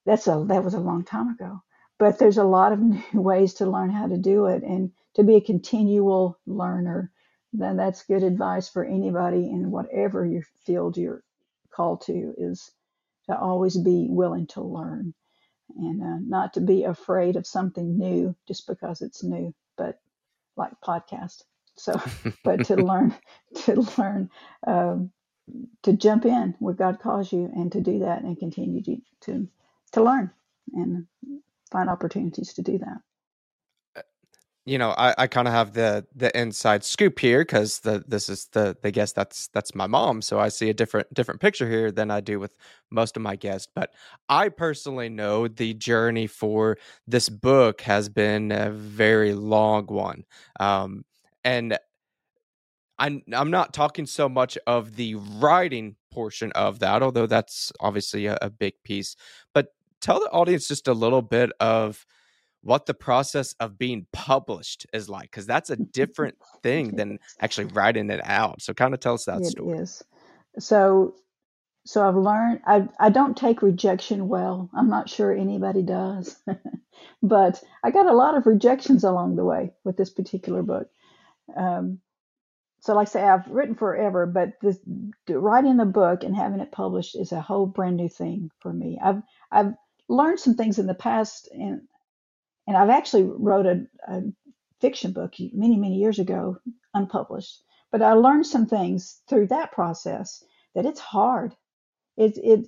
that's 0.06 0.28
a 0.28 0.44
that 0.48 0.64
was 0.64 0.74
a 0.74 0.80
long 0.80 1.04
time 1.04 1.30
ago. 1.30 1.62
But 1.98 2.20
there's 2.20 2.38
a 2.38 2.44
lot 2.44 2.72
of 2.74 2.80
new 2.82 3.04
ways 3.22 3.56
to 3.56 3.70
learn 3.70 3.92
how 3.92 4.08
to 4.08 4.18
do 4.18 4.46
it, 4.48 4.64
and 4.64 4.92
to 5.16 5.24
be 5.24 5.36
a 5.36 5.42
continual 5.42 6.40
learner. 6.48 7.12
Then 7.54 7.78
that's 7.78 8.04
good 8.06 8.24
advice 8.24 8.70
for 8.70 8.84
anybody 8.86 9.50
in 9.50 9.72
whatever 9.72 10.26
your 10.26 10.44
field 10.66 10.98
you're 10.98 11.24
called 11.72 12.02
to 12.02 12.34
is 12.38 12.72
to 13.28 13.38
always 13.38 13.78
be 13.78 14.08
willing 14.10 14.48
to 14.48 14.62
learn 14.62 15.14
and 15.78 16.02
uh, 16.02 16.18
not 16.22 16.54
to 16.54 16.62
be 16.62 16.84
afraid 16.84 17.36
of 17.36 17.48
something 17.48 17.98
new 17.98 18.36
just 18.48 18.68
because 18.68 19.02
it's 19.02 19.24
new, 19.24 19.54
but 19.78 20.00
like 20.56 20.74
podcast. 20.86 21.44
So, 21.80 22.00
but 22.44 22.66
to 22.66 22.76
learn, 22.76 23.16
to 23.64 23.82
learn, 23.98 24.30
um, 24.68 25.12
to 25.84 25.94
jump 25.94 26.26
in 26.26 26.56
where 26.60 26.74
God 26.74 27.00
calls 27.00 27.32
you 27.32 27.50
and 27.56 27.72
to 27.72 27.82
do 27.82 28.00
that 28.00 28.22
and 28.22 28.38
continue 28.38 28.84
to, 28.84 28.98
to, 29.22 29.48
to 29.94 30.04
learn 30.04 30.32
and 30.74 31.08
find 31.72 31.90
opportunities 31.90 32.54
to 32.54 32.62
do 32.62 32.78
that. 32.80 33.02
You 34.66 34.78
know, 34.78 34.92
I, 34.92 35.16
I 35.18 35.26
kind 35.26 35.48
of 35.48 35.54
have 35.56 35.74
the 35.74 36.06
the 36.16 36.38
inside 36.40 36.84
scoop 36.84 37.18
here 37.18 37.40
because 37.40 37.80
the 37.80 38.04
this 38.08 38.30
is 38.30 38.50
the 38.52 38.78
the 38.84 38.92
guest 38.92 39.16
that's 39.16 39.48
that's 39.48 39.74
my 39.74 39.88
mom, 39.88 40.22
so 40.22 40.40
I 40.40 40.50
see 40.50 40.70
a 40.70 40.76
different 40.76 41.12
different 41.12 41.42
picture 41.42 41.68
here 41.68 41.92
than 41.92 42.12
I 42.12 42.20
do 42.20 42.40
with 42.40 42.56
most 42.92 43.16
of 43.16 43.24
my 43.24 43.36
guests. 43.36 43.68
But 43.74 43.94
I 44.28 44.50
personally 44.50 45.10
know 45.10 45.48
the 45.48 45.74
journey 45.74 46.28
for 46.28 46.78
this 47.08 47.30
book 47.30 47.82
has 47.82 48.10
been 48.10 48.52
a 48.52 48.70
very 48.70 49.34
long 49.34 49.88
one, 49.88 50.24
um, 50.60 51.04
and 51.50 51.78
I'm 53.00 53.24
I'm 53.34 53.50
not 53.50 53.74
talking 53.74 54.06
so 54.06 54.30
much 54.30 54.58
of 54.68 54.96
the 54.96 55.16
writing 55.16 55.96
portion 56.12 56.52
of 56.52 56.80
that, 56.80 57.02
although 57.02 57.26
that's 57.26 57.72
obviously 57.80 58.28
a, 58.28 58.38
a 58.42 58.50
big 58.50 58.74
piece. 58.84 59.16
But 59.54 59.74
tell 60.00 60.20
the 60.20 60.30
audience 60.30 60.68
just 60.68 60.88
a 60.88 60.94
little 60.94 61.24
bit 61.24 61.52
of 61.60 62.06
what 62.62 62.86
the 62.86 62.94
process 62.94 63.56
of 63.60 63.78
being 63.78 64.06
published 64.12 64.86
is 64.94 65.10
like 65.10 65.32
because 65.32 65.46
that's 65.46 65.70
a 65.70 65.78
different 65.78 66.36
thing 66.62 66.96
than 66.98 67.18
actually 67.40 67.66
writing 67.66 68.10
it 68.10 68.20
out 68.26 68.62
so 68.62 68.74
kind 68.74 68.94
of 68.94 69.00
tell 69.00 69.14
us 69.14 69.24
that 69.24 69.40
it 69.40 69.46
story 69.46 69.78
is 69.80 70.04
so 70.58 71.16
so 71.86 72.06
i've 72.06 72.18
learned 72.18 72.60
i 72.68 72.86
i 73.00 73.10
don't 73.10 73.38
take 73.38 73.62
rejection 73.62 74.28
well 74.28 74.70
i'm 74.76 74.90
not 74.90 75.08
sure 75.08 75.32
anybody 75.32 75.82
does 75.82 76.36
but 77.24 77.64
i 77.86 77.90
got 77.90 78.08
a 78.08 78.14
lot 78.14 78.36
of 78.36 78.46
rejections 78.46 79.06
along 79.06 79.38
the 79.38 79.46
way 79.46 79.72
with 79.86 79.96
this 79.96 80.10
particular 80.10 80.62
book 80.62 80.90
um, 81.58 82.00
so 82.82 82.96
like 82.96 83.08
i 83.08 83.12
say 83.12 83.24
i've 83.24 83.48
written 83.48 83.76
forever 83.76 84.26
but 84.26 84.54
this 84.62 84.80
writing 85.30 85.80
a 85.80 85.86
book 85.86 86.24
and 86.24 86.36
having 86.36 86.60
it 86.60 86.72
published 86.72 87.16
is 87.16 87.32
a 87.32 87.42
whole 87.42 87.66
brand 87.66 87.98
new 87.98 88.10
thing 88.10 88.50
for 88.60 88.74
me 88.74 89.00
i've 89.04 89.22
i've 89.52 89.74
learned 90.08 90.40
some 90.40 90.56
things 90.56 90.80
in 90.80 90.88
the 90.88 90.94
past 90.94 91.50
and 91.54 91.82
and 92.68 92.78
I've 92.78 92.90
actually 92.90 93.24
wrote 93.24 93.66
a, 93.66 93.86
a 94.08 94.22
fiction 94.80 95.12
book 95.12 95.34
many, 95.54 95.76
many 95.76 95.96
years 95.98 96.20
ago, 96.20 96.58
unpublished. 96.94 97.62
But 97.92 98.02
I 98.02 98.14
learned 98.14 98.46
some 98.46 98.68
things 98.68 99.22
through 99.28 99.48
that 99.48 99.72
process 99.72 100.44
that 100.76 100.86
it's 100.86 101.00
hard. 101.00 101.56
It 102.18 102.38
it 102.38 102.68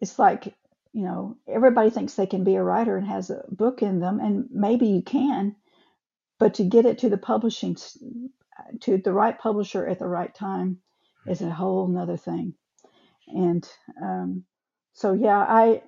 it's 0.00 0.18
like 0.18 0.54
you 0.92 1.04
know 1.04 1.36
everybody 1.48 1.90
thinks 1.90 2.14
they 2.14 2.26
can 2.26 2.44
be 2.44 2.54
a 2.56 2.62
writer 2.62 2.96
and 2.96 3.06
has 3.06 3.30
a 3.30 3.44
book 3.50 3.82
in 3.82 4.00
them, 4.00 4.20
and 4.20 4.48
maybe 4.52 4.86
you 4.86 5.02
can, 5.02 5.56
but 6.38 6.54
to 6.54 6.64
get 6.64 6.86
it 6.86 6.98
to 6.98 7.08
the 7.08 7.18
publishing 7.18 7.76
to 8.80 8.98
the 8.98 9.12
right 9.12 9.38
publisher 9.38 9.86
at 9.86 9.98
the 9.98 10.06
right 10.06 10.34
time 10.34 10.78
is 11.26 11.40
a 11.42 11.50
whole 11.50 11.86
nother 11.86 12.16
thing. 12.16 12.54
And 13.28 13.68
um, 14.02 14.44
so 14.94 15.12
yeah, 15.12 15.38
I 15.38 15.82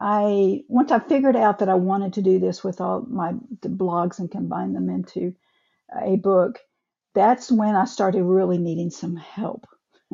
I 0.00 0.64
once 0.68 0.90
I 0.90 0.98
figured 0.98 1.36
out 1.36 1.60
that 1.60 1.68
I 1.68 1.74
wanted 1.74 2.14
to 2.14 2.22
do 2.22 2.38
this 2.38 2.64
with 2.64 2.80
all 2.80 3.04
my 3.08 3.34
blogs 3.60 4.18
and 4.18 4.30
combine 4.30 4.72
them 4.72 4.88
into 4.88 5.34
a 6.00 6.16
book, 6.16 6.58
that's 7.14 7.52
when 7.52 7.76
I 7.76 7.84
started 7.84 8.24
really 8.24 8.58
needing 8.58 8.90
some 8.90 9.16
help. 9.16 9.66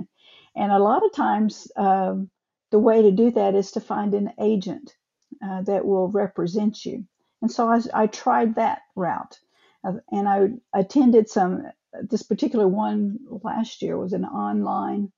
and 0.57 0.73
a 0.73 0.79
lot 0.79 1.05
of 1.05 1.15
times, 1.15 1.71
um, 1.77 2.31
the 2.71 2.79
way 2.79 3.03
to 3.03 3.11
do 3.13 3.31
that 3.31 3.55
is 3.55 3.71
to 3.73 3.81
find 3.81 4.15
an 4.15 4.33
agent 4.41 4.95
uh, 5.43 5.63
that 5.63 5.87
will 5.87 6.09
represent 6.09 6.85
you. 6.85 7.05
And 7.43 7.51
so 7.53 7.69
I, 7.69 7.81
I 7.95 8.07
tried 8.09 8.57
that 8.57 8.83
route, 8.97 9.39
uh, 9.85 9.95
and 10.13 10.29
I 10.29 10.51
attended 10.79 11.29
some. 11.31 11.65
This 12.03 12.23
particular 12.23 12.69
one 12.69 13.19
last 13.45 13.83
year 13.83 13.97
was 13.99 14.13
an 14.13 14.25
online 14.25 15.13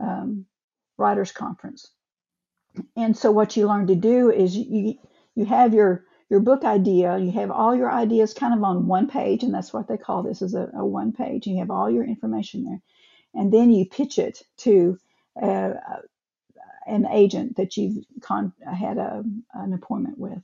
um, 0.00 0.46
writers 0.98 1.32
conference 1.32 1.86
and 2.96 3.16
so 3.16 3.30
what 3.30 3.56
you 3.56 3.66
learn 3.68 3.86
to 3.86 3.94
do 3.94 4.30
is 4.30 4.56
you 4.56 4.98
you 5.34 5.44
have 5.44 5.74
your 5.74 6.04
your 6.30 6.40
book 6.40 6.64
idea 6.64 7.18
you 7.18 7.32
have 7.32 7.50
all 7.50 7.74
your 7.74 7.90
ideas 7.92 8.34
kind 8.34 8.54
of 8.54 8.62
on 8.62 8.86
one 8.86 9.08
page 9.08 9.42
and 9.42 9.54
that's 9.54 9.72
what 9.72 9.88
they 9.88 9.96
call 9.96 10.22
this 10.22 10.42
is 10.42 10.54
a, 10.54 10.70
a 10.74 10.84
one 10.84 11.12
page 11.12 11.46
you 11.46 11.58
have 11.58 11.70
all 11.70 11.90
your 11.90 12.04
information 12.04 12.64
there 12.64 12.80
and 13.34 13.52
then 13.52 13.70
you 13.72 13.86
pitch 13.86 14.18
it 14.18 14.42
to 14.58 14.98
uh, 15.42 15.72
an 16.86 17.06
agent 17.08 17.56
that 17.56 17.76
you've 17.76 18.04
con- 18.20 18.52
had 18.66 18.98
a, 18.98 19.24
an 19.54 19.72
appointment 19.72 20.18
with 20.18 20.42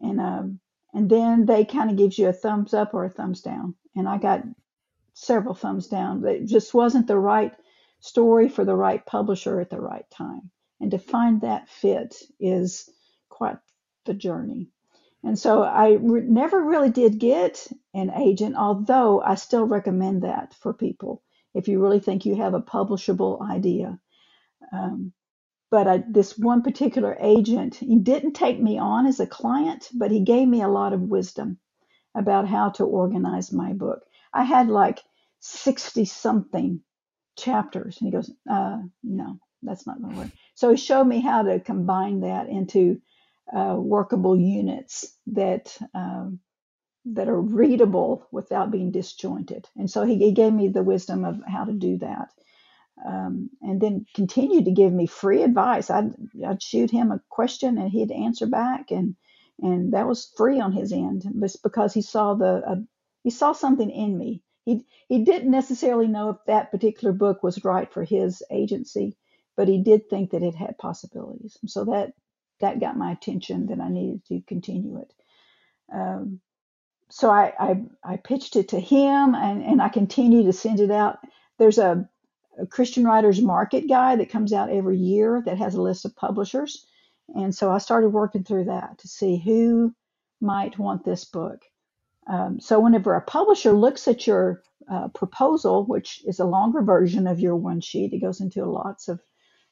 and 0.00 0.20
um, 0.20 0.60
and 0.92 1.08
then 1.08 1.46
they 1.46 1.64
kind 1.64 1.90
of 1.90 1.96
gives 1.96 2.18
you 2.18 2.28
a 2.28 2.32
thumbs 2.32 2.74
up 2.74 2.94
or 2.94 3.04
a 3.04 3.10
thumbs 3.10 3.40
down 3.42 3.74
and 3.96 4.08
i 4.08 4.18
got 4.18 4.42
several 5.14 5.54
thumbs 5.54 5.88
down 5.88 6.20
but 6.20 6.36
it 6.36 6.46
just 6.46 6.72
wasn't 6.74 7.06
the 7.06 7.18
right 7.18 7.52
story 8.00 8.48
for 8.48 8.64
the 8.64 8.74
right 8.74 9.04
publisher 9.04 9.60
at 9.60 9.70
the 9.70 9.80
right 9.80 10.08
time 10.10 10.50
and 10.80 10.90
to 10.90 10.98
find 10.98 11.42
that 11.42 11.68
fit 11.68 12.16
is 12.40 12.88
quite 13.28 13.58
the 14.06 14.14
journey. 14.14 14.68
And 15.22 15.38
so 15.38 15.62
I 15.62 15.98
re- 16.00 16.22
never 16.22 16.62
really 16.62 16.90
did 16.90 17.18
get 17.18 17.66
an 17.92 18.10
agent, 18.10 18.56
although 18.56 19.20
I 19.20 19.34
still 19.34 19.64
recommend 19.64 20.22
that 20.22 20.54
for 20.54 20.72
people 20.72 21.22
if 21.54 21.68
you 21.68 21.80
really 21.80 22.00
think 22.00 22.24
you 22.24 22.36
have 22.36 22.54
a 22.54 22.62
publishable 22.62 23.42
idea. 23.42 23.98
Um, 24.72 25.12
but 25.70 25.86
I, 25.86 26.04
this 26.08 26.36
one 26.36 26.62
particular 26.62 27.16
agent, 27.20 27.76
he 27.76 27.96
didn't 27.96 28.32
take 28.32 28.60
me 28.60 28.78
on 28.78 29.06
as 29.06 29.20
a 29.20 29.26
client, 29.26 29.88
but 29.94 30.10
he 30.10 30.20
gave 30.20 30.48
me 30.48 30.62
a 30.62 30.68
lot 30.68 30.92
of 30.92 31.00
wisdom 31.00 31.58
about 32.14 32.48
how 32.48 32.70
to 32.70 32.84
organize 32.84 33.52
my 33.52 33.72
book. 33.72 34.02
I 34.32 34.42
had 34.42 34.68
like 34.68 35.02
60 35.40 36.04
something 36.04 36.80
chapters. 37.38 37.98
And 38.00 38.08
he 38.08 38.12
goes, 38.12 38.30
uh, 38.50 38.78
No, 39.02 39.38
that's 39.62 39.86
not 39.86 40.00
going 40.00 40.14
to 40.14 40.20
work. 40.20 40.30
So 40.54 40.70
he 40.70 40.76
showed 40.76 41.04
me 41.04 41.20
how 41.20 41.42
to 41.42 41.60
combine 41.60 42.20
that 42.20 42.48
into 42.48 43.00
uh, 43.54 43.76
workable 43.78 44.38
units 44.38 45.16
that 45.28 45.76
um, 45.94 46.40
that 47.06 47.28
are 47.28 47.40
readable 47.40 48.26
without 48.30 48.70
being 48.70 48.90
disjointed. 48.90 49.66
And 49.76 49.90
so 49.90 50.04
he, 50.04 50.18
he, 50.18 50.32
gave 50.32 50.52
me 50.52 50.68
the 50.68 50.82
wisdom 50.82 51.24
of 51.24 51.40
how 51.48 51.64
to 51.64 51.72
do 51.72 51.96
that. 51.98 52.28
Um, 53.06 53.50
and 53.62 53.80
then 53.80 54.06
continued 54.14 54.66
to 54.66 54.72
give 54.72 54.92
me 54.92 55.06
free 55.06 55.42
advice. 55.42 55.90
I'd, 55.90 56.12
I'd 56.46 56.62
shoot 56.62 56.90
him 56.90 57.10
a 57.10 57.20
question 57.30 57.78
and 57.78 57.90
he'd 57.90 58.12
answer 58.12 58.46
back, 58.46 58.90
and 58.90 59.16
and 59.62 59.92
that 59.92 60.06
was 60.06 60.32
free 60.36 60.60
on 60.60 60.72
his 60.72 60.92
end, 60.92 61.24
but 61.34 61.54
because 61.62 61.94
he 61.94 62.02
saw 62.02 62.34
the 62.34 62.62
uh, 62.66 62.76
he 63.22 63.30
saw 63.30 63.52
something 63.52 63.90
in 63.90 64.18
me. 64.18 64.42
He 64.64 64.84
he 65.08 65.24
didn't 65.24 65.50
necessarily 65.50 66.08
know 66.08 66.30
if 66.30 66.36
that 66.46 66.70
particular 66.70 67.12
book 67.12 67.42
was 67.42 67.64
right 67.64 67.90
for 67.92 68.04
his 68.04 68.42
agency, 68.50 69.16
but 69.56 69.68
he 69.68 69.82
did 69.82 70.08
think 70.08 70.30
that 70.30 70.42
it 70.42 70.54
had 70.54 70.78
possibilities. 70.78 71.56
So 71.66 71.84
that 71.86 72.12
that 72.60 72.80
got 72.80 72.96
my 72.96 73.12
attention 73.12 73.66
that 73.66 73.80
I 73.80 73.88
needed 73.88 74.24
to 74.26 74.42
continue 74.46 74.98
it. 74.98 75.12
Um, 75.92 76.40
so 77.10 77.30
I, 77.30 77.52
I, 77.58 77.82
I 78.04 78.16
pitched 78.16 78.56
it 78.56 78.68
to 78.68 78.80
him, 78.80 79.34
and, 79.34 79.62
and 79.64 79.82
I 79.82 79.88
continue 79.88 80.44
to 80.44 80.52
send 80.52 80.80
it 80.80 80.90
out. 80.90 81.18
There's 81.58 81.78
a, 81.78 82.08
a 82.60 82.66
Christian 82.66 83.04
Writers 83.04 83.40
Market 83.40 83.88
guide 83.88 84.20
that 84.20 84.30
comes 84.30 84.52
out 84.52 84.70
every 84.70 84.98
year 84.98 85.42
that 85.46 85.58
has 85.58 85.74
a 85.74 85.82
list 85.82 86.04
of 86.04 86.16
publishers, 86.16 86.86
and 87.34 87.54
so 87.54 87.70
I 87.70 87.78
started 87.78 88.10
working 88.10 88.44
through 88.44 88.64
that 88.64 88.98
to 88.98 89.08
see 89.08 89.38
who 89.38 89.94
might 90.40 90.78
want 90.78 91.04
this 91.04 91.24
book. 91.24 91.62
Um, 92.26 92.60
so 92.60 92.80
whenever 92.80 93.14
a 93.14 93.20
publisher 93.20 93.72
looks 93.72 94.06
at 94.08 94.26
your 94.26 94.62
uh, 94.90 95.08
proposal, 95.08 95.84
which 95.84 96.22
is 96.26 96.40
a 96.40 96.44
longer 96.44 96.82
version 96.82 97.26
of 97.26 97.40
your 97.40 97.56
one 97.56 97.80
sheet, 97.80 98.12
it 98.12 98.20
goes 98.20 98.40
into 98.40 98.64
lots 98.64 99.08
of 99.08 99.20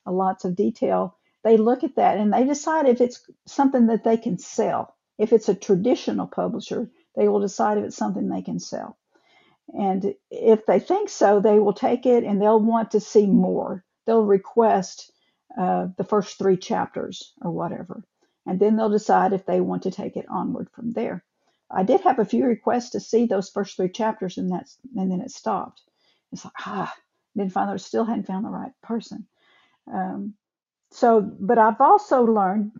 lots 0.06 0.44
of 0.44 0.56
detail, 0.56 1.16
they 1.44 1.56
look 1.56 1.84
at 1.84 1.96
that 1.96 2.18
and 2.18 2.32
they 2.32 2.44
decide 2.44 2.86
if 2.88 3.00
it's 3.00 3.22
something 3.46 3.86
that 3.86 4.04
they 4.04 4.16
can 4.16 4.38
sell. 4.38 4.94
If 5.18 5.32
it's 5.32 5.48
a 5.48 5.54
traditional 5.54 6.26
publisher, 6.26 6.90
they 7.16 7.28
will 7.28 7.40
decide 7.40 7.78
if 7.78 7.84
it's 7.84 7.96
something 7.96 8.28
they 8.28 8.42
can 8.42 8.58
sell. 8.58 8.96
And 9.76 10.14
if 10.30 10.66
they 10.66 10.80
think 10.80 11.08
so, 11.08 11.40
they 11.40 11.58
will 11.58 11.74
take 11.74 12.06
it 12.06 12.24
and 12.24 12.40
they'll 12.40 12.60
want 12.60 12.92
to 12.92 13.00
see 13.00 13.26
more. 13.26 13.84
They'll 14.06 14.24
request 14.24 15.12
uh, 15.58 15.88
the 15.96 16.04
first 16.04 16.38
three 16.38 16.56
chapters 16.56 17.34
or 17.42 17.50
whatever. 17.50 18.04
And 18.46 18.58
then 18.58 18.76
they'll 18.76 18.88
decide 18.88 19.32
if 19.32 19.44
they 19.44 19.60
want 19.60 19.82
to 19.82 19.90
take 19.90 20.16
it 20.16 20.28
onward 20.28 20.70
from 20.70 20.92
there. 20.92 21.24
I 21.70 21.82
did 21.82 22.00
have 22.02 22.18
a 22.18 22.24
few 22.24 22.46
requests 22.46 22.90
to 22.90 23.00
see 23.00 23.26
those 23.26 23.50
first 23.50 23.76
three 23.76 23.90
chapters, 23.90 24.38
and 24.38 24.50
that's 24.50 24.78
and 24.96 25.10
then 25.10 25.20
it 25.20 25.30
stopped. 25.30 25.82
It's 26.32 26.44
like 26.44 26.54
ah, 26.60 26.94
didn't 27.36 27.52
find 27.52 27.78
still 27.80 28.04
hadn't 28.04 28.26
found 28.26 28.46
the 28.46 28.50
right 28.50 28.72
person. 28.82 29.26
Um, 29.92 30.34
so, 30.90 31.20
but 31.20 31.58
I've 31.58 31.80
also 31.80 32.22
learned, 32.24 32.72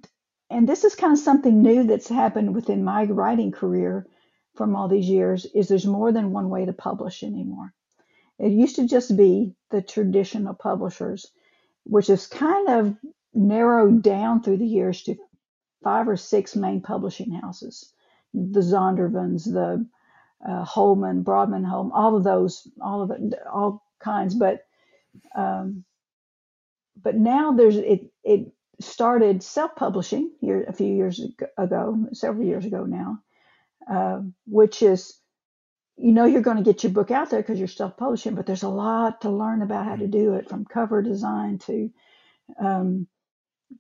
and 0.49 0.67
this 0.67 0.85
is 0.85 0.95
kind 0.95 1.13
of 1.13 1.19
something 1.19 1.63
new 1.63 1.85
that's 1.85 2.09
happened 2.09 2.55
within 2.55 2.83
my 2.83 3.05
writing 3.05 3.53
career 3.53 4.07
from 4.59 4.77
all 4.77 4.89
these 4.89 5.09
years, 5.09 5.47
is 5.55 5.69
there's 5.69 5.87
more 5.87 6.13
than 6.13 6.33
one 6.33 6.51
way 6.51 6.67
to 6.67 6.75
publish 6.75 7.23
anymore. 7.25 7.73
It 8.39 8.53
used 8.53 8.77
to 8.77 8.87
just 8.89 9.17
be 9.17 9.55
the 9.71 9.83
traditional 9.83 10.55
publishers. 10.55 11.33
which 11.85 12.11
is 12.11 12.27
kind 12.27 12.69
of 12.69 12.97
narrowed 13.35 14.03
down 14.03 14.43
through 14.43 14.59
the 14.59 14.67
years 14.67 15.03
to 15.05 15.17
five 15.83 16.09
or 16.09 16.17
six 16.17 16.57
main 16.57 16.81
publishing 16.81 17.33
houses 17.33 17.93
the 18.35 18.61
Zondervans, 18.61 19.45
the 19.45 19.87
uh, 20.49 20.65
Holman, 20.65 21.23
Broadman 21.23 21.65
Holm, 21.65 21.93
all 21.93 22.17
of 22.17 22.25
those, 22.25 22.69
all 22.81 23.03
of 23.03 23.11
it, 23.11 23.35
all 23.53 23.83
kinds. 23.99 24.35
But 24.35 24.67
um, 25.35 25.85
but 27.03 27.17
now 27.17 27.53
there's 27.53 27.77
it 27.77 28.13
it 28.25 28.53
started 28.81 29.43
self-publishing 29.43 30.33
here 30.41 30.65
a 30.69 30.73
few 30.73 30.95
years 30.95 31.21
ago, 31.59 32.09
several 32.13 32.47
years 32.47 32.67
ago 32.67 32.85
now, 32.85 33.21
uh, 33.91 34.21
which 34.47 34.83
is 34.83 35.19
you 35.97 36.13
know 36.13 36.27
you're 36.27 36.43
going 36.43 36.59
to 36.59 36.63
get 36.63 36.83
your 36.85 36.93
book 36.93 37.11
out 37.11 37.31
there 37.31 37.41
because 37.41 37.59
you're 37.59 37.69
self-publishing, 37.69 38.35
but 38.35 38.47
there's 38.47 38.63
a 38.63 38.69
lot 38.69 39.23
to 39.23 39.31
learn 39.31 39.63
about 39.63 39.87
how 39.87 39.97
to 39.97 40.07
do 40.07 40.35
it, 40.35 40.49
from 40.49 40.65
cover 40.65 41.03
design 41.03 41.59
to 41.59 41.91
um, 42.61 43.07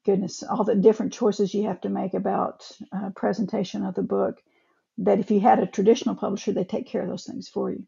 goodness, 0.05 0.43
all 0.43 0.65
the 0.65 0.75
different 0.75 1.13
choices 1.13 1.55
you 1.55 1.65
have 1.65 1.81
to 1.83 1.89
make 1.89 2.15
about 2.15 2.71
uh, 2.93 3.11
presentation 3.15 3.85
of 3.85 3.95
the 3.95 4.03
book. 4.03 4.39
That 4.99 5.21
if 5.21 5.31
you 5.31 5.41
had 5.41 5.61
a 5.61 5.67
traditional 5.67 6.17
publisher, 6.17 6.53
they 6.53 6.65
take 6.65 6.89
care 6.89 7.03
of 7.03 7.09
those 7.09 7.25
things 7.25 7.49
for 7.49 7.71
you. 7.71 7.87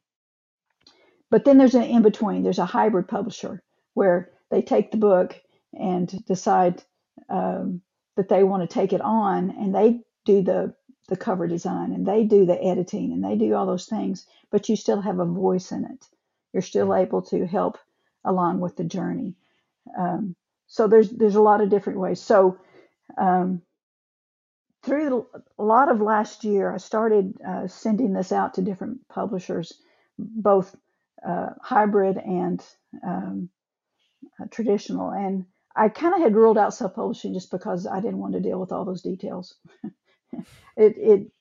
But 1.31 1.45
then 1.45 1.59
there's 1.59 1.75
an 1.75 1.83
in 1.83 2.03
between. 2.03 2.43
There's 2.43 2.59
a 2.59 2.67
hybrid 2.67 3.09
publisher 3.09 3.63
where 3.95 4.31
they 4.51 4.63
take 4.63 4.91
the 4.91 4.97
book 4.97 5.41
and 5.73 6.09
decide 6.27 6.83
um, 7.29 7.83
that 8.17 8.29
they 8.29 8.45
want 8.45 8.69
to 8.69 8.73
take 8.73 8.93
it 8.93 9.01
on, 9.01 9.51
and 9.51 9.75
they 9.75 10.01
do 10.25 10.43
the 10.43 10.75
the 11.11 11.19
cover 11.19 11.49
design 11.49 11.93
and 11.93 12.07
they 12.07 12.25
do 12.25 12.47
the 12.47 12.63
editing 12.65 13.13
and 13.13 13.25
they 13.25 13.37
do 13.37 13.55
all 13.55 13.67
those 13.67 13.87
things, 13.87 14.27
but 14.51 14.71
you 14.71 14.77
still 14.77 15.03
have 15.03 15.21
a 15.21 15.27
voice 15.27 15.73
in 15.73 15.87
it. 15.87 16.07
You're 16.55 16.63
still 16.63 16.95
able 16.97 17.23
to 17.25 17.47
help 17.47 17.79
along 18.25 18.61
with 18.61 18.77
the 18.77 18.85
journey. 18.85 19.37
Um, 19.99 20.37
so 20.69 20.89
there's 20.89 21.11
there's 21.11 21.37
a 21.37 21.43
lot 21.43 21.63
of 21.63 21.71
different 21.71 22.01
ways. 22.01 22.21
So 22.21 22.59
um, 23.19 23.63
through 24.85 25.27
a 25.59 25.65
lot 25.65 25.91
of 25.91 26.01
last 26.01 26.45
year, 26.45 26.73
I 26.73 26.79
started 26.79 27.35
uh, 27.47 27.69
sending 27.69 28.15
this 28.15 28.33
out 28.33 28.55
to 28.55 28.63
different 28.63 29.09
publishers, 29.09 29.75
both 30.19 30.77
uh, 31.27 31.51
hybrid 31.63 32.19
and 32.19 32.65
um, 33.07 33.51
uh, 34.41 34.47
traditional. 34.51 35.11
And 35.11 35.47
I 35.77 35.89
kind 35.91 36.15
of 36.15 36.21
had 36.23 36.37
ruled 36.37 36.59
out 36.59 36.75
self-publishing 36.75 37.35
just 37.35 37.51
because 37.51 37.87
I 37.87 38.01
didn't 38.01 38.19
want 38.19 38.35
to 38.35 38.41
deal 38.41 38.61
with 38.61 38.73
all 38.73 38.85
those 38.85 39.03
details. 39.03 39.57
it, 40.77 40.95
it, 40.99 41.33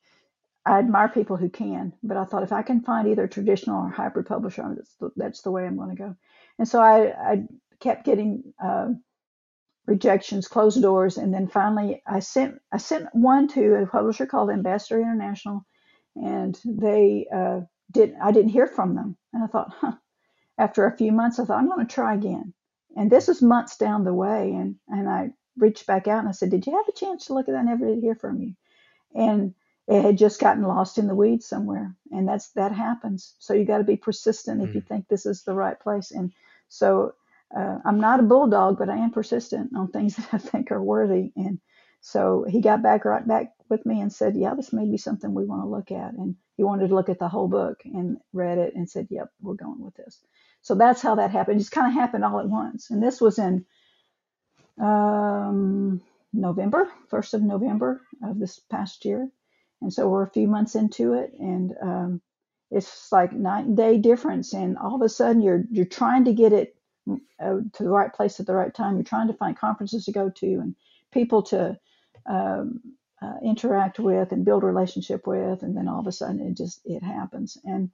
I 0.65 0.79
admire 0.79 1.09
people 1.09 1.37
who 1.37 1.49
can, 1.49 1.93
but 2.03 2.17
I 2.17 2.25
thought 2.25 2.43
if 2.43 2.53
I 2.53 2.63
can 2.63 2.81
find 2.81 3.07
either 3.07 3.27
traditional 3.27 3.85
or 3.85 3.89
hybrid 3.89 4.27
publisher, 4.27 4.63
that's 4.75 4.95
the, 4.95 5.11
that's 5.17 5.41
the 5.41 5.51
way 5.51 5.65
I'm 5.65 5.77
going 5.77 5.91
to 5.91 5.95
go. 5.95 6.15
And 6.59 6.67
so 6.67 6.81
I, 6.81 7.07
I 7.33 7.43
kept 7.81 8.05
getting 8.05 8.53
uh, 8.63 8.89
rejections, 9.87 10.47
closed 10.49 10.81
doors, 10.81 11.17
and 11.17 11.33
then 11.33 11.47
finally 11.49 12.03
I 12.07 12.19
sent 12.21 12.59
I 12.71 12.77
sent 12.77 13.07
one 13.13 13.49
to 13.49 13.75
a 13.75 13.87
publisher 13.87 14.27
called 14.27 14.51
Ambassador 14.51 15.01
International, 15.01 15.65
and 16.15 16.59
they 16.65 17.27
uh, 17.33 17.61
did 17.91 18.15
I 18.23 18.31
didn't 18.33 18.51
hear 18.51 18.67
from 18.67 18.95
them, 18.95 19.17
and 19.33 19.43
I 19.43 19.47
thought, 19.47 19.73
huh. 19.81 19.93
After 20.59 20.87
a 20.87 20.97
few 20.97 21.11
months, 21.11 21.39
I 21.39 21.45
thought 21.45 21.59
I'm 21.59 21.67
going 21.69 21.85
to 21.87 21.93
try 21.93 22.15
again, 22.15 22.53
and 22.97 23.11
this 23.11 23.27
was 23.27 23.43
months 23.43 23.77
down 23.77 24.05
the 24.05 24.15
way, 24.15 24.53
and 24.53 24.77
and 24.89 25.09
I 25.09 25.31
reached 25.57 25.87
back 25.87 26.07
out 26.07 26.21
and 26.21 26.29
I 26.29 26.33
said, 26.33 26.51
Did 26.51 26.67
you 26.67 26.77
have 26.77 26.87
a 26.89 26.93
chance 26.93 27.27
to 27.27 27.35
look 27.35 27.49
at 27.49 27.53
that? 27.53 27.59
I 27.59 27.63
never 27.63 27.87
did 27.87 27.99
hear 28.01 28.15
from 28.15 28.41
you, 28.41 28.55
and 29.13 29.53
it 29.87 30.03
had 30.03 30.17
just 30.17 30.39
gotten 30.39 30.63
lost 30.63 30.97
in 30.97 31.07
the 31.07 31.15
weeds 31.15 31.47
somewhere, 31.47 31.95
and 32.11 32.27
that's 32.27 32.49
that 32.51 32.71
happens. 32.71 33.35
So 33.39 33.53
you 33.53 33.65
got 33.65 33.79
to 33.79 33.83
be 33.83 33.97
persistent 33.97 34.61
mm 34.61 34.69
if 34.69 34.75
you 34.75 34.81
mm. 34.81 34.87
think 34.87 35.07
this 35.07 35.25
is 35.25 35.43
the 35.43 35.55
right 35.55 35.79
place, 35.79 36.11
and 36.11 36.31
so 36.67 37.13
uh, 37.55 37.79
I'm 37.83 37.99
not 37.99 38.19
a 38.19 38.23
bulldog, 38.23 38.77
but 38.77 38.89
I 38.89 38.97
am 38.97 39.11
persistent 39.11 39.75
on 39.75 39.87
things 39.87 40.15
that 40.17 40.33
I 40.33 40.37
think 40.37 40.71
are 40.71 40.81
worthy. 40.81 41.31
And 41.35 41.59
so 42.01 42.45
he 42.47 42.61
got 42.61 42.83
back 42.83 43.03
right 43.05 43.27
back 43.27 43.53
with 43.69 43.85
me 43.85 44.01
and 44.01 44.13
said, 44.13 44.35
"Yeah, 44.37 44.53
this 44.53 44.71
may 44.71 44.85
be 44.85 44.97
something 44.97 45.33
we 45.33 45.45
want 45.45 45.63
to 45.63 45.67
look 45.67 45.91
at." 45.91 46.13
And 46.13 46.35
he 46.57 46.63
wanted 46.63 46.89
to 46.89 46.95
look 46.95 47.09
at 47.09 47.19
the 47.19 47.27
whole 47.27 47.47
book 47.47 47.81
and 47.85 48.17
read 48.33 48.57
it 48.57 48.75
and 48.75 48.89
said, 48.89 49.07
"Yep, 49.09 49.31
we're 49.41 49.55
going 49.55 49.81
with 49.83 49.95
this." 49.95 50.19
So 50.61 50.75
that's 50.75 51.01
how 51.01 51.15
that 51.15 51.31
happened. 51.31 51.57
It 51.57 51.59
just 51.59 51.71
kind 51.71 51.87
of 51.87 51.93
happened 51.93 52.23
all 52.23 52.39
at 52.39 52.49
once. 52.49 52.89
And 52.89 53.01
this 53.01 53.21
was 53.21 53.39
in 53.39 53.65
um, 54.79 56.01
November, 56.33 56.89
first 57.09 57.33
of 57.33 57.41
November 57.41 58.01
of 58.23 58.39
this 58.39 58.59
past 58.59 59.05
year. 59.05 59.29
And 59.81 59.93
so 59.93 60.09
we're 60.09 60.23
a 60.23 60.31
few 60.31 60.47
months 60.47 60.75
into 60.75 61.13
it, 61.13 61.33
and 61.39 61.73
um, 61.81 62.21
it's 62.69 63.11
like 63.11 63.31
night 63.31 63.65
and 63.65 63.77
day 63.77 63.97
difference. 63.97 64.53
And 64.53 64.77
all 64.77 64.95
of 64.95 65.01
a 65.01 65.09
sudden, 65.09 65.41
you're 65.41 65.63
you're 65.71 65.85
trying 65.85 66.25
to 66.25 66.33
get 66.33 66.51
it 66.51 66.75
uh, 67.09 67.59
to 67.73 67.83
the 67.83 67.89
right 67.89 68.13
place 68.13 68.39
at 68.39 68.45
the 68.45 68.53
right 68.53 68.73
time. 68.73 68.95
You're 68.95 69.03
trying 69.03 69.27
to 69.27 69.33
find 69.33 69.57
conferences 69.57 70.05
to 70.05 70.11
go 70.11 70.29
to 70.29 70.45
and 70.45 70.75
people 71.13 71.43
to 71.43 71.79
um, 72.29 72.81
uh, 73.21 73.35
interact 73.43 73.99
with 73.99 74.31
and 74.31 74.45
build 74.45 74.63
relationship 74.63 75.25
with, 75.25 75.63
and 75.63 75.75
then 75.75 75.87
all 75.87 75.99
of 75.99 76.07
a 76.07 76.11
sudden 76.11 76.41
it 76.41 76.57
just 76.57 76.81
it 76.85 77.01
happens. 77.01 77.57
And 77.63 77.89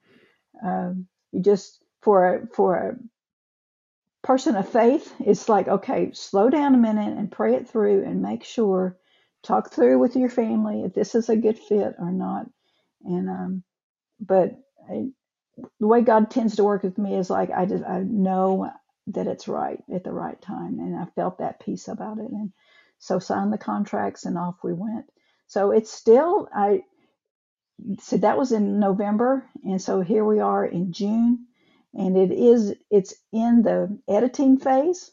um, 0.63 1.07
you 1.31 1.41
just 1.41 1.83
for 2.01 2.35
a, 2.35 2.47
for 2.47 2.75
a 2.75 2.95
person 4.25 4.57
of 4.57 4.69
faith, 4.69 5.13
it's 5.21 5.49
like 5.49 5.69
okay, 5.69 6.11
slow 6.13 6.49
down 6.49 6.75
a 6.75 6.79
minute 6.79 7.17
and 7.17 7.31
pray 7.31 7.55
it 7.55 7.69
through 7.69 8.05
and 8.05 8.21
make 8.23 8.43
sure, 8.45 8.97
talk 9.43 9.71
through 9.71 9.99
with 9.99 10.17
your 10.17 10.29
family 10.29 10.83
if 10.83 10.93
this 10.95 11.15
is 11.15 11.29
a 11.29 11.37
good 11.37 11.59
fit 11.59 11.95
or 11.99 12.11
not. 12.11 12.47
And 13.05 13.29
um, 13.29 13.63
but 14.19 14.55
I, 14.89 15.07
the 15.79 15.87
way 15.87 16.01
God 16.01 16.31
tends 16.31 16.57
to 16.57 16.63
work 16.65 16.83
with 16.83 16.97
me 16.97 17.15
is 17.15 17.29
like 17.29 17.51
I 17.51 17.65
just 17.65 17.85
I 17.85 17.99
know 18.01 18.71
that 19.07 19.27
it's 19.27 19.47
right 19.47 19.83
at 19.93 20.03
the 20.03 20.13
right 20.13 20.41
time. 20.41 20.79
And 20.79 20.95
I 20.97 21.05
felt 21.15 21.39
that 21.39 21.59
peace 21.59 21.87
about 21.87 22.19
it. 22.19 22.31
And 22.31 22.51
so 22.99 23.19
signed 23.19 23.53
the 23.53 23.57
contracts 23.57 24.25
and 24.25 24.37
off 24.37 24.55
we 24.63 24.73
went. 24.73 25.05
So 25.47 25.71
it's 25.71 25.91
still, 25.91 26.49
I 26.53 26.83
so 28.01 28.17
that 28.17 28.37
was 28.37 28.51
in 28.51 28.79
November. 28.79 29.45
And 29.63 29.81
so 29.81 30.01
here 30.01 30.25
we 30.25 30.39
are 30.39 30.65
in 30.65 30.93
June. 30.93 31.47
And 31.95 32.17
it 32.17 32.31
is, 32.31 32.73
it's 32.91 33.13
in 33.31 33.61
the 33.61 33.97
editing 34.07 34.57
phase. 34.57 35.11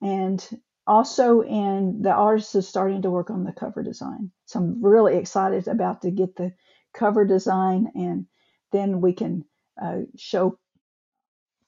And 0.00 0.46
also 0.86 1.42
in 1.42 2.02
the 2.02 2.12
artist 2.12 2.54
is 2.54 2.68
starting 2.68 3.02
to 3.02 3.10
work 3.10 3.30
on 3.30 3.44
the 3.44 3.52
cover 3.52 3.82
design. 3.82 4.30
So 4.46 4.60
I'm 4.60 4.84
really 4.84 5.16
excited 5.16 5.68
about 5.68 6.02
to 6.02 6.10
get 6.10 6.36
the 6.36 6.54
cover 6.94 7.24
design 7.24 7.88
and 7.94 8.26
then 8.72 9.00
we 9.00 9.12
can 9.12 9.44
uh, 9.80 10.00
show 10.16 10.58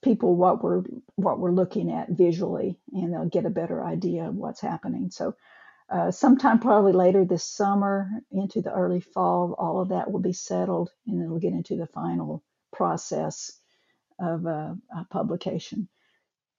people 0.02 0.34
what 0.36 0.62
we're 0.62 0.82
what 1.16 1.38
we're 1.38 1.52
looking 1.52 1.90
at 1.90 2.10
visually, 2.10 2.78
and 2.92 3.12
they'll 3.12 3.28
get 3.28 3.46
a 3.46 3.50
better 3.50 3.84
idea 3.84 4.28
of 4.28 4.34
what's 4.34 4.60
happening. 4.60 5.10
So, 5.10 5.34
uh, 5.90 6.10
sometime 6.10 6.58
probably 6.58 6.92
later 6.92 7.24
this 7.24 7.44
summer 7.44 8.08
into 8.30 8.62
the 8.62 8.72
early 8.72 9.00
fall, 9.00 9.54
all 9.58 9.80
of 9.80 9.90
that 9.90 10.10
will 10.10 10.20
be 10.20 10.32
settled, 10.32 10.90
and 11.06 11.22
it'll 11.22 11.38
get 11.38 11.52
into 11.52 11.76
the 11.76 11.86
final 11.86 12.42
process 12.72 13.52
of 14.20 14.46
uh, 14.46 14.74
publication. 15.10 15.88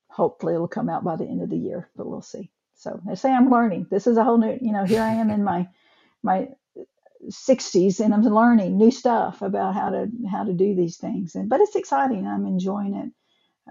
Hopefully, 0.10 0.56
it'll 0.56 0.68
come 0.68 0.90
out 0.90 1.04
by 1.04 1.18
the 1.18 1.26
end 1.26 1.42
of 1.42 1.50
the 1.50 1.58
year, 1.58 1.90
but 1.96 2.08
we'll 2.08 2.22
see. 2.22 2.52
So, 2.76 3.02
I 3.10 3.16
say 3.16 3.32
I'm 3.32 3.52
learning. 3.52 3.88
This 3.92 4.08
is 4.08 4.18
a 4.18 4.24
whole 4.24 4.38
new, 4.40 4.58
you 4.62 4.74
know, 4.74 4.86
here 4.86 5.02
I 5.02 5.14
am 5.14 5.30
in 5.32 5.44
my 5.44 5.70
my 6.24 6.50
60s 7.30 8.00
and 8.00 8.14
I'm 8.14 8.24
learning 8.24 8.78
new 8.78 8.92
stuff 8.92 9.42
about 9.42 9.76
how 9.76 9.90
to 9.92 10.10
how 10.32 10.44
to 10.46 10.54
do 10.54 10.76
these 10.76 10.98
things 10.98 11.36
and 11.36 11.50
but 11.50 11.62
it's 11.62 11.76
exciting 11.76 12.28
I'm 12.28 12.46
enjoying 12.46 12.96
it 12.96 13.12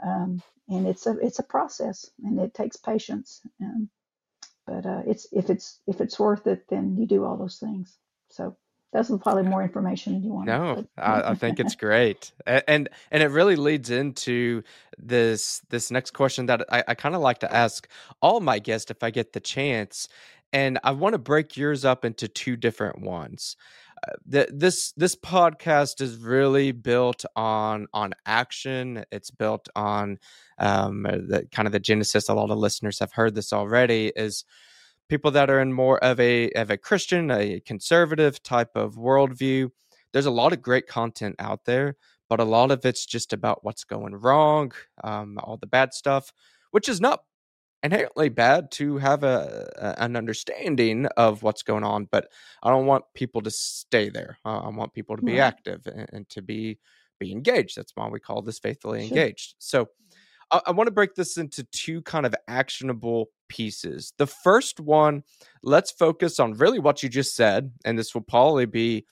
um, 0.02 0.42
and 0.68 0.86
it's 0.86 1.06
a 1.06 1.16
it's 1.20 1.38
a 1.38 1.44
process, 1.44 2.10
and 2.24 2.38
it 2.40 2.54
takes 2.54 2.76
patience. 2.76 3.42
Um, 3.62 3.90
but 4.66 4.86
uh, 4.86 5.02
it's 5.06 5.26
if 5.32 5.50
it's 5.50 5.80
if 5.86 6.00
it's 6.00 6.18
worth 6.18 6.46
it, 6.46 6.66
then 6.68 6.96
you 6.96 7.06
do 7.06 7.24
all 7.24 7.36
those 7.36 7.58
things. 7.58 7.96
So 8.30 8.56
that's 8.92 9.10
probably 9.22 9.44
more 9.44 9.62
information 9.62 10.14
than 10.14 10.24
you 10.24 10.32
want. 10.32 10.46
No, 10.46 10.84
I, 10.98 11.30
I, 11.30 11.34
think 11.34 11.60
it's 11.60 11.74
great, 11.76 12.32
and 12.46 12.88
and 13.10 13.22
it 13.22 13.28
really 13.28 13.56
leads 13.56 13.90
into 13.90 14.62
this 14.98 15.62
this 15.68 15.90
next 15.90 16.12
question 16.12 16.46
that 16.46 16.64
I, 16.70 16.84
I 16.88 16.94
kind 16.94 17.14
of 17.14 17.20
like 17.20 17.38
to 17.38 17.54
ask 17.54 17.88
all 18.20 18.40
my 18.40 18.58
guests 18.58 18.90
if 18.90 19.02
I 19.02 19.10
get 19.10 19.32
the 19.32 19.40
chance, 19.40 20.08
and 20.52 20.78
I 20.82 20.90
want 20.92 21.14
to 21.14 21.18
break 21.18 21.56
yours 21.56 21.84
up 21.84 22.04
into 22.04 22.28
two 22.28 22.56
different 22.56 23.00
ones 23.00 23.56
this 24.26 24.92
this 24.92 25.16
podcast 25.16 26.00
is 26.00 26.16
really 26.16 26.72
built 26.72 27.24
on 27.36 27.86
on 27.92 28.14
action. 28.26 29.04
It's 29.10 29.30
built 29.30 29.68
on 29.74 30.18
um, 30.58 31.02
the 31.02 31.46
kind 31.52 31.66
of 31.66 31.72
the 31.72 31.80
genesis. 31.80 32.28
A 32.28 32.34
lot 32.34 32.50
of 32.50 32.58
listeners 32.58 32.98
have 33.00 33.12
heard 33.12 33.34
this 33.34 33.52
already. 33.52 34.12
Is 34.14 34.44
people 35.10 35.32
that 35.32 35.50
are 35.50 35.60
in 35.60 35.72
more 35.72 36.02
of 36.02 36.18
a 36.20 36.50
of 36.52 36.70
a 36.70 36.78
Christian, 36.78 37.30
a 37.30 37.60
conservative 37.60 38.42
type 38.42 38.70
of 38.76 38.94
worldview. 38.94 39.70
There's 40.12 40.26
a 40.26 40.30
lot 40.30 40.52
of 40.52 40.62
great 40.62 40.86
content 40.86 41.36
out 41.38 41.64
there, 41.66 41.96
but 42.28 42.40
a 42.40 42.44
lot 42.44 42.70
of 42.70 42.86
it's 42.86 43.04
just 43.04 43.32
about 43.32 43.62
what's 43.62 43.84
going 43.84 44.14
wrong, 44.14 44.72
um, 45.04 45.38
all 45.42 45.56
the 45.56 45.66
bad 45.66 45.92
stuff, 45.92 46.32
which 46.70 46.88
is 46.88 47.00
not 47.00 47.24
inherently 47.82 48.28
bad 48.28 48.70
to 48.70 48.98
have 48.98 49.24
a, 49.24 49.68
a, 49.76 50.02
an 50.02 50.14
understanding 50.14 51.06
of 51.16 51.42
what's 51.42 51.62
going 51.62 51.82
on 51.82 52.06
but 52.12 52.28
i 52.62 52.68
don't 52.68 52.84
want 52.84 53.02
people 53.14 53.40
to 53.40 53.50
stay 53.50 54.10
there 54.10 54.36
uh, 54.44 54.58
i 54.58 54.68
want 54.68 54.92
people 54.92 55.16
to 55.16 55.22
be 55.22 55.40
active 55.40 55.86
and, 55.86 56.06
and, 56.12 56.28
to 56.28 56.42
be 56.42 56.78
be 57.18 57.32
engaged 57.32 57.78
that's 57.78 57.92
why 57.94 58.06
we 58.06 58.20
call 58.20 58.42
this 58.42 58.58
faithfully 58.58 58.98
sure. 58.98 59.08
engaged 59.08 59.54
so 59.58 59.88
I, 60.50 60.60
I 60.66 60.70
want 60.72 60.88
to 60.88 60.92
break 60.92 61.14
this 61.14 61.38
into 61.38 61.64
two 61.72 62.02
kind 62.02 62.26
of 62.26 62.34
actionable 62.48 63.30
pieces. 63.50 64.14
The 64.16 64.26
first 64.26 64.80
one, 64.80 65.24
let's 65.62 65.90
focus 65.90 66.40
on 66.40 66.54
really 66.54 66.78
what 66.78 67.02
you 67.02 67.10
just 67.10 67.36
said, 67.36 67.72
and 67.84 67.98
this 67.98 68.14
will 68.14 68.22
probably 68.22 68.64
be 68.64 69.04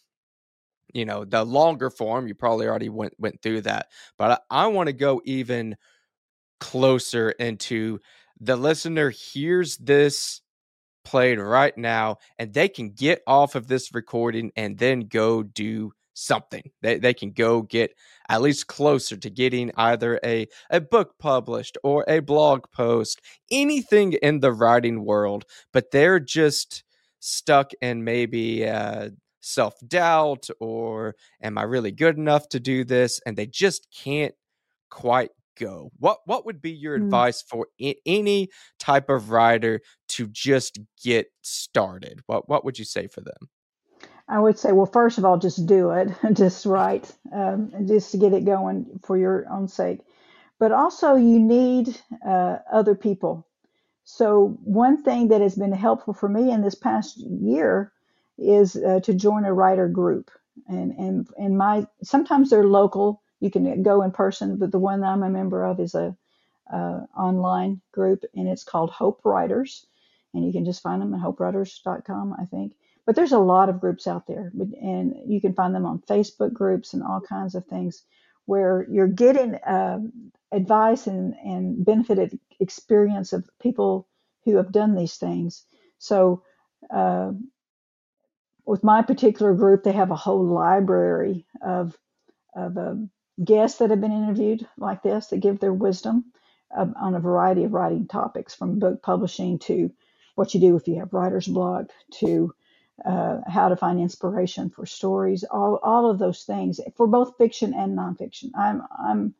you 0.94 1.04
know 1.04 1.24
the 1.24 1.44
longer 1.44 1.90
form 1.90 2.26
you 2.26 2.34
probably 2.34 2.66
already 2.66 2.88
went 2.88 3.12
went 3.18 3.42
through 3.42 3.60
that 3.60 3.88
but 4.16 4.42
i, 4.50 4.64
I 4.64 4.66
want 4.68 4.86
to 4.86 4.94
go 4.94 5.20
even 5.26 5.76
closer 6.60 7.30
into 7.32 7.98
the 8.40 8.56
listener 8.56 9.10
hears 9.10 9.76
this 9.76 10.40
played 11.04 11.38
right 11.38 11.76
now 11.76 12.16
and 12.38 12.52
they 12.52 12.68
can 12.68 12.90
get 12.90 13.22
off 13.26 13.54
of 13.54 13.66
this 13.66 13.94
recording 13.94 14.50
and 14.56 14.78
then 14.78 15.00
go 15.00 15.42
do 15.42 15.92
something. 16.18 16.70
They, 16.82 16.98
they 16.98 17.14
can 17.14 17.30
go 17.30 17.62
get 17.62 17.92
at 18.28 18.42
least 18.42 18.66
closer 18.66 19.16
to 19.16 19.30
getting 19.30 19.70
either 19.76 20.20
a, 20.24 20.46
a 20.70 20.80
book 20.80 21.14
published 21.18 21.78
or 21.82 22.04
a 22.08 22.20
blog 22.20 22.64
post, 22.72 23.20
anything 23.50 24.14
in 24.14 24.40
the 24.40 24.52
writing 24.52 25.04
world, 25.04 25.44
but 25.72 25.90
they're 25.90 26.20
just 26.20 26.84
stuck 27.20 27.72
in 27.80 28.04
maybe 28.04 28.66
uh, 28.66 29.10
self 29.40 29.74
doubt 29.86 30.48
or 30.60 31.14
am 31.42 31.58
I 31.58 31.62
really 31.62 31.92
good 31.92 32.16
enough 32.16 32.48
to 32.50 32.60
do 32.60 32.84
this? 32.84 33.20
And 33.24 33.36
they 33.36 33.46
just 33.46 33.88
can't 33.90 34.34
quite 34.90 35.30
go. 35.58 35.90
What 35.98 36.18
what 36.24 36.46
would 36.46 36.60
be 36.62 36.72
your 36.72 36.98
mm. 36.98 37.04
advice 37.04 37.42
for 37.42 37.68
I- 37.80 37.96
any 38.06 38.48
type 38.78 39.08
of 39.08 39.30
writer 39.30 39.80
to 40.10 40.26
just 40.28 40.78
get 41.02 41.26
started? 41.42 42.20
What 42.26 42.48
what 42.48 42.64
would 42.64 42.78
you 42.78 42.84
say 42.84 43.06
for 43.08 43.20
them? 43.20 43.48
I 44.28 44.38
would 44.38 44.58
say, 44.58 44.72
well, 44.72 44.86
first 44.86 45.18
of 45.18 45.24
all, 45.24 45.38
just 45.38 45.66
do 45.66 45.90
it, 45.90 46.10
just 46.32 46.66
write, 46.66 47.10
um, 47.32 47.72
just 47.86 48.12
to 48.12 48.18
get 48.18 48.34
it 48.34 48.44
going 48.44 49.00
for 49.02 49.16
your 49.16 49.46
own 49.50 49.68
sake. 49.68 50.00
But 50.58 50.72
also, 50.72 51.14
you 51.14 51.38
need 51.38 51.98
uh, 52.26 52.58
other 52.70 52.94
people. 52.94 53.46
So, 54.04 54.58
one 54.64 55.02
thing 55.02 55.28
that 55.28 55.40
has 55.40 55.54
been 55.54 55.72
helpful 55.72 56.14
for 56.14 56.28
me 56.28 56.50
in 56.50 56.62
this 56.62 56.74
past 56.74 57.18
year 57.18 57.92
is 58.38 58.76
uh, 58.76 59.00
to 59.00 59.14
join 59.14 59.44
a 59.44 59.52
writer 59.52 59.88
group. 59.88 60.30
And, 60.66 60.92
and, 60.92 61.28
and 61.38 61.56
my 61.56 61.86
sometimes 62.02 62.50
they're 62.50 62.64
local, 62.64 63.22
you 63.40 63.50
can 63.50 63.82
go 63.82 64.02
in 64.02 64.10
person, 64.10 64.56
but 64.56 64.72
the 64.72 64.78
one 64.78 65.04
I'm 65.04 65.22
a 65.22 65.30
member 65.30 65.64
of 65.64 65.78
is 65.78 65.94
a 65.94 66.16
uh, 66.72 67.00
online 67.16 67.80
group, 67.92 68.24
and 68.34 68.48
it's 68.48 68.64
called 68.64 68.90
Hope 68.90 69.20
Writers, 69.24 69.86
and 70.34 70.44
you 70.44 70.52
can 70.52 70.64
just 70.64 70.82
find 70.82 71.00
them 71.00 71.14
at 71.14 71.20
hopewriters.com, 71.20 72.34
I 72.38 72.44
think. 72.46 72.74
But 73.08 73.16
there's 73.16 73.32
a 73.32 73.38
lot 73.38 73.70
of 73.70 73.80
groups 73.80 74.06
out 74.06 74.26
there, 74.26 74.52
and 74.82 75.16
you 75.26 75.40
can 75.40 75.54
find 75.54 75.74
them 75.74 75.86
on 75.86 76.00
Facebook 76.00 76.52
groups 76.52 76.92
and 76.92 77.02
all 77.02 77.22
kinds 77.22 77.54
of 77.54 77.64
things 77.64 78.04
where 78.44 78.86
you're 78.90 79.08
getting 79.08 79.54
uh, 79.54 80.00
advice 80.52 81.06
and, 81.06 81.34
and 81.42 81.82
benefited 81.86 82.38
experience 82.60 83.32
of 83.32 83.48
people 83.62 84.06
who 84.44 84.56
have 84.58 84.72
done 84.72 84.94
these 84.94 85.16
things. 85.16 85.64
So, 85.98 86.42
uh, 86.90 87.32
with 88.66 88.84
my 88.84 89.00
particular 89.00 89.54
group, 89.54 89.84
they 89.84 89.92
have 89.92 90.10
a 90.10 90.16
whole 90.16 90.44
library 90.44 91.46
of 91.62 91.96
of 92.54 92.76
um, 92.76 93.10
guests 93.42 93.78
that 93.78 93.88
have 93.88 94.02
been 94.02 94.12
interviewed 94.12 94.68
like 94.76 95.02
this 95.02 95.28
that 95.28 95.40
give 95.40 95.60
their 95.60 95.72
wisdom 95.72 96.26
on 96.76 97.14
a 97.14 97.20
variety 97.20 97.64
of 97.64 97.72
writing 97.72 98.06
topics, 98.06 98.54
from 98.54 98.78
book 98.78 99.02
publishing 99.02 99.58
to 99.60 99.90
what 100.34 100.52
you 100.52 100.60
do 100.60 100.76
if 100.76 100.86
you 100.86 100.98
have 100.98 101.14
writer's 101.14 101.48
block 101.48 101.86
to 102.12 102.54
uh, 103.04 103.38
how 103.46 103.68
to 103.68 103.76
find 103.76 104.00
inspiration 104.00 104.70
for 104.70 104.86
stories, 104.86 105.44
all, 105.44 105.78
all 105.82 106.10
of 106.10 106.18
those 106.18 106.44
things 106.44 106.80
for 106.96 107.06
both 107.06 107.36
fiction 107.38 107.74
and 107.74 107.96
nonfiction. 107.96 108.50
I'm 108.56 108.82
I'm 108.98 109.34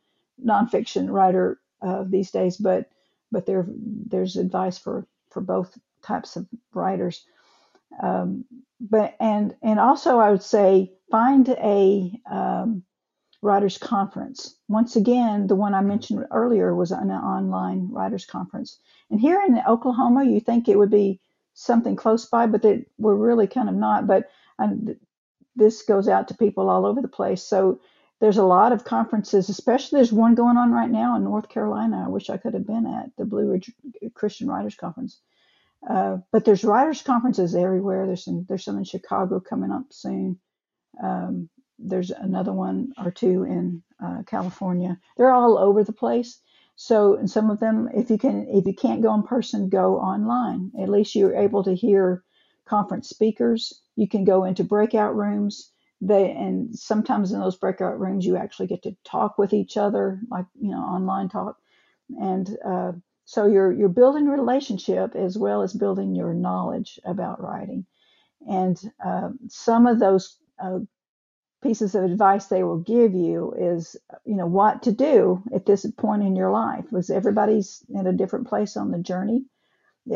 nonfiction 0.45 1.11
writer 1.11 1.61
uh, 1.83 2.05
these 2.07 2.31
days, 2.31 2.57
but 2.57 2.91
but 3.33 3.47
there 3.47 3.67
there's 3.69 4.37
advice 4.37 4.79
for 4.79 5.07
for 5.31 5.41
both 5.41 5.77
types 6.03 6.37
of 6.37 6.47
writers. 6.73 7.25
Um, 8.03 8.45
but 8.81 9.17
and 9.19 9.57
and 9.63 9.81
also 9.81 10.19
I 10.19 10.31
would 10.31 10.43
say 10.43 10.93
find 11.11 11.49
a 11.49 12.21
um, 12.31 12.85
writers 13.43 13.79
conference. 13.79 14.57
Once 14.69 14.97
again, 14.97 15.47
the 15.47 15.57
one 15.57 15.75
I 15.75 15.81
mentioned 15.81 16.27
earlier 16.31 16.75
was 16.75 16.91
an 16.91 17.11
online 17.11 17.89
writers 17.91 18.27
conference. 18.27 18.79
And 19.11 19.21
here 19.21 19.43
in 19.47 19.61
Oklahoma, 19.67 20.25
you 20.25 20.41
think 20.41 20.69
it 20.69 20.79
would 20.79 20.91
be 20.91 21.21
something 21.59 21.97
close 21.97 22.27
by, 22.27 22.47
but 22.47 22.63
that 22.63 22.87
we're 22.99 23.15
really 23.15 23.47
kind 23.47 23.69
of 23.69 23.75
not. 23.75 24.07
But 24.07 24.31
this 25.57 25.83
goes 25.83 26.09
out 26.09 26.29
to 26.29 26.35
people 26.35 26.71
all 26.71 26.87
over 26.87 27.03
the 27.03 27.09
place. 27.09 27.43
So 27.43 27.81
there's 28.21 28.39
a 28.39 28.45
lot 28.45 28.73
of 28.73 28.85
conferences, 28.85 29.49
especially 29.49 29.99
there's 29.99 30.13
one 30.13 30.35
going 30.35 30.57
on 30.57 30.73
right 30.73 30.91
now 30.91 31.17
in 31.17 31.25
North 31.25 31.49
Carolina. 31.49 32.05
I 32.07 32.09
wish 32.09 32.31
I 32.31 32.37
could 32.37 32.55
have 32.55 32.67
been 32.67 32.87
at 32.87 33.11
the 33.17 33.25
Blue 33.25 33.51
Ridge 33.51 33.73
Christian 34.15 34.49
Writers 34.49 34.75
Conference. 34.75 35.21
Uh, 35.89 36.19
but 36.33 36.45
there's 36.45 36.65
writers 36.65 37.03
conferences 37.03 37.55
everywhere. 37.55 38.07
There's 38.07 38.25
some 38.25 38.45
there's 38.49 38.65
some 38.65 38.79
in 38.79 38.85
Chicago 38.85 39.39
coming 39.41 39.71
up 39.71 39.85
soon. 39.91 40.39
Um, 41.03 41.49
there's 41.79 42.11
another 42.11 42.53
one 42.53 42.93
or 42.99 43.13
two 43.13 43.45
in 43.45 43.83
uh, 44.05 44.23
California. 44.27 44.99
They're 45.17 45.33
all 45.33 45.57
over 45.57 45.85
the 45.85 45.93
place. 45.93 46.41
So, 46.81 47.19
some 47.27 47.51
of 47.51 47.59
them, 47.59 47.89
if 47.93 48.09
you 48.09 48.19
can, 48.19 48.47
if 48.49 48.65
you 48.65 48.73
can't 48.73 49.03
go 49.03 49.13
in 49.13 49.25
person, 49.25 49.69
go 49.69 49.99
online. 49.99 50.71
At 50.81 50.89
least 50.89 51.17
you're 51.17 51.35
able 51.35 51.65
to 51.65 51.75
hear 51.75 52.23
conference 52.67 53.09
speakers. 53.09 53.83
You 53.97 54.07
can 54.07 54.23
go 54.23 54.45
into 54.45 54.63
breakout 54.63 55.17
rooms. 55.17 55.73
They 56.01 56.31
and 56.31 56.73
sometimes 56.79 57.33
in 57.33 57.41
those 57.41 57.57
breakout 57.57 57.99
rooms, 57.99 58.25
you 58.25 58.37
actually 58.37 58.69
get 58.69 58.85
to 58.85 58.97
talk 59.03 59.39
with 59.39 59.53
each 59.53 59.77
other, 59.77 60.21
like 60.31 60.47
you 60.55 60.71
know, 60.71 60.79
online 60.79 61.29
talk. 61.29 61.59
And 62.21 62.57
uh, 62.65 62.93
so 63.25 63.47
you're 63.47 63.73
you're 63.73 63.89
building 63.89 64.29
relationship 64.29 65.17
as 65.17 65.37
well 65.37 65.63
as 65.63 65.75
building 65.75 66.15
your 66.15 66.33
knowledge 66.33 67.01
about 67.05 67.43
writing. 67.43 67.87
And 68.49 68.81
uh, 69.05 69.31
some 69.49 69.89
of 69.89 69.99
those 69.99 70.39
uh, 70.63 70.79
pieces 71.63 71.95
of 71.95 72.05
advice 72.05 72.47
they 72.47 72.63
will 72.63 72.79
give 72.79 73.15
you 73.15 73.53
is 73.59 73.97
you 74.25 74.37
know 74.37 74.47
what 74.47 74.83
to 74.85 74.93
do 74.93 75.43
at 75.55 75.67
this 75.67 75.87
point 75.97 76.23
in 76.23 76.37
your 76.37 76.51
life. 76.51 76.85
Because 76.85 77.11
everybody's 77.11 77.85
in 77.89 78.07
a 78.07 78.13
different 78.13 78.49
place 78.49 78.77
on 78.77 78.91
the 78.91 78.99
journey? 78.99 79.45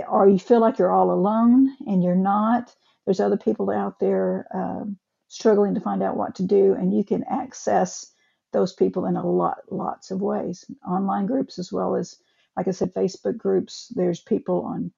Or 0.09 0.29
you 0.29 0.39
feel 0.39 0.61
like 0.61 0.79
you're 0.79 0.93
all 0.93 1.11
alone 1.11 1.77
and 1.87 2.03
you're 2.03 2.15
not? 2.15 2.75
There's 3.05 3.21
other 3.21 3.37
people 3.37 3.71
out 3.71 3.99
there 3.99 4.47
um, 4.55 4.97
struggling 5.29 5.75
to 5.75 5.81
find 5.81 6.03
out 6.03 6.17
what 6.17 6.37
to 6.37 6.45
do 6.45 6.75
and 6.75 6.95
you 6.95 7.05
can 7.05 7.25
access 7.25 8.13
those 8.53 8.73
people 8.73 9.07
in 9.07 9.17
a 9.17 9.27
lot 9.27 9.59
lots 9.71 10.11
of 10.11 10.21
ways. 10.21 10.65
Online 10.87 11.27
groups 11.27 11.59
as 11.59 11.73
well 11.73 11.97
as 11.97 12.17
like 12.57 12.69
i 12.69 12.71
said 12.71 12.95
facebook 12.95 13.37
groups. 13.39 13.93
There's 13.95 14.21
people 14.21 14.63
on 14.63 14.93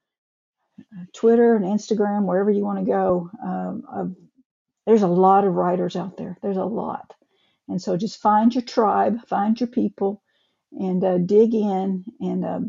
uh, 0.80 1.04
twitter 1.12 1.54
and 1.54 1.64
instagram 1.64 2.24
wherever 2.24 2.50
you 2.50 2.64
want 2.64 2.80
to 2.80 2.84
go 2.84 3.30
um, 3.44 4.16
there's 4.86 5.02
a 5.02 5.08
lot 5.08 5.44
of 5.44 5.54
writers 5.54 5.96
out 5.96 6.16
there. 6.16 6.38
There's 6.42 6.56
a 6.56 6.64
lot. 6.64 7.14
And 7.68 7.80
so 7.80 7.96
just 7.96 8.20
find 8.20 8.54
your 8.54 8.62
tribe, 8.62 9.26
find 9.26 9.58
your 9.58 9.68
people, 9.68 10.22
and 10.72 11.02
uh, 11.04 11.18
dig 11.18 11.54
in 11.54 12.04
and 12.20 12.44
uh, 12.44 12.60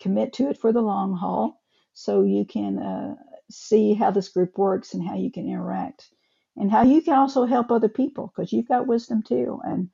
commit 0.00 0.32
to 0.34 0.48
it 0.50 0.58
for 0.58 0.72
the 0.72 0.80
long 0.80 1.14
haul 1.16 1.60
so 1.92 2.22
you 2.22 2.44
can 2.44 2.78
uh, 2.78 3.14
see 3.50 3.94
how 3.94 4.10
this 4.10 4.28
group 4.28 4.56
works 4.58 4.94
and 4.94 5.06
how 5.06 5.14
you 5.16 5.30
can 5.30 5.46
interact 5.46 6.08
and 6.56 6.70
how 6.70 6.82
you 6.82 7.02
can 7.02 7.14
also 7.14 7.44
help 7.44 7.70
other 7.70 7.88
people 7.88 8.32
because 8.34 8.52
you've 8.52 8.68
got 8.68 8.86
wisdom 8.86 9.22
too. 9.22 9.60
And 9.64 9.90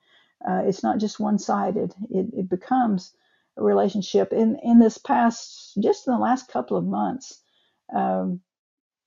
uh, 0.49 0.63
it's 0.67 0.83
not 0.83 0.99
just 0.99 1.21
one 1.21 1.39
sided, 1.39 1.95
it, 2.11 2.27
it 2.33 2.49
becomes 2.49 3.15
a 3.57 3.63
relationship. 3.63 4.33
In, 4.33 4.59
in 4.63 4.79
this 4.79 4.99
past, 4.99 5.77
just 5.83 6.07
in 6.07 6.13
the 6.13 6.21
last 6.21 6.49
couple 6.49 6.77
of 6.77 6.85
months, 6.85 7.43
um, 7.95 8.41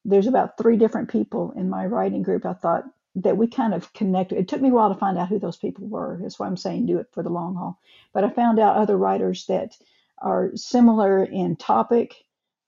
there's 0.09 0.27
about 0.27 0.57
three 0.57 0.77
different 0.77 1.09
people 1.09 1.53
in 1.55 1.69
my 1.69 1.85
writing 1.85 2.23
group. 2.23 2.45
I 2.45 2.53
thought 2.53 2.85
that 3.15 3.37
we 3.37 3.47
kind 3.47 3.73
of 3.73 3.91
connected. 3.93 4.37
It 4.37 4.47
took 4.47 4.61
me 4.61 4.69
a 4.69 4.73
while 4.73 4.93
to 4.93 4.99
find 4.99 5.17
out 5.17 5.29
who 5.29 5.39
those 5.39 5.57
people 5.57 5.87
were. 5.87 6.17
That's 6.21 6.39
why 6.39 6.47
I'm 6.47 6.57
saying 6.57 6.85
do 6.85 6.99
it 6.99 7.07
for 7.11 7.23
the 7.23 7.29
long 7.29 7.55
haul. 7.55 7.79
But 8.13 8.23
I 8.23 8.29
found 8.29 8.59
out 8.59 8.77
other 8.77 8.97
writers 8.97 9.45
that 9.47 9.75
are 10.19 10.51
similar 10.55 11.23
in 11.23 11.55
topic 11.55 12.15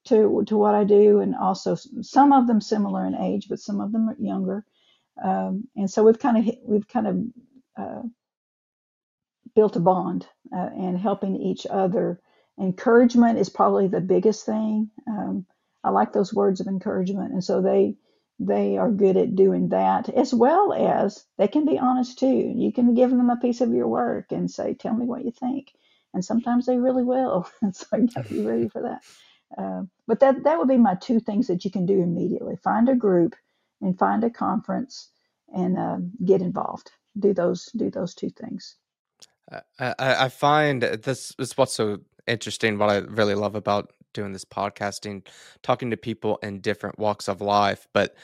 to 0.05 0.43
to 0.47 0.57
what 0.57 0.75
I 0.75 0.83
do, 0.83 1.19
and 1.19 1.35
also 1.35 1.75
some 2.01 2.33
of 2.33 2.47
them 2.47 2.61
similar 2.61 3.05
in 3.05 3.15
age, 3.15 3.47
but 3.49 3.59
some 3.59 3.81
of 3.81 3.91
them 3.91 4.09
are 4.09 4.15
younger. 4.19 4.65
Um, 5.23 5.67
and 5.75 5.89
so 5.89 6.03
we've 6.03 6.19
kind 6.19 6.37
of 6.37 6.55
we've 6.63 6.87
kind 6.87 7.07
of 7.07 7.17
uh, 7.77 8.01
built 9.55 9.75
a 9.75 9.79
bond 9.79 10.27
uh, 10.55 10.69
and 10.75 10.97
helping 10.97 11.35
each 11.35 11.67
other. 11.69 12.19
Encouragement 12.59 13.39
is 13.39 13.49
probably 13.49 13.87
the 13.87 14.01
biggest 14.01 14.45
thing. 14.45 14.89
Um, 15.07 15.45
I 15.83 15.89
like 15.89 16.13
those 16.13 16.33
words 16.33 16.59
of 16.59 16.67
encouragement, 16.67 17.33
and 17.33 17.43
so 17.43 17.61
they 17.61 17.95
they 18.39 18.77
are 18.77 18.89
good 18.89 19.17
at 19.17 19.35
doing 19.35 19.69
that 19.69 20.09
as 20.09 20.33
well 20.33 20.73
as 20.73 21.25
they 21.37 21.47
can 21.47 21.65
be 21.65 21.77
honest 21.77 22.17
too. 22.17 22.53
You 22.55 22.71
can 22.73 22.95
give 22.95 23.11
them 23.11 23.29
a 23.29 23.37
piece 23.37 23.61
of 23.61 23.73
your 23.73 23.87
work 23.87 24.31
and 24.31 24.49
say, 24.49 24.73
"Tell 24.73 24.93
me 24.93 25.05
what 25.05 25.25
you 25.25 25.31
think," 25.31 25.73
and 26.13 26.23
sometimes 26.23 26.65
they 26.65 26.77
really 26.77 27.03
will. 27.03 27.47
And 27.61 27.75
so 27.75 27.85
you 27.97 28.07
have 28.15 28.27
to 28.27 28.33
be 28.33 28.45
ready 28.45 28.67
for 28.69 28.81
that. 28.81 29.01
Uh, 29.57 29.83
but 30.07 30.19
that 30.21 30.43
that 30.43 30.57
would 30.57 30.67
be 30.67 30.77
my 30.77 30.95
two 30.95 31.19
things 31.19 31.47
that 31.47 31.65
you 31.65 31.71
can 31.71 31.85
do 31.85 32.01
immediately: 32.01 32.55
find 32.57 32.89
a 32.89 32.95
group 32.95 33.35
and 33.81 33.97
find 33.97 34.23
a 34.23 34.29
conference 34.29 35.09
and 35.53 35.77
uh, 35.77 35.97
get 36.25 36.41
involved. 36.41 36.91
Do 37.19 37.33
those 37.33 37.69
do 37.75 37.89
those 37.89 38.15
two 38.15 38.29
things. 38.29 38.77
I, 39.79 39.93
I 39.99 40.29
find 40.29 40.81
this 40.81 41.33
is 41.37 41.57
what's 41.57 41.73
so 41.73 41.97
interesting. 42.27 42.77
What 42.77 42.89
I 42.89 42.97
really 42.97 43.35
love 43.35 43.55
about 43.55 43.91
doing 44.13 44.33
this 44.33 44.45
podcasting, 44.45 45.25
talking 45.61 45.91
to 45.91 45.97
people 45.97 46.37
in 46.43 46.61
different 46.61 46.99
walks 46.99 47.27
of 47.27 47.41
life, 47.41 47.87
but 47.93 48.15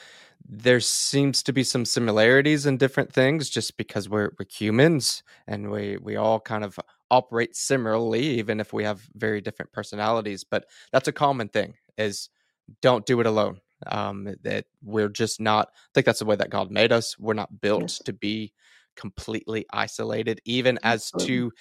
there 0.48 0.80
seems 0.80 1.42
to 1.42 1.52
be 1.52 1.64
some 1.64 1.84
similarities 1.84 2.64
in 2.66 2.76
different 2.76 3.12
things 3.12 3.50
just 3.50 3.76
because 3.76 4.08
we're 4.08 4.30
we're 4.38 4.46
humans 4.48 5.22
and 5.46 5.70
we 5.70 5.98
we 5.98 6.16
all 6.16 6.40
kind 6.40 6.64
of 6.64 6.78
operate 7.10 7.54
similarly 7.56 8.22
even 8.22 8.60
if 8.60 8.72
we 8.72 8.84
have 8.84 9.00
very 9.14 9.40
different 9.40 9.72
personalities 9.72 10.44
but 10.44 10.66
that's 10.92 11.08
a 11.08 11.12
common 11.12 11.48
thing 11.48 11.74
is 11.96 12.30
don't 12.80 13.06
do 13.06 13.20
it 13.20 13.26
alone. 13.26 13.60
Um 13.86 14.34
that 14.42 14.66
we're 14.82 15.08
just 15.08 15.40
not 15.40 15.68
i 15.72 15.88
think 15.94 16.06
that's 16.06 16.18
the 16.20 16.24
way 16.24 16.36
that 16.36 16.50
god 16.50 16.70
made 16.70 16.92
us. 16.92 17.18
We're 17.18 17.34
not 17.34 17.60
built 17.60 18.00
to 18.04 18.12
be 18.12 18.52
completely 18.98 19.64
isolated 19.72 20.40
even 20.44 20.78
as 20.82 21.12
two 21.12 21.52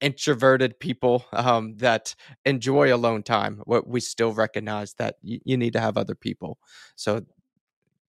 introverted 0.00 0.78
people 0.80 1.24
um, 1.32 1.76
that 1.78 2.14
enjoy 2.44 2.94
alone 2.94 3.22
time 3.22 3.62
What 3.64 3.88
we 3.88 4.00
still 4.00 4.32
recognize 4.34 4.94
that 4.94 5.16
y- 5.22 5.40
you 5.44 5.56
need 5.56 5.72
to 5.74 5.80
have 5.80 5.96
other 5.96 6.16
people. 6.16 6.58
So 6.96 7.22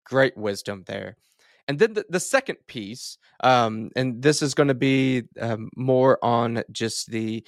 great 0.06 0.38
wisdom 0.38 0.84
there. 0.88 1.18
And 1.68 1.80
then 1.80 1.94
the, 1.94 2.06
the 2.10 2.20
second 2.20 2.58
piece 2.68 3.18
um, 3.44 3.90
and 3.96 4.22
this 4.24 4.42
is 4.42 4.54
going 4.56 4.70
to 4.70 4.74
be 4.74 5.24
um, 5.40 5.70
more 5.76 6.24
on 6.24 6.64
just 6.72 7.12
the 7.12 7.46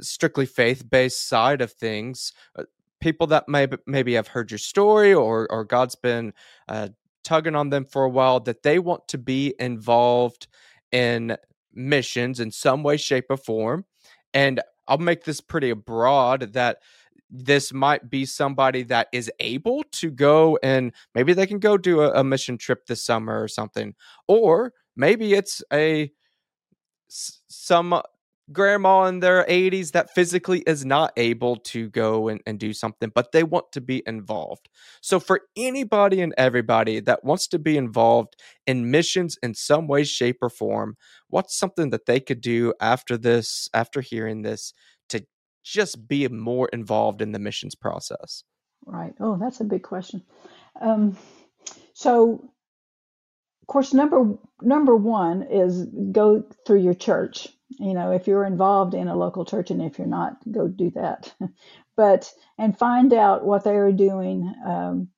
strictly 0.00 0.46
faith-based 0.46 1.28
side 1.28 1.60
of 1.62 1.72
things 1.72 2.32
uh, 2.58 2.64
people 3.00 3.26
that 3.28 3.48
may 3.48 3.66
maybe 3.86 4.14
have 4.14 4.28
heard 4.28 4.50
your 4.50 4.58
story 4.58 5.12
or 5.12 5.46
or 5.50 5.64
god's 5.64 5.94
been 5.94 6.32
uh, 6.68 6.88
tugging 7.24 7.54
on 7.54 7.70
them 7.70 7.84
for 7.84 8.04
a 8.04 8.08
while 8.08 8.40
that 8.40 8.62
they 8.62 8.78
want 8.78 9.08
to 9.08 9.18
be 9.18 9.54
involved 9.58 10.46
in 10.92 11.36
missions 11.72 12.40
in 12.40 12.50
some 12.50 12.82
way, 12.82 12.96
shape, 12.96 13.26
or 13.30 13.36
form. 13.36 13.84
And 14.32 14.60
I'll 14.86 14.98
make 14.98 15.24
this 15.24 15.40
pretty 15.40 15.72
broad 15.72 16.52
that 16.52 16.78
this 17.30 17.72
might 17.72 18.08
be 18.08 18.24
somebody 18.26 18.82
that 18.84 19.08
is 19.12 19.30
able 19.40 19.82
to 19.92 20.10
go 20.10 20.58
and 20.62 20.92
maybe 21.14 21.32
they 21.32 21.46
can 21.46 21.58
go 21.58 21.76
do 21.76 22.00
a, 22.00 22.20
a 22.20 22.24
mission 22.24 22.58
trip 22.58 22.86
this 22.86 23.02
summer 23.02 23.42
or 23.42 23.48
something. 23.48 23.94
Or 24.28 24.72
maybe 24.96 25.34
it's 25.34 25.62
a 25.72 26.12
some 27.08 28.00
grandma 28.52 29.04
in 29.04 29.20
their 29.20 29.44
80s 29.44 29.92
that 29.92 30.14
physically 30.14 30.60
is 30.60 30.84
not 30.84 31.12
able 31.16 31.56
to 31.56 31.88
go 31.90 32.28
and, 32.28 32.40
and 32.46 32.58
do 32.58 32.72
something, 32.72 33.10
but 33.14 33.32
they 33.32 33.42
want 33.42 33.72
to 33.72 33.80
be 33.80 34.02
involved. 34.06 34.68
So, 35.00 35.18
for 35.18 35.42
anybody 35.56 36.20
and 36.20 36.34
everybody 36.36 37.00
that 37.00 37.24
wants 37.24 37.46
to 37.48 37.58
be 37.58 37.76
involved 37.76 38.36
in 38.66 38.90
missions 38.90 39.36
in 39.42 39.54
some 39.54 39.86
way, 39.86 40.04
shape, 40.04 40.38
or 40.42 40.50
form, 40.50 40.96
what's 41.28 41.56
something 41.56 41.90
that 41.90 42.06
they 42.06 42.20
could 42.20 42.40
do 42.40 42.74
after 42.80 43.16
this, 43.16 43.68
after 43.72 44.00
hearing 44.00 44.42
this, 44.42 44.72
to 45.08 45.24
just 45.62 46.06
be 46.06 46.26
more 46.28 46.68
involved 46.72 47.22
in 47.22 47.32
the 47.32 47.38
missions 47.38 47.74
process? 47.74 48.44
Right. 48.86 49.14
Oh, 49.20 49.38
that's 49.40 49.60
a 49.60 49.64
big 49.64 49.82
question. 49.82 50.22
Um, 50.80 51.16
so, 51.94 52.50
of 53.62 53.66
course, 53.66 53.94
number 53.94 54.36
number 54.60 54.94
one 54.94 55.42
is 55.42 55.86
go 56.12 56.44
through 56.66 56.80
your 56.80 56.92
church 56.92 57.48
you 57.78 57.94
know 57.94 58.12
if 58.12 58.26
you're 58.26 58.44
involved 58.44 58.94
in 58.94 59.08
a 59.08 59.16
local 59.16 59.44
church 59.44 59.70
and 59.70 59.82
if 59.82 59.98
you're 59.98 60.06
not 60.06 60.36
go 60.50 60.68
do 60.68 60.90
that. 60.90 61.34
But 61.96 62.32
and 62.58 62.76
find 62.76 63.12
out 63.12 63.44
what 63.44 63.62
they 63.62 63.76
are 63.76 63.92
doing 63.92 64.52
um, 64.66 65.08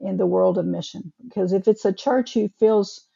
in 0.00 0.16
the 0.16 0.26
world 0.26 0.58
of 0.58 0.66
mission. 0.66 1.12
Because 1.22 1.52
if 1.52 1.68
it's 1.68 1.84
a 1.84 1.92
church 1.92 2.34
who 2.34 2.48
feels 2.58 3.06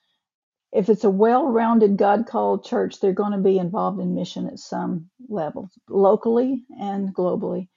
if 0.73 0.89
it's 0.89 1.03
a 1.03 1.11
well-rounded 1.11 1.97
god-called 1.97 2.65
church 2.65 3.01
they're 3.01 3.13
going 3.13 3.33
to 3.33 3.39
be 3.39 3.59
involved 3.59 3.99
in 4.01 4.15
mission 4.15 4.47
at 4.47 4.61
some 4.61 5.11
level 5.29 5.69
locally 5.89 6.63
and 6.81 7.13
globally. 7.13 7.69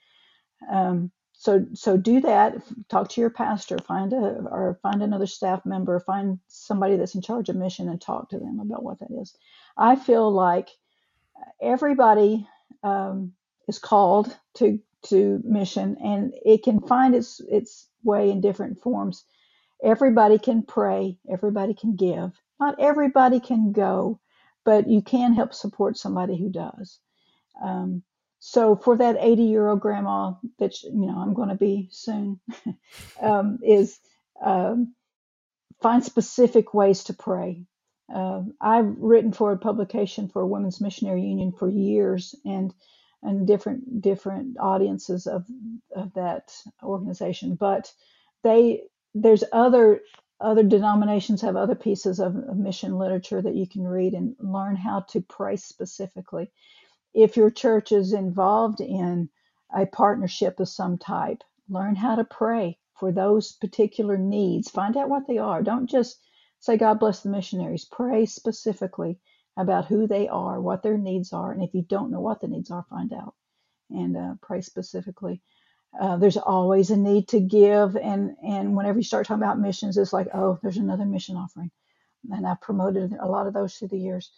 Um, 0.70 1.10
so 1.32 1.66
so 1.74 1.96
do 1.96 2.20
that. 2.20 2.62
Talk 2.88 3.08
to 3.10 3.20
your 3.20 3.30
pastor. 3.30 3.78
Find 3.78 4.12
a 4.12 4.16
or 4.16 4.78
find 4.82 5.02
another 5.02 5.26
staff 5.26 5.66
member. 5.66 5.98
Find 6.00 6.38
somebody 6.46 6.96
that's 6.96 7.14
in 7.16 7.22
charge 7.22 7.48
of 7.48 7.56
mission 7.56 7.88
and 7.88 8.00
talk 8.00 8.30
to 8.30 8.38
them 8.38 8.60
about 8.60 8.82
what 8.84 9.00
that 9.00 9.10
is. 9.10 9.36
I 9.76 9.96
feel 9.96 10.30
like 10.30 10.70
everybody 11.60 12.46
um, 12.82 13.32
is 13.68 13.78
called 13.78 14.36
to 14.54 14.80
to 15.06 15.40
mission, 15.44 15.96
and 16.02 16.32
it 16.44 16.62
can 16.62 16.80
find 16.80 17.14
its 17.14 17.40
its 17.48 17.88
way 18.02 18.30
in 18.30 18.40
different 18.40 18.80
forms. 18.80 19.24
Everybody 19.82 20.38
can 20.38 20.62
pray. 20.62 21.18
Everybody 21.30 21.74
can 21.74 21.96
give. 21.96 22.32
Not 22.60 22.80
everybody 22.80 23.40
can 23.40 23.72
go, 23.72 24.20
but 24.64 24.88
you 24.88 25.02
can 25.02 25.34
help 25.34 25.54
support 25.54 25.98
somebody 25.98 26.38
who 26.38 26.50
does. 26.50 27.00
Um, 27.62 28.02
so 28.40 28.76
for 28.76 28.96
that 28.98 29.16
80 29.20 29.42
year 29.44 29.68
old 29.68 29.80
grandma 29.80 30.34
that 30.58 30.82
you 30.82 31.06
know 31.06 31.18
I'm 31.18 31.34
going 31.34 31.48
to 31.50 31.54
be 31.54 31.88
soon, 31.90 32.40
um, 33.22 33.58
is 33.62 33.98
um, 34.44 34.94
find 35.82 36.04
specific 36.04 36.74
ways 36.74 37.04
to 37.04 37.14
pray. 37.14 37.64
Uh, 38.12 38.42
I've 38.60 38.96
written 38.98 39.32
for 39.32 39.52
a 39.52 39.58
publication 39.58 40.28
for 40.28 40.42
a 40.42 40.46
Women's 40.46 40.80
Missionary 40.80 41.22
Union 41.22 41.52
for 41.52 41.68
years, 41.68 42.34
and 42.44 42.74
and 43.22 43.46
different 43.46 44.02
different 44.02 44.58
audiences 44.60 45.26
of 45.26 45.46
of 45.94 46.12
that 46.14 46.54
organization. 46.82 47.54
But 47.54 47.92
they 48.42 48.82
there's 49.14 49.44
other 49.52 50.00
other 50.40 50.62
denominations 50.62 51.40
have 51.40 51.56
other 51.56 51.74
pieces 51.74 52.20
of, 52.20 52.36
of 52.36 52.56
mission 52.56 52.98
literature 52.98 53.40
that 53.40 53.54
you 53.54 53.66
can 53.66 53.86
read 53.86 54.12
and 54.12 54.36
learn 54.40 54.76
how 54.76 55.00
to 55.00 55.20
pray 55.22 55.56
specifically. 55.56 56.50
If 57.14 57.36
your 57.36 57.50
church 57.50 57.92
is 57.92 58.12
involved 58.12 58.80
in 58.80 59.30
a 59.74 59.86
partnership 59.86 60.60
of 60.60 60.68
some 60.68 60.98
type, 60.98 61.42
learn 61.68 61.94
how 61.94 62.16
to 62.16 62.24
pray 62.24 62.78
for 62.94 63.12
those 63.12 63.52
particular 63.52 64.18
needs. 64.18 64.70
Find 64.70 64.96
out 64.96 65.08
what 65.08 65.26
they 65.26 65.38
are. 65.38 65.62
Don't 65.62 65.88
just 65.88 66.18
Say, 66.64 66.78
God 66.78 66.98
bless 66.98 67.20
the 67.20 67.28
missionaries. 67.28 67.84
Pray 67.84 68.24
specifically 68.24 69.18
about 69.54 69.84
who 69.84 70.06
they 70.06 70.28
are, 70.28 70.58
what 70.58 70.82
their 70.82 70.96
needs 70.96 71.34
are. 71.34 71.52
And 71.52 71.62
if 71.62 71.74
you 71.74 71.82
don't 71.82 72.10
know 72.10 72.22
what 72.22 72.40
the 72.40 72.48
needs 72.48 72.70
are, 72.70 72.86
find 72.88 73.12
out 73.12 73.34
and 73.90 74.16
uh, 74.16 74.34
pray 74.40 74.62
specifically. 74.62 75.42
Uh, 76.00 76.16
there's 76.16 76.38
always 76.38 76.90
a 76.90 76.96
need 76.96 77.28
to 77.28 77.38
give. 77.38 77.96
And, 77.96 78.36
and 78.42 78.74
whenever 78.74 78.98
you 78.98 79.04
start 79.04 79.26
talking 79.26 79.42
about 79.42 79.60
missions, 79.60 79.98
it's 79.98 80.14
like, 80.14 80.28
oh, 80.32 80.58
there's 80.62 80.78
another 80.78 81.04
mission 81.04 81.36
offering. 81.36 81.70
And 82.30 82.46
I've 82.46 82.62
promoted 82.62 83.12
a 83.12 83.28
lot 83.28 83.46
of 83.46 83.52
those 83.52 83.74
through 83.74 83.88
the 83.88 83.98
years. 83.98 84.32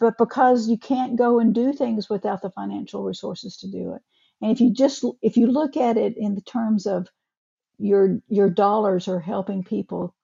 But 0.00 0.16
because 0.16 0.70
you 0.70 0.78
can't 0.78 1.16
go 1.16 1.40
and 1.40 1.54
do 1.54 1.74
things 1.74 2.08
without 2.08 2.40
the 2.40 2.48
financial 2.48 3.04
resources 3.04 3.58
to 3.58 3.70
do 3.70 3.92
it. 3.92 4.02
And 4.40 4.50
if 4.50 4.62
you 4.62 4.72
just 4.72 5.04
if 5.20 5.36
you 5.36 5.48
look 5.48 5.76
at 5.76 5.98
it 5.98 6.16
in 6.16 6.34
the 6.34 6.40
terms 6.40 6.86
of 6.86 7.06
your 7.78 8.18
your 8.28 8.48
dollars 8.48 9.08
are 9.08 9.20
helping 9.20 9.62
people 9.62 10.14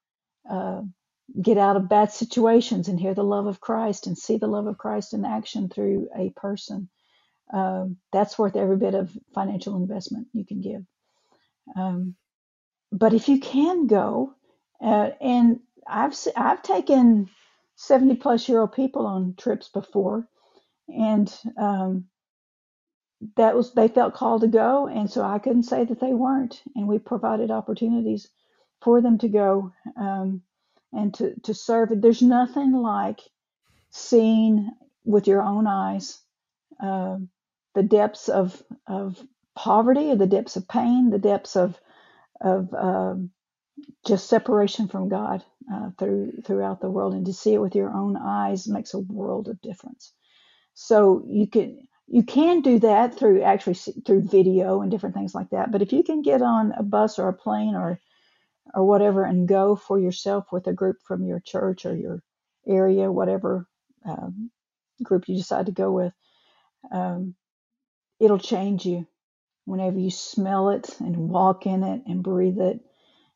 uh, 0.50 0.80
get 1.40 1.58
out 1.58 1.76
of 1.76 1.88
bad 1.88 2.12
situations 2.12 2.88
and 2.88 2.98
hear 3.00 3.14
the 3.14 3.24
love 3.24 3.46
of 3.46 3.60
Christ 3.60 4.06
and 4.06 4.16
see 4.16 4.36
the 4.36 4.46
love 4.46 4.66
of 4.66 4.78
Christ 4.78 5.14
in 5.14 5.24
action 5.24 5.68
through 5.68 6.08
a 6.16 6.30
person. 6.30 6.88
Um, 7.52 7.98
that's 8.12 8.38
worth 8.38 8.56
every 8.56 8.76
bit 8.76 8.94
of 8.94 9.10
financial 9.34 9.76
investment 9.76 10.28
you 10.32 10.44
can 10.44 10.60
give. 10.60 10.82
Um, 11.76 12.16
but 12.90 13.14
if 13.14 13.28
you 13.28 13.40
can 13.40 13.86
go, 13.86 14.34
uh, 14.82 15.10
and 15.20 15.60
I've 15.86 16.14
I've 16.36 16.62
taken 16.62 17.28
seventy 17.76 18.16
plus 18.16 18.48
year 18.48 18.60
old 18.60 18.72
people 18.72 19.06
on 19.06 19.34
trips 19.36 19.68
before, 19.68 20.28
and 20.88 21.32
um, 21.58 22.06
that 23.36 23.54
was 23.54 23.72
they 23.74 23.88
felt 23.88 24.14
called 24.14 24.42
to 24.42 24.48
go, 24.48 24.88
and 24.88 25.10
so 25.10 25.22
I 25.22 25.38
couldn't 25.38 25.64
say 25.64 25.84
that 25.84 26.00
they 26.00 26.12
weren't, 26.12 26.62
and 26.74 26.88
we 26.88 26.98
provided 26.98 27.50
opportunities 27.50 28.28
for 28.82 29.00
them 29.00 29.18
to 29.18 29.28
go. 29.28 29.72
Um, 29.96 30.42
and 30.92 31.14
to, 31.14 31.34
to 31.42 31.54
serve 31.54 31.90
it. 31.92 32.02
There's 32.02 32.22
nothing 32.22 32.72
like 32.72 33.20
seeing 33.90 34.70
with 35.04 35.26
your 35.26 35.42
own 35.42 35.66
eyes 35.66 36.20
uh, 36.82 37.18
the 37.74 37.82
depths 37.82 38.28
of, 38.28 38.62
of 38.86 39.18
poverty, 39.54 40.10
or 40.10 40.16
the 40.16 40.26
depths 40.26 40.56
of 40.56 40.68
pain, 40.68 41.10
the 41.10 41.18
depths 41.18 41.56
of, 41.56 41.78
of 42.40 42.72
uh, 42.74 43.14
just 44.06 44.28
separation 44.28 44.88
from 44.88 45.08
God 45.08 45.44
uh, 45.72 45.90
through 45.98 46.42
throughout 46.44 46.80
the 46.80 46.90
world, 46.90 47.14
and 47.14 47.26
to 47.26 47.32
see 47.32 47.54
it 47.54 47.60
with 47.60 47.74
your 47.74 47.90
own 47.90 48.16
eyes 48.16 48.68
makes 48.68 48.94
a 48.94 48.98
world 48.98 49.48
of 49.48 49.60
difference. 49.62 50.12
So 50.74 51.24
you 51.26 51.46
can 51.46 51.86
you 52.06 52.22
can 52.22 52.62
do 52.62 52.78
that 52.80 53.18
through 53.18 53.42
actually 53.42 53.74
through 53.74 54.22
video 54.22 54.82
and 54.82 54.90
different 54.90 55.14
things 55.14 55.34
like 55.34 55.50
that. 55.50 55.70
But 55.70 55.82
if 55.82 55.92
you 55.92 56.02
can 56.02 56.22
get 56.22 56.42
on 56.42 56.72
a 56.76 56.82
bus 56.82 57.18
or 57.18 57.28
a 57.28 57.32
plane 57.34 57.74
or 57.74 58.00
or 58.74 58.84
whatever 58.86 59.24
and 59.24 59.48
go 59.48 59.76
for 59.76 59.98
yourself 59.98 60.52
with 60.52 60.66
a 60.66 60.72
group 60.72 60.96
from 61.04 61.24
your 61.26 61.40
church 61.40 61.86
or 61.86 61.96
your 61.96 62.22
area, 62.66 63.10
whatever 63.12 63.66
um, 64.04 64.50
group 65.02 65.28
you 65.28 65.36
decide 65.36 65.66
to 65.66 65.72
go 65.72 65.92
with, 65.92 66.12
um, 66.92 67.34
it'll 68.20 68.38
change 68.38 68.86
you 68.86 69.06
whenever 69.64 69.98
you 69.98 70.10
smell 70.10 70.70
it 70.70 70.96
and 71.00 71.16
walk 71.16 71.66
in 71.66 71.82
it 71.84 72.02
and 72.06 72.22
breathe 72.22 72.58
it 72.60 72.80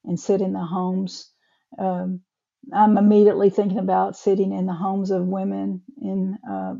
and 0.04 0.18
sit 0.18 0.40
in 0.40 0.52
the 0.52 0.64
homes. 0.64 1.30
Um, 1.78 2.22
I'm 2.72 2.98
immediately 2.98 3.50
thinking 3.50 3.78
about 3.78 4.16
sitting 4.16 4.52
in 4.52 4.66
the 4.66 4.72
homes 4.74 5.10
of 5.10 5.26
women 5.26 5.82
in 6.00 6.38
uh, 6.48 6.74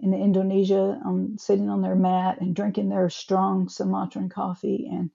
in 0.00 0.14
Indonesia, 0.14 1.00
um, 1.04 1.36
sitting 1.38 1.70
on 1.70 1.82
their 1.82 1.94
mat 1.94 2.40
and 2.40 2.56
drinking 2.56 2.88
their 2.88 3.08
strong 3.10 3.68
Sumatran 3.68 4.28
coffee 4.28 4.90
and 4.90 5.10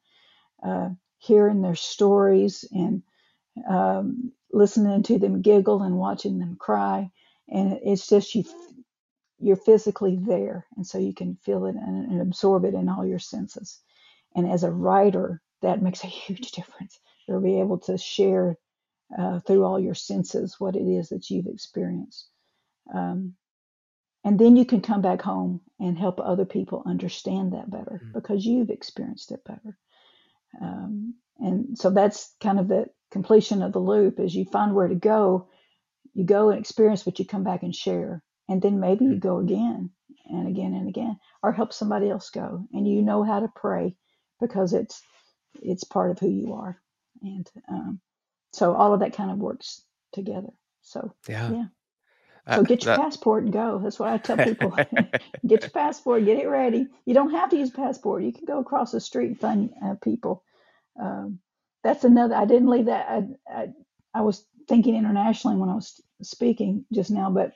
uh, 0.65 0.89
hearing 1.17 1.61
their 1.61 1.75
stories 1.75 2.65
and 2.71 3.03
um, 3.67 4.31
listening 4.51 5.03
to 5.03 5.19
them 5.19 5.41
giggle 5.41 5.81
and 5.83 5.97
watching 5.97 6.39
them 6.39 6.55
cry. 6.59 7.11
And 7.49 7.79
it's 7.83 8.07
just 8.07 8.35
you, 8.35 8.43
you're 9.39 9.55
physically 9.55 10.17
there, 10.19 10.65
and 10.75 10.85
so 10.85 10.97
you 10.97 11.13
can 11.13 11.37
feel 11.43 11.65
it 11.65 11.75
and, 11.75 12.11
and 12.11 12.21
absorb 12.21 12.65
it 12.65 12.73
in 12.73 12.89
all 12.89 13.05
your 13.05 13.19
senses. 13.19 13.79
And 14.35 14.49
as 14.49 14.63
a 14.63 14.71
writer, 14.71 15.41
that 15.61 15.81
makes 15.81 16.03
a 16.03 16.07
huge 16.25 16.51
difference. 16.51 16.99
You'll 17.27 17.41
be 17.41 17.59
able 17.59 17.79
to 17.79 17.97
share 17.97 18.57
uh, 19.17 19.39
through 19.39 19.63
all 19.63 19.79
your 19.79 19.95
senses 19.95 20.59
what 20.59 20.75
it 20.75 20.87
is 20.87 21.09
that 21.09 21.29
you've 21.29 21.47
experienced. 21.47 22.29
Um, 22.93 23.35
and 24.23 24.37
then 24.37 24.57
you 24.57 24.65
can 24.65 24.81
come 24.81 25.01
back 25.01 25.21
home 25.21 25.61
and 25.79 25.97
help 25.97 26.19
other 26.19 26.45
people 26.45 26.83
understand 26.85 27.53
that 27.53 27.69
better 27.69 28.01
mm-hmm. 28.03 28.11
because 28.11 28.45
you've 28.45 28.69
experienced 28.69 29.31
it 29.31 29.43
better. 29.45 29.77
Um, 30.61 31.15
and 31.39 31.77
so 31.77 31.89
that's 31.89 32.33
kind 32.41 32.59
of 32.59 32.67
the 32.67 32.87
completion 33.11 33.61
of 33.61 33.73
the 33.73 33.79
loop 33.79 34.19
is 34.19 34.35
you 34.35 34.45
find 34.45 34.73
where 34.73 34.87
to 34.87 34.95
go, 34.95 35.49
you 36.13 36.23
go 36.23 36.49
and 36.49 36.59
experience 36.59 37.05
what 37.05 37.19
you 37.19 37.25
come 37.25 37.43
back 37.43 37.63
and 37.63 37.75
share. 37.75 38.23
And 38.49 38.61
then 38.61 38.79
maybe 38.79 39.05
you 39.05 39.17
go 39.17 39.39
again 39.39 39.91
and 40.29 40.47
again 40.47 40.73
and 40.73 40.89
again, 40.89 41.17
or 41.43 41.51
help 41.51 41.73
somebody 41.73 42.09
else 42.09 42.29
go. 42.29 42.65
And 42.73 42.87
you 42.87 43.01
know 43.01 43.23
how 43.23 43.39
to 43.39 43.51
pray 43.55 43.95
because 44.39 44.73
it's 44.73 45.01
it's 45.61 45.83
part 45.83 46.11
of 46.11 46.19
who 46.19 46.29
you 46.29 46.53
are. 46.53 46.81
And 47.21 47.49
um, 47.67 47.99
so 48.53 48.73
all 48.73 48.93
of 48.93 49.01
that 49.01 49.13
kind 49.13 49.31
of 49.31 49.37
works 49.37 49.81
together. 50.13 50.49
So 50.81 51.13
yeah. 51.27 51.51
yeah. 51.51 51.65
Uh, 52.47 52.55
so 52.57 52.63
get 52.63 52.83
your 52.83 52.95
passport 52.95 53.43
and 53.43 53.53
go. 53.53 53.79
That's 53.83 53.99
what 53.99 54.09
I 54.09 54.17
tell 54.17 54.37
people. 54.37 54.71
get 55.47 55.61
your 55.61 55.69
passport, 55.73 56.25
get 56.25 56.39
it 56.41 56.47
ready. 56.47 56.87
You 57.05 57.13
don't 57.13 57.31
have 57.31 57.49
to 57.49 57.57
use 57.57 57.69
a 57.69 57.73
passport. 57.73 58.23
You 58.23 58.31
can 58.31 58.45
go 58.45 58.59
across 58.59 58.91
the 58.91 59.01
street 59.01 59.27
and 59.27 59.39
find 59.39 59.73
uh, 59.83 59.95
people. 60.01 60.43
Um, 60.99 61.39
that's 61.83 62.03
another. 62.03 62.35
I 62.35 62.45
didn't 62.45 62.69
leave 62.69 62.85
that. 62.85 63.07
I, 63.09 63.23
I, 63.53 63.67
I 64.13 64.21
was 64.21 64.45
thinking 64.67 64.95
internationally 64.95 65.57
when 65.57 65.69
I 65.69 65.75
was 65.75 66.01
speaking 66.21 66.85
just 66.93 67.11
now, 67.11 67.29
but 67.29 67.53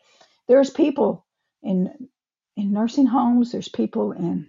there's 0.47 0.69
people 0.69 1.25
in 1.63 2.09
in 2.57 2.73
nursing 2.73 3.07
homes. 3.07 3.51
There's 3.51 3.69
people 3.69 4.11
in 4.11 4.47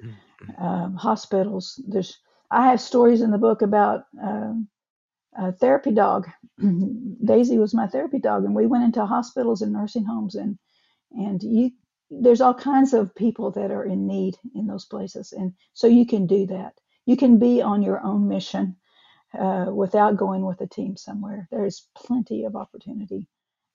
um, 0.58 0.96
hospitals. 0.96 1.80
There's 1.86 2.18
I 2.50 2.68
have 2.68 2.80
stories 2.80 3.22
in 3.22 3.30
the 3.30 3.38
book 3.38 3.62
about 3.62 4.04
um, 4.22 4.68
a 5.36 5.52
therapy 5.52 5.92
dog. 5.92 6.28
Daisy 7.24 7.58
was 7.58 7.74
my 7.74 7.86
therapy 7.86 8.18
dog, 8.18 8.44
and 8.44 8.54
we 8.54 8.66
went 8.66 8.84
into 8.84 9.06
hospitals 9.06 9.62
and 9.62 9.72
nursing 9.72 10.04
homes, 10.04 10.34
and 10.34 10.58
and 11.12 11.42
you 11.42 11.70
there's 12.10 12.40
all 12.42 12.54
kinds 12.54 12.92
of 12.92 13.14
people 13.14 13.50
that 13.52 13.70
are 13.70 13.84
in 13.84 14.06
need 14.06 14.36
in 14.54 14.66
those 14.66 14.84
places, 14.84 15.32
and 15.32 15.52
so 15.74 15.86
you 15.86 16.06
can 16.06 16.26
do 16.26 16.46
that. 16.46 16.74
You 17.06 17.16
can 17.16 17.38
be 17.38 17.62
on 17.62 17.82
your 17.82 18.02
own 18.04 18.28
mission 18.28 18.76
uh, 19.38 19.66
without 19.72 20.16
going 20.16 20.44
with 20.44 20.60
a 20.60 20.66
team 20.66 20.96
somewhere. 20.96 21.48
There's 21.50 21.88
plenty 21.96 22.44
of 22.44 22.56
opportunity 22.56 23.28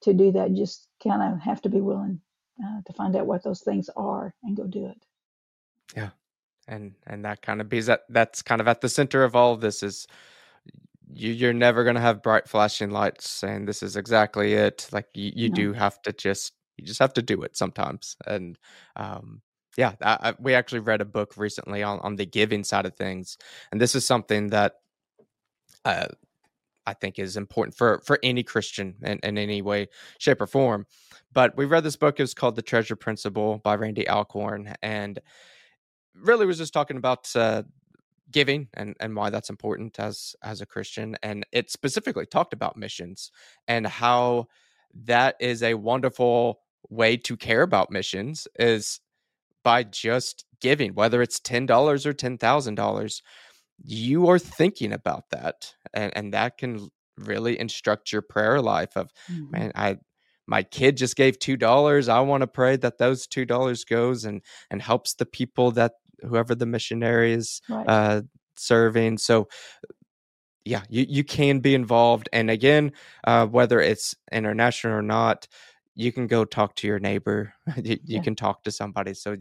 to 0.03 0.13
do 0.13 0.31
that. 0.33 0.51
You 0.51 0.57
just 0.57 0.87
kind 1.03 1.21
of 1.33 1.39
have 1.41 1.61
to 1.63 1.69
be 1.69 1.81
willing 1.81 2.21
uh, 2.63 2.81
to 2.85 2.93
find 2.93 3.15
out 3.15 3.27
what 3.27 3.43
those 3.43 3.61
things 3.61 3.89
are 3.95 4.33
and 4.43 4.55
go 4.57 4.65
do 4.67 4.87
it. 4.87 4.97
Yeah, 5.95 6.09
and 6.67 6.93
and 7.07 7.25
that 7.25 7.41
kind 7.41 7.61
of 7.61 7.69
be 7.69 7.81
that 7.81 8.03
that's 8.09 8.41
kind 8.41 8.61
of 8.61 8.67
at 8.67 8.81
the 8.81 8.89
center 8.89 9.23
of 9.23 9.35
all 9.35 9.53
of 9.53 9.61
this 9.61 9.83
is 9.83 10.07
you, 11.13 11.31
you're 11.31 11.53
never 11.53 11.83
going 11.83 11.95
to 11.95 12.01
have 12.01 12.23
bright 12.23 12.47
flashing 12.47 12.91
lights 12.91 13.29
saying 13.29 13.65
this 13.65 13.81
is 13.83 13.95
exactly 13.95 14.53
it 14.53 14.87
like 14.91 15.07
you, 15.13 15.31
you 15.35 15.49
no. 15.49 15.55
do 15.55 15.73
have 15.73 16.01
to 16.01 16.13
just 16.13 16.53
you 16.77 16.85
just 16.85 16.99
have 16.99 17.13
to 17.13 17.21
do 17.21 17.41
it 17.41 17.57
sometimes 17.57 18.15
and 18.27 18.57
um 18.95 19.41
yeah 19.77 19.93
I, 20.01 20.29
I, 20.29 20.33
we 20.39 20.53
actually 20.53 20.79
read 20.79 21.01
a 21.01 21.05
book 21.05 21.33
recently 21.37 21.81
on, 21.83 21.99
on 21.99 22.15
the 22.15 22.25
giving 22.25 22.63
side 22.63 22.85
of 22.85 22.95
things 22.95 23.37
and 23.71 23.79
this 23.79 23.95
is 23.95 24.05
something 24.05 24.47
that 24.47 24.73
uh, 25.85 26.07
I 26.85 26.93
think 26.93 27.19
is 27.19 27.37
important 27.37 27.75
for 27.75 28.01
for 28.05 28.17
any 28.23 28.43
Christian 28.43 28.95
in, 29.03 29.19
in 29.21 29.37
any 29.37 29.61
way, 29.61 29.89
shape, 30.19 30.41
or 30.41 30.47
form. 30.47 30.87
But 31.33 31.55
we 31.57 31.65
read 31.65 31.83
this 31.83 31.97
book. 31.97 32.19
It 32.19 32.23
was 32.23 32.33
called 32.33 32.55
The 32.55 32.61
Treasure 32.61 32.95
Principle 32.95 33.59
by 33.59 33.75
Randy 33.75 34.07
Alcorn, 34.07 34.73
and 34.81 35.19
really 36.15 36.45
was 36.45 36.57
just 36.57 36.73
talking 36.73 36.97
about 36.97 37.29
uh, 37.35 37.63
giving 38.31 38.67
and 38.73 38.95
and 38.99 39.15
why 39.15 39.29
that's 39.29 39.49
important 39.49 39.99
as 39.99 40.35
as 40.43 40.61
a 40.61 40.65
Christian. 40.65 41.15
And 41.23 41.45
it 41.51 41.71
specifically 41.71 42.25
talked 42.25 42.53
about 42.53 42.77
missions 42.77 43.31
and 43.67 43.87
how 43.87 44.47
that 45.05 45.35
is 45.39 45.63
a 45.63 45.75
wonderful 45.75 46.59
way 46.89 47.17
to 47.17 47.37
care 47.37 47.61
about 47.61 47.91
missions 47.91 48.47
is 48.57 48.99
by 49.63 49.83
just 49.83 50.45
giving, 50.61 50.93
whether 50.93 51.21
it's 51.21 51.39
ten 51.39 51.65
dollars 51.65 52.05
or 52.05 52.13
ten 52.13 52.37
thousand 52.37 52.75
dollars. 52.75 53.21
You 53.83 54.27
are 54.29 54.39
thinking 54.39 54.91
about 54.91 55.29
that, 55.31 55.75
and 55.93 56.15
and 56.15 56.33
that 56.33 56.57
can 56.57 56.89
really 57.17 57.59
instruct 57.59 58.11
your 58.11 58.21
prayer 58.21 58.61
life. 58.61 58.95
Of 58.95 59.11
mm-hmm. 59.31 59.51
man, 59.51 59.71
I 59.75 59.97
my 60.47 60.63
kid 60.63 60.97
just 60.97 61.15
gave 61.15 61.37
two 61.37 61.57
dollars. 61.57 62.07
I 62.09 62.21
want 62.21 62.41
to 62.41 62.47
pray 62.47 62.77
that 62.77 62.97
those 62.97 63.27
two 63.27 63.45
dollars 63.45 63.83
goes 63.83 64.25
and 64.25 64.41
and 64.71 64.81
helps 64.81 65.13
the 65.13 65.25
people 65.25 65.71
that 65.71 65.93
whoever 66.21 66.55
the 66.55 66.65
missionary 66.65 67.33
is 67.33 67.61
right. 67.69 67.87
uh, 67.87 68.21
serving. 68.55 69.17
So 69.17 69.47
yeah, 70.65 70.83
you, 70.89 71.05
you 71.07 71.23
can 71.23 71.59
be 71.59 71.73
involved. 71.73 72.29
And 72.33 72.49
again, 72.49 72.91
uh, 73.25 73.47
whether 73.47 73.79
it's 73.79 74.15
international 74.31 74.93
or 74.93 75.01
not, 75.01 75.47
you 75.95 76.11
can 76.11 76.27
go 76.27 76.45
talk 76.45 76.75
to 76.75 76.87
your 76.87 76.99
neighbor. 76.99 77.53
you, 77.77 77.91
you 77.91 77.99
yeah. 78.05 78.21
can 78.21 78.35
talk 78.35 78.63
to 78.63 78.71
somebody. 78.71 79.13
So 79.13 79.37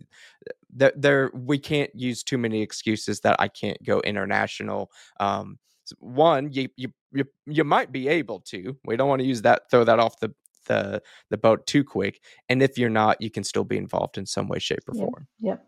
there, 0.72 0.92
there, 0.96 1.30
we 1.34 1.58
can't 1.58 1.90
use 1.94 2.22
too 2.22 2.38
many 2.38 2.62
excuses 2.62 3.20
that 3.20 3.36
I 3.38 3.48
can't 3.48 3.82
go 3.84 4.00
international. 4.00 4.90
Um, 5.20 5.58
one, 5.98 6.52
you, 6.52 6.68
you 6.76 6.92
you 7.12 7.24
you 7.46 7.62
might 7.62 7.92
be 7.92 8.08
able 8.08 8.40
to. 8.40 8.76
We 8.84 8.96
don't 8.96 9.08
want 9.08 9.20
to 9.20 9.26
use 9.26 9.42
that, 9.42 9.70
throw 9.70 9.84
that 9.84 10.00
off 10.00 10.18
the 10.18 10.34
the 10.66 11.02
the 11.30 11.38
boat 11.38 11.66
too 11.66 11.84
quick. 11.84 12.20
And 12.48 12.62
if 12.62 12.76
you're 12.76 12.90
not, 12.90 13.20
you 13.20 13.30
can 13.30 13.44
still 13.44 13.64
be 13.64 13.76
involved 13.76 14.18
in 14.18 14.26
some 14.26 14.48
way, 14.48 14.58
shape, 14.58 14.80
or 14.88 14.96
yep. 14.96 15.04
form. 15.04 15.26
Yep. 15.40 15.66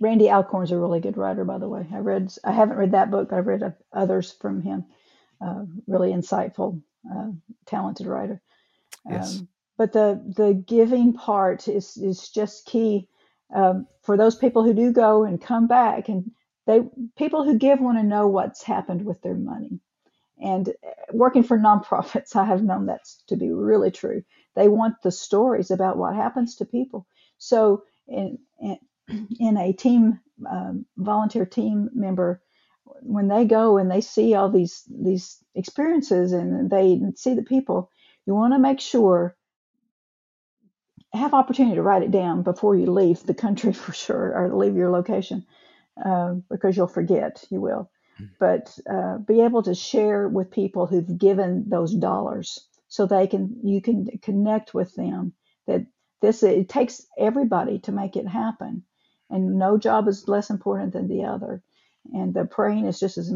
Randy 0.00 0.30
Alcorn's 0.30 0.72
a 0.72 0.78
really 0.78 1.00
good 1.00 1.16
writer, 1.16 1.44
by 1.44 1.58
the 1.58 1.68
way. 1.68 1.86
I 1.92 1.98
read, 1.98 2.32
I 2.44 2.52
haven't 2.52 2.78
read 2.78 2.92
that 2.92 3.10
book, 3.10 3.30
but 3.30 3.38
I've 3.38 3.46
read 3.46 3.74
others 3.92 4.32
from 4.32 4.62
him. 4.62 4.84
Uh, 5.40 5.64
really 5.86 6.12
insightful, 6.12 6.80
uh, 7.12 7.30
talented 7.66 8.06
writer. 8.06 8.40
Yes. 9.08 9.38
Um, 9.38 9.48
but 9.76 9.92
the 9.92 10.20
the 10.36 10.54
giving 10.54 11.12
part 11.12 11.68
is 11.68 11.96
is 11.96 12.28
just 12.28 12.66
key 12.66 13.08
um, 13.54 13.86
for 14.02 14.16
those 14.16 14.36
people 14.36 14.64
who 14.64 14.74
do 14.74 14.92
go 14.92 15.24
and 15.24 15.40
come 15.40 15.68
back, 15.68 16.08
and 16.08 16.30
they 16.66 16.80
people 17.16 17.44
who 17.44 17.56
give 17.58 17.80
want 17.80 17.98
to 17.98 18.04
know 18.04 18.26
what's 18.26 18.62
happened 18.62 19.04
with 19.04 19.22
their 19.22 19.36
money. 19.36 19.80
And 20.42 20.68
uh, 20.68 20.90
working 21.12 21.42
for 21.42 21.58
nonprofits, 21.58 22.36
I 22.36 22.44
have 22.44 22.62
known 22.62 22.86
that 22.86 23.02
to 23.28 23.36
be 23.36 23.52
really 23.52 23.90
true. 23.90 24.22
They 24.56 24.68
want 24.68 25.02
the 25.02 25.12
stories 25.12 25.70
about 25.70 25.96
what 25.96 26.14
happens 26.16 26.56
to 26.56 26.64
people. 26.64 27.06
So, 27.38 27.84
in, 28.08 28.38
in 28.60 28.78
in 29.40 29.56
a 29.56 29.72
team 29.72 30.20
um, 30.50 30.86
volunteer 30.96 31.46
team 31.46 31.90
member 31.94 32.40
when 33.02 33.28
they 33.28 33.44
go 33.44 33.78
and 33.78 33.90
they 33.90 34.00
see 34.00 34.34
all 34.34 34.50
these 34.50 34.84
these 34.88 35.38
experiences 35.54 36.32
and 36.32 36.70
they 36.70 37.00
see 37.16 37.34
the 37.34 37.42
people 37.42 37.90
you 38.26 38.34
want 38.34 38.52
to 38.52 38.58
make 38.58 38.80
sure 38.80 39.36
have 41.12 41.34
opportunity 41.34 41.74
to 41.74 41.82
write 41.82 42.02
it 42.02 42.10
down 42.10 42.42
before 42.42 42.76
you 42.76 42.90
leave 42.90 43.22
the 43.24 43.34
country 43.34 43.72
for 43.82 43.92
sure 43.92 44.32
or 44.34 44.54
leave 44.54 44.76
your 44.76 44.90
location 44.90 45.44
uh, 46.04 46.34
because 46.50 46.76
you'll 46.76 46.86
forget 46.86 47.44
you 47.50 47.60
will 47.60 47.90
hmm. 48.16 48.26
but 48.38 48.78
uh, 48.90 49.18
be 49.18 49.40
able 49.40 49.62
to 49.62 49.74
share 49.74 50.28
with 50.28 50.50
people 50.50 50.86
who've 50.86 51.18
given 51.18 51.64
those 51.68 51.94
dollars 51.94 52.68
so 52.88 53.06
they 53.06 53.26
can 53.26 53.60
you 53.62 53.80
can 53.80 54.06
connect 54.22 54.74
with 54.74 54.94
them 54.94 55.32
that 55.66 55.86
this 56.20 56.42
it 56.42 56.68
takes 56.68 57.06
everybody 57.18 57.78
to 57.78 57.92
make 57.92 58.16
it 58.16 58.26
happen 58.26 58.82
and 59.30 59.58
no 59.58 59.78
job 59.78 60.08
is 60.08 60.28
less 60.28 60.50
important 60.50 60.92
than 60.92 61.08
the 61.08 61.24
other. 61.24 61.62
And 62.12 62.32
the 62.32 62.44
praying 62.44 62.86
is 62.86 62.98
just 62.98 63.18
as 63.18 63.32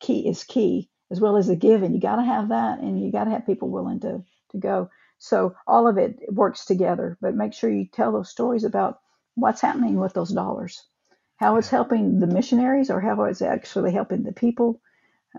key 0.00 0.28
is 0.28 0.44
key 0.44 0.90
as 1.10 1.20
well 1.20 1.36
as 1.36 1.46
the 1.46 1.56
giving. 1.56 1.94
You 1.94 2.00
got 2.00 2.16
to 2.16 2.22
have 2.22 2.50
that, 2.50 2.80
and 2.80 3.00
you 3.00 3.10
got 3.10 3.24
to 3.24 3.30
have 3.30 3.46
people 3.46 3.70
willing 3.70 4.00
to 4.00 4.22
to 4.50 4.58
go. 4.58 4.90
So 5.18 5.54
all 5.66 5.88
of 5.88 5.98
it 5.98 6.20
works 6.32 6.64
together. 6.64 7.18
But 7.20 7.34
make 7.34 7.52
sure 7.52 7.70
you 7.70 7.86
tell 7.86 8.12
those 8.12 8.30
stories 8.30 8.64
about 8.64 9.00
what's 9.34 9.60
happening 9.60 9.98
with 9.98 10.14
those 10.14 10.30
dollars, 10.30 10.84
how 11.36 11.56
it's 11.56 11.68
helping 11.68 12.20
the 12.20 12.26
missionaries, 12.26 12.90
or 12.90 13.00
how 13.00 13.22
it's 13.24 13.42
actually 13.42 13.92
helping 13.92 14.22
the 14.22 14.32
people. 14.32 14.80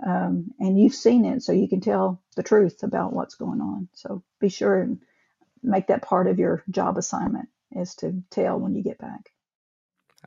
Um, 0.06 0.52
and 0.60 0.80
you've 0.80 0.94
seen 0.94 1.26
it, 1.26 1.42
so 1.44 1.52
you 1.52 1.68
can 1.68 1.82
tell 1.82 2.22
the 2.36 2.44
truth 2.44 2.84
about 2.84 3.14
what's 3.14 3.36
going 3.36 3.62
on. 3.62 3.90
So 3.94 4.24
be 4.40 4.50
sure 4.50 4.82
and 4.82 5.00
make 5.64 5.88
that 5.88 6.04
part 6.04 6.28
of 6.28 6.40
your 6.40 6.64
job 6.70 6.98
assignment 6.98 7.50
is 7.72 7.96
to 7.96 8.24
tell 8.32 8.60
when 8.60 8.76
you 8.76 8.84
get 8.84 8.98
back. 8.98 9.32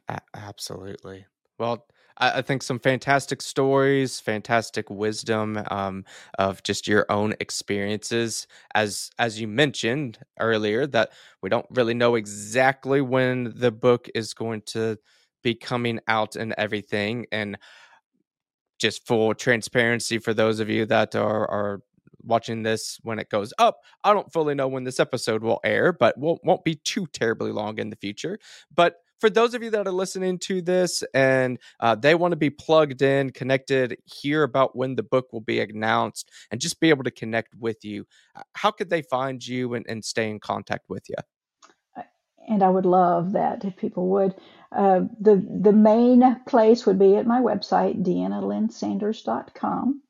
A- 0.08 0.20
absolutely. 0.34 1.26
Well, 1.58 1.86
I, 2.16 2.38
I 2.38 2.42
think 2.42 2.62
some 2.62 2.78
fantastic 2.78 3.42
stories, 3.42 4.20
fantastic 4.20 4.90
wisdom 4.90 5.62
um, 5.70 6.04
of 6.38 6.62
just 6.62 6.88
your 6.88 7.06
own 7.10 7.34
experiences. 7.40 8.46
As 8.74 9.10
as 9.18 9.40
you 9.40 9.48
mentioned 9.48 10.18
earlier, 10.40 10.86
that 10.88 11.12
we 11.42 11.48
don't 11.48 11.66
really 11.70 11.94
know 11.94 12.14
exactly 12.14 13.00
when 13.00 13.52
the 13.56 13.70
book 13.70 14.08
is 14.14 14.34
going 14.34 14.62
to 14.66 14.98
be 15.42 15.54
coming 15.54 16.00
out 16.08 16.36
and 16.36 16.54
everything. 16.56 17.26
And 17.32 17.58
just 18.78 19.06
full 19.06 19.32
transparency 19.34 20.18
for 20.18 20.34
those 20.34 20.58
of 20.58 20.68
you 20.68 20.84
that 20.86 21.14
are 21.14 21.48
are 21.48 21.82
watching 22.24 22.62
this 22.62 22.98
when 23.02 23.18
it 23.18 23.28
goes 23.28 23.52
up. 23.58 23.80
I 24.04 24.12
don't 24.12 24.32
fully 24.32 24.54
know 24.54 24.68
when 24.68 24.84
this 24.84 25.00
episode 25.00 25.42
will 25.42 25.60
air, 25.64 25.92
but 25.92 26.18
won't 26.18 26.40
won't 26.44 26.64
be 26.64 26.76
too 26.76 27.06
terribly 27.12 27.52
long 27.52 27.78
in 27.78 27.90
the 27.90 27.96
future. 27.96 28.38
But 28.74 28.96
for 29.22 29.30
those 29.30 29.54
of 29.54 29.62
you 29.62 29.70
that 29.70 29.86
are 29.86 29.92
listening 29.92 30.36
to 30.36 30.60
this 30.60 31.04
and 31.14 31.60
uh, 31.78 31.94
they 31.94 32.16
want 32.16 32.32
to 32.32 32.36
be 32.36 32.50
plugged 32.50 33.02
in, 33.02 33.30
connected, 33.30 33.96
hear 34.04 34.42
about 34.42 34.74
when 34.74 34.96
the 34.96 35.04
book 35.04 35.32
will 35.32 35.40
be 35.40 35.60
announced, 35.60 36.28
and 36.50 36.60
just 36.60 36.80
be 36.80 36.90
able 36.90 37.04
to 37.04 37.10
connect 37.12 37.54
with 37.54 37.84
you, 37.84 38.04
uh, 38.34 38.42
how 38.54 38.72
could 38.72 38.90
they 38.90 39.02
find 39.02 39.46
you 39.46 39.74
and, 39.74 39.86
and 39.88 40.04
stay 40.04 40.28
in 40.28 40.40
contact 40.40 40.86
with 40.88 41.04
you? 41.08 41.14
And 42.48 42.64
I 42.64 42.68
would 42.68 42.84
love 42.84 43.30
that 43.32 43.64
if 43.64 43.76
people 43.76 44.08
would. 44.08 44.34
Uh, 44.72 45.02
the 45.20 45.36
the 45.36 45.72
main 45.72 46.40
place 46.46 46.84
would 46.84 46.98
be 46.98 47.16
at 47.16 47.26
my 47.26 47.40
website, 47.40 48.02
deannalynnsanders.com. 48.02 50.02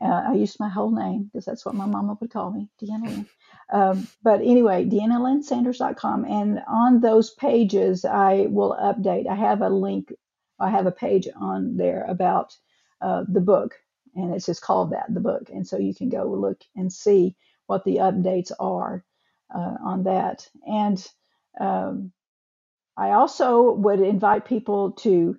Uh, 0.00 0.22
I 0.30 0.34
used 0.34 0.58
my 0.58 0.68
whole 0.68 0.90
name 0.90 1.24
because 1.24 1.44
that's 1.44 1.64
what 1.64 1.74
my 1.74 1.86
mama 1.86 2.16
would 2.20 2.30
call 2.30 2.50
me, 2.50 2.68
DeAnna 2.82 3.06
Lynn. 3.06 3.26
Um, 3.72 4.08
but 4.22 4.40
anyway, 4.40 4.84
deannalynnsanders.com. 4.84 6.24
And 6.24 6.60
on 6.68 7.00
those 7.00 7.30
pages, 7.30 8.04
I 8.04 8.46
will 8.48 8.76
update. 8.80 9.28
I 9.28 9.34
have 9.34 9.60
a 9.62 9.68
link, 9.68 10.12
I 10.58 10.70
have 10.70 10.86
a 10.86 10.92
page 10.92 11.28
on 11.36 11.76
there 11.76 12.04
about 12.08 12.56
uh, 13.00 13.24
the 13.28 13.40
book, 13.40 13.74
and 14.14 14.34
it's 14.34 14.46
just 14.46 14.62
called 14.62 14.92
that, 14.92 15.12
the 15.12 15.20
book. 15.20 15.50
And 15.52 15.66
so 15.66 15.78
you 15.78 15.94
can 15.94 16.08
go 16.08 16.24
look 16.24 16.60
and 16.76 16.92
see 16.92 17.36
what 17.66 17.84
the 17.84 17.96
updates 17.96 18.52
are 18.58 19.04
uh, 19.54 19.76
on 19.84 20.04
that. 20.04 20.48
And 20.66 21.04
um, 21.60 22.12
I 22.96 23.12
also 23.12 23.72
would 23.72 24.00
invite 24.00 24.44
people 24.44 24.92
to 24.92 25.38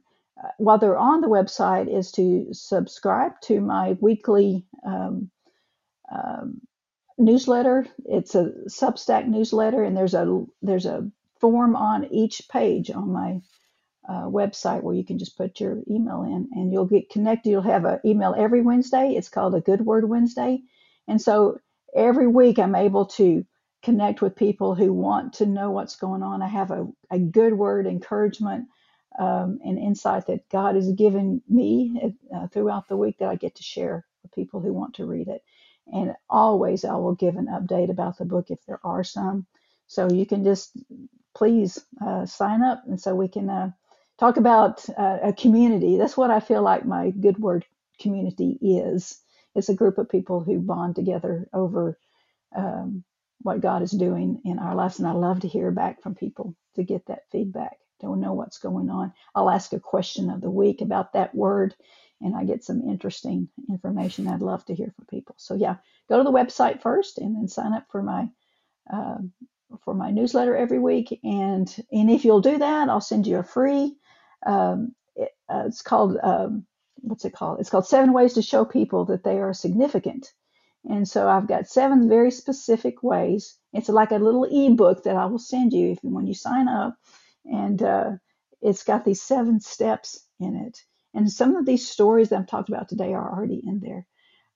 while 0.58 0.78
they're 0.78 0.98
on 0.98 1.22
the 1.22 1.28
website, 1.28 1.88
is 1.96 2.12
to 2.14 2.48
subscribe 2.54 3.34
to 3.44 3.62
my 3.62 3.98
weekly 4.02 4.66
um, 4.86 5.30
um, 6.14 6.62
newsletter. 7.18 7.88
It's 8.06 8.36
a 8.36 8.52
Substack 8.68 9.28
newsletter, 9.28 9.84
and 9.84 9.96
there's 9.98 10.14
a 10.16 10.46
there's 10.62 10.86
a 10.86 11.10
form 11.42 11.76
on 11.76 12.06
each 12.14 12.44
page 12.52 12.92
on 12.92 13.12
my 13.12 13.42
uh, 14.10 14.26
website 14.26 14.84
where 14.84 14.96
you 14.96 15.06
can 15.06 15.20
just 15.20 15.38
put 15.38 15.60
your 15.60 15.80
email 15.90 16.24
in, 16.24 16.50
and 16.54 16.72
you'll 16.74 16.86
get 16.88 17.10
connected. 17.10 17.50
You'll 17.52 17.62
have 17.64 17.86
an 17.86 18.00
email 18.06 18.36
every 18.38 18.62
Wednesday. 18.62 19.14
It's 19.16 19.30
called 19.30 19.56
a 19.56 19.62
Good 19.62 19.82
Word 19.82 20.10
Wednesday, 20.10 20.62
and 21.08 21.22
so 21.22 21.60
every 21.96 22.28
week 22.28 22.60
I'm 22.60 22.76
able 22.76 23.06
to 23.08 23.46
connect 23.84 24.22
with 24.22 24.36
people 24.36 24.76
who 24.76 24.94
want 24.94 25.34
to 25.34 25.46
know 25.46 25.72
what's 25.72 25.98
going 25.98 26.24
on. 26.24 26.42
I 26.42 26.48
have 26.48 26.72
a, 26.72 26.88
a 27.12 27.20
good 27.20 27.54
word 27.54 27.88
encouragement 27.88 28.68
um, 29.20 29.60
and 29.66 29.80
insight 29.80 30.28
that 30.28 30.50
God 30.50 30.76
has 30.76 30.92
given 30.94 31.42
me 31.50 32.16
uh, 32.36 32.48
throughout 32.48 32.88
the 32.90 32.98
week 32.98 33.20
that 33.20 33.30
I 33.30 33.36
get 33.36 33.56
to 33.56 33.64
share 33.64 34.06
with 34.24 34.34
people 34.34 34.62
who 34.62 34.74
want 34.74 34.96
to 34.96 35.06
read 35.06 35.28
it. 35.30 35.44
And 35.94 36.14
always 36.30 36.86
I 36.86 36.96
will 36.96 37.16
give 37.16 37.36
an 37.38 37.48
update 37.48 37.92
about 37.92 38.18
the 38.18 38.26
book 38.26 38.48
if 38.52 38.60
there 38.68 38.80
are 38.84 39.04
some. 39.04 39.48
So 39.88 40.10
you 40.12 40.26
can 40.26 40.44
just 40.44 40.78
please 41.36 41.80
uh, 42.06 42.26
sign 42.26 42.64
up 42.64 42.84
and 42.88 43.02
so 43.02 43.16
we 43.16 43.30
can 43.30 43.50
uh, 43.50 43.72
talk 44.20 44.38
about 44.38 44.86
uh, 44.98 45.20
a 45.24 45.34
community. 45.34 45.98
That's 45.98 46.18
what 46.18 46.32
I 46.32 46.42
feel 46.42 46.64
like 46.64 46.86
my 46.86 47.12
Good 47.12 47.40
Word 47.40 47.66
community 48.00 48.58
is. 48.62 49.20
It's 49.56 49.70
a 49.70 49.76
group 49.76 50.00
of 50.00 50.10
people 50.10 50.42
who 50.42 50.60
bond 50.60 50.96
together 50.96 51.50
over 51.54 52.00
um, 52.56 53.04
what 53.42 53.62
God 53.62 53.82
is 53.84 53.92
doing 53.92 54.42
in 54.46 54.60
our 54.60 54.76
lives. 54.76 55.00
And 55.00 55.08
I 55.08 55.14
love 55.14 55.42
to 55.42 55.48
hear 55.48 55.72
back 55.72 56.02
from 56.04 56.16
people 56.16 56.56
to 56.76 56.84
get 56.84 57.06
that 57.08 57.24
feedback 57.32 57.78
don't 58.04 58.22
know 58.22 58.34
what's 58.36 58.60
going 58.60 58.92
on. 58.92 59.14
I'll 59.36 59.52
ask 59.52 59.74
a 59.74 59.82
question 59.82 60.32
of 60.32 60.42
the 60.42 60.52
week 60.52 60.82
about 60.82 61.14
that 61.16 61.36
word 61.36 61.76
and 62.22 62.36
I 62.36 62.46
get 62.46 62.64
some 62.64 62.82
interesting 62.90 63.50
information. 63.70 64.28
I'd 64.28 64.42
love 64.42 64.66
to 64.66 64.76
hear 64.76 64.94
from 64.96 65.06
people. 65.06 65.36
So 65.40 65.56
yeah, 65.56 65.78
go 66.10 66.18
to 66.20 66.24
the 66.24 66.32
website 66.32 66.82
first 66.82 67.20
and 67.20 67.36
then 67.36 67.48
sign 67.48 67.74
up 67.74 67.86
for 67.92 68.04
my 68.04 68.30
uh, 68.92 69.18
for 69.84 69.94
my 69.94 70.12
newsletter 70.12 70.56
every 70.56 70.80
week. 70.80 71.20
And 71.24 71.74
and 71.92 72.12
if 72.12 72.26
you'll 72.26 72.42
do 72.42 72.60
that, 72.60 72.90
I'll 72.90 73.02
send 73.02 73.28
you 73.28 73.38
a 73.40 73.44
free. 73.44 73.96
Um, 74.46 74.96
it, 75.16 75.32
uh, 75.50 75.64
it's 75.68 75.82
called 75.84 76.18
um, 76.24 76.66
what's 76.98 77.26
it 77.26 77.34
called? 77.34 77.60
It's 77.60 77.70
called 77.70 77.88
Seven 77.88 78.14
Ways 78.14 78.34
to 78.36 78.42
Show 78.44 78.66
People 78.66 79.06
That 79.06 79.24
They 79.24 79.40
Are 79.40 79.54
Significant. 79.54 80.34
And 80.90 81.08
so 81.08 81.30
I've 81.30 81.48
got 81.48 81.68
seven 81.68 82.10
very 82.10 82.32
specific 82.32 83.04
ways. 83.04 83.58
It's 83.74 83.90
like 83.90 84.12
a 84.12 84.18
little 84.18 84.46
ebook 84.46 85.04
that 85.04 85.16
I 85.16 85.26
will 85.28 85.40
send 85.40 85.74
you 85.74 85.92
if 85.92 86.00
when 86.04 86.28
you 86.28 86.34
sign 86.34 86.68
up 86.68 86.98
and 87.46 87.82
uh, 87.82 88.12
it's 88.62 88.84
got 88.84 89.06
these 89.06 89.22
seven 89.22 89.60
steps 89.60 90.26
in 90.40 90.56
it. 90.56 90.80
And 91.14 91.32
some 91.32 91.56
of 91.56 91.66
these 91.66 91.88
stories 91.88 92.30
that 92.30 92.40
I've 92.40 92.48
talked 92.48 92.70
about 92.70 92.90
today 92.90 93.14
are 93.14 93.32
already 93.32 93.62
in 93.66 93.80
there, 93.80 94.08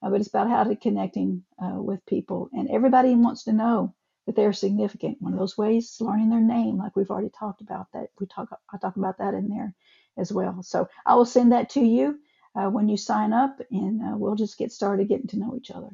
uh, 0.01 0.09
but 0.09 0.19
it's 0.19 0.29
about 0.29 0.49
how 0.49 0.63
to 0.63 0.75
connecting 0.75 1.43
uh, 1.61 1.81
with 1.81 2.05
people, 2.05 2.49
and 2.53 2.69
everybody 2.69 3.13
wants 3.15 3.43
to 3.43 3.53
know 3.53 3.93
that 4.25 4.35
they're 4.35 4.53
significant. 4.53 5.21
One 5.21 5.33
of 5.33 5.39
those 5.39 5.57
ways 5.57 5.91
is 5.91 6.01
learning 6.01 6.29
their 6.29 6.41
name, 6.41 6.77
like 6.77 6.95
we've 6.95 7.11
already 7.11 7.29
talked 7.29 7.61
about. 7.61 7.87
That 7.93 8.09
we 8.19 8.25
talk, 8.25 8.49
I 8.73 8.77
talk 8.77 8.97
about 8.97 9.19
that 9.19 9.33
in 9.33 9.49
there 9.49 9.73
as 10.17 10.31
well. 10.31 10.63
So 10.63 10.89
I 11.05 11.15
will 11.15 11.25
send 11.25 11.51
that 11.51 11.69
to 11.71 11.81
you 11.81 12.19
uh, 12.55 12.69
when 12.69 12.89
you 12.89 12.97
sign 12.97 13.33
up, 13.33 13.59
and 13.71 14.01
uh, 14.01 14.17
we'll 14.17 14.35
just 14.35 14.57
get 14.57 14.71
started 14.71 15.07
getting 15.07 15.27
to 15.27 15.39
know 15.39 15.55
each 15.55 15.71
other. 15.71 15.89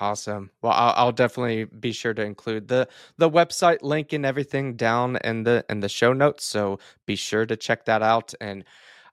Awesome. 0.00 0.50
Well, 0.60 0.72
I'll, 0.72 0.92
I'll 0.96 1.12
definitely 1.12 1.64
be 1.64 1.92
sure 1.92 2.12
to 2.12 2.22
include 2.22 2.68
the 2.68 2.88
the 3.16 3.30
website 3.30 3.82
link 3.82 4.12
and 4.12 4.24
everything 4.26 4.76
down 4.76 5.16
in 5.24 5.44
the 5.44 5.64
in 5.70 5.80
the 5.80 5.88
show 5.88 6.12
notes. 6.12 6.44
So 6.44 6.78
be 7.06 7.16
sure 7.16 7.46
to 7.46 7.56
check 7.56 7.86
that 7.86 8.02
out. 8.02 8.34
And 8.38 8.64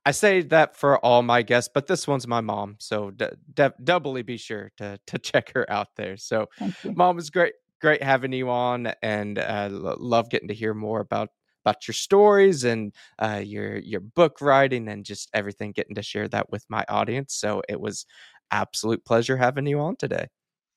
I 0.05 0.11
say 0.11 0.41
that 0.43 0.75
for 0.77 0.99
all 0.99 1.23
my 1.23 1.41
guests, 1.43 1.69
but 1.73 1.87
this 1.87 2.07
one's 2.07 2.27
my 2.27 2.41
mom, 2.41 2.75
so 2.79 3.11
d- 3.11 3.27
d- 3.53 3.69
doubly 3.83 4.21
be 4.23 4.37
sure 4.37 4.71
to 4.77 4.99
to 5.07 5.17
check 5.19 5.51
her 5.53 5.69
out 5.71 5.89
there. 5.95 6.17
So, 6.17 6.47
mom 6.95 7.15
was 7.17 7.29
great, 7.29 7.53
great 7.81 8.03
having 8.03 8.33
you 8.33 8.49
on, 8.49 8.87
and 9.01 9.39
uh, 9.39 9.69
love 9.71 10.29
getting 10.29 10.49
to 10.49 10.53
hear 10.55 10.73
more 10.73 10.99
about 11.01 11.29
about 11.65 11.87
your 11.87 11.95
stories 11.95 12.63
and 12.65 12.93
uh, 13.19 13.41
your 13.43 13.77
your 13.79 14.01
book 14.01 14.41
writing 14.41 14.87
and 14.89 15.05
just 15.05 15.29
everything. 15.33 15.73
Getting 15.73 15.95
to 15.95 16.03
share 16.03 16.27
that 16.29 16.51
with 16.51 16.65
my 16.69 16.85
audience, 16.89 17.35
so 17.35 17.61
it 17.69 17.79
was 17.81 18.05
absolute 18.51 19.05
pleasure 19.05 19.37
having 19.37 19.67
you 19.67 19.79
on 19.79 19.95
today 19.97 20.27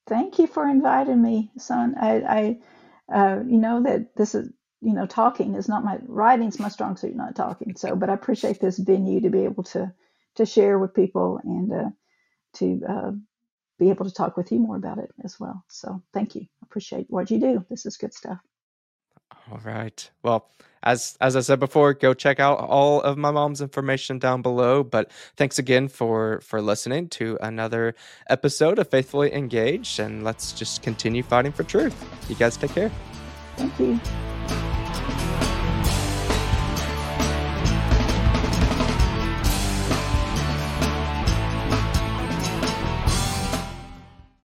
thank 0.08 0.38
you 0.40 0.48
for 0.48 0.68
inviting 0.68 1.22
me, 1.22 1.52
son. 1.58 1.96
I, 2.00 2.58
I 3.10 3.14
uh, 3.14 3.40
you 3.46 3.58
know 3.58 3.82
that 3.84 4.16
this 4.16 4.34
is, 4.34 4.50
you 4.82 4.94
know, 4.94 5.06
talking 5.06 5.56
is 5.56 5.68
not 5.68 5.84
my 5.84 5.98
writing's 6.06 6.60
my 6.60 6.68
strong 6.70 6.96
suit, 6.96 7.16
not 7.16 7.36
talking. 7.36 7.76
So, 7.76 7.96
but 7.96 8.10
I 8.10 8.14
appreciate 8.14 8.60
this 8.60 8.78
venue 8.78 9.22
to 9.22 9.30
be 9.30 9.44
able 9.44 9.64
to 9.64 9.92
to 10.36 10.46
share 10.46 10.78
with 10.78 10.94
people 10.94 11.40
and 11.44 11.72
uh, 11.72 11.90
to 12.56 12.80
uh, 12.88 13.12
be 13.78 13.90
able 13.90 14.06
to 14.06 14.12
talk 14.12 14.36
with 14.36 14.52
you 14.52 14.60
more 14.60 14.76
about 14.76 14.98
it 14.98 15.10
as 15.24 15.40
well. 15.40 15.64
So, 15.68 16.02
thank 16.14 16.36
you. 16.36 16.46
Appreciate 16.64 17.06
what 17.10 17.30
you 17.30 17.40
do. 17.40 17.66
This 17.70 17.86
is 17.86 17.96
good 17.98 18.14
stuff. 18.14 18.38
All 19.50 19.60
right. 19.64 20.10
Well, 20.22 20.50
as 20.82 21.16
as 21.20 21.36
I 21.36 21.40
said 21.40 21.58
before, 21.58 21.94
go 21.94 22.14
check 22.14 22.38
out 22.40 22.58
all 22.58 23.00
of 23.00 23.16
my 23.16 23.30
mom's 23.30 23.60
information 23.60 24.18
down 24.18 24.42
below. 24.42 24.84
But 24.84 25.10
thanks 25.36 25.58
again 25.58 25.88
for 25.88 26.40
for 26.40 26.60
listening 26.60 27.08
to 27.10 27.38
another 27.40 27.94
episode 28.28 28.78
of 28.78 28.88
Faithfully 28.88 29.32
Engaged, 29.34 29.98
and 29.98 30.22
let's 30.22 30.52
just 30.52 30.82
continue 30.82 31.22
fighting 31.22 31.52
for 31.52 31.64
truth. 31.64 31.96
You 32.28 32.36
guys 32.36 32.56
take 32.56 32.72
care. 32.72 32.90
Thank 33.56 33.78
you. 33.78 34.00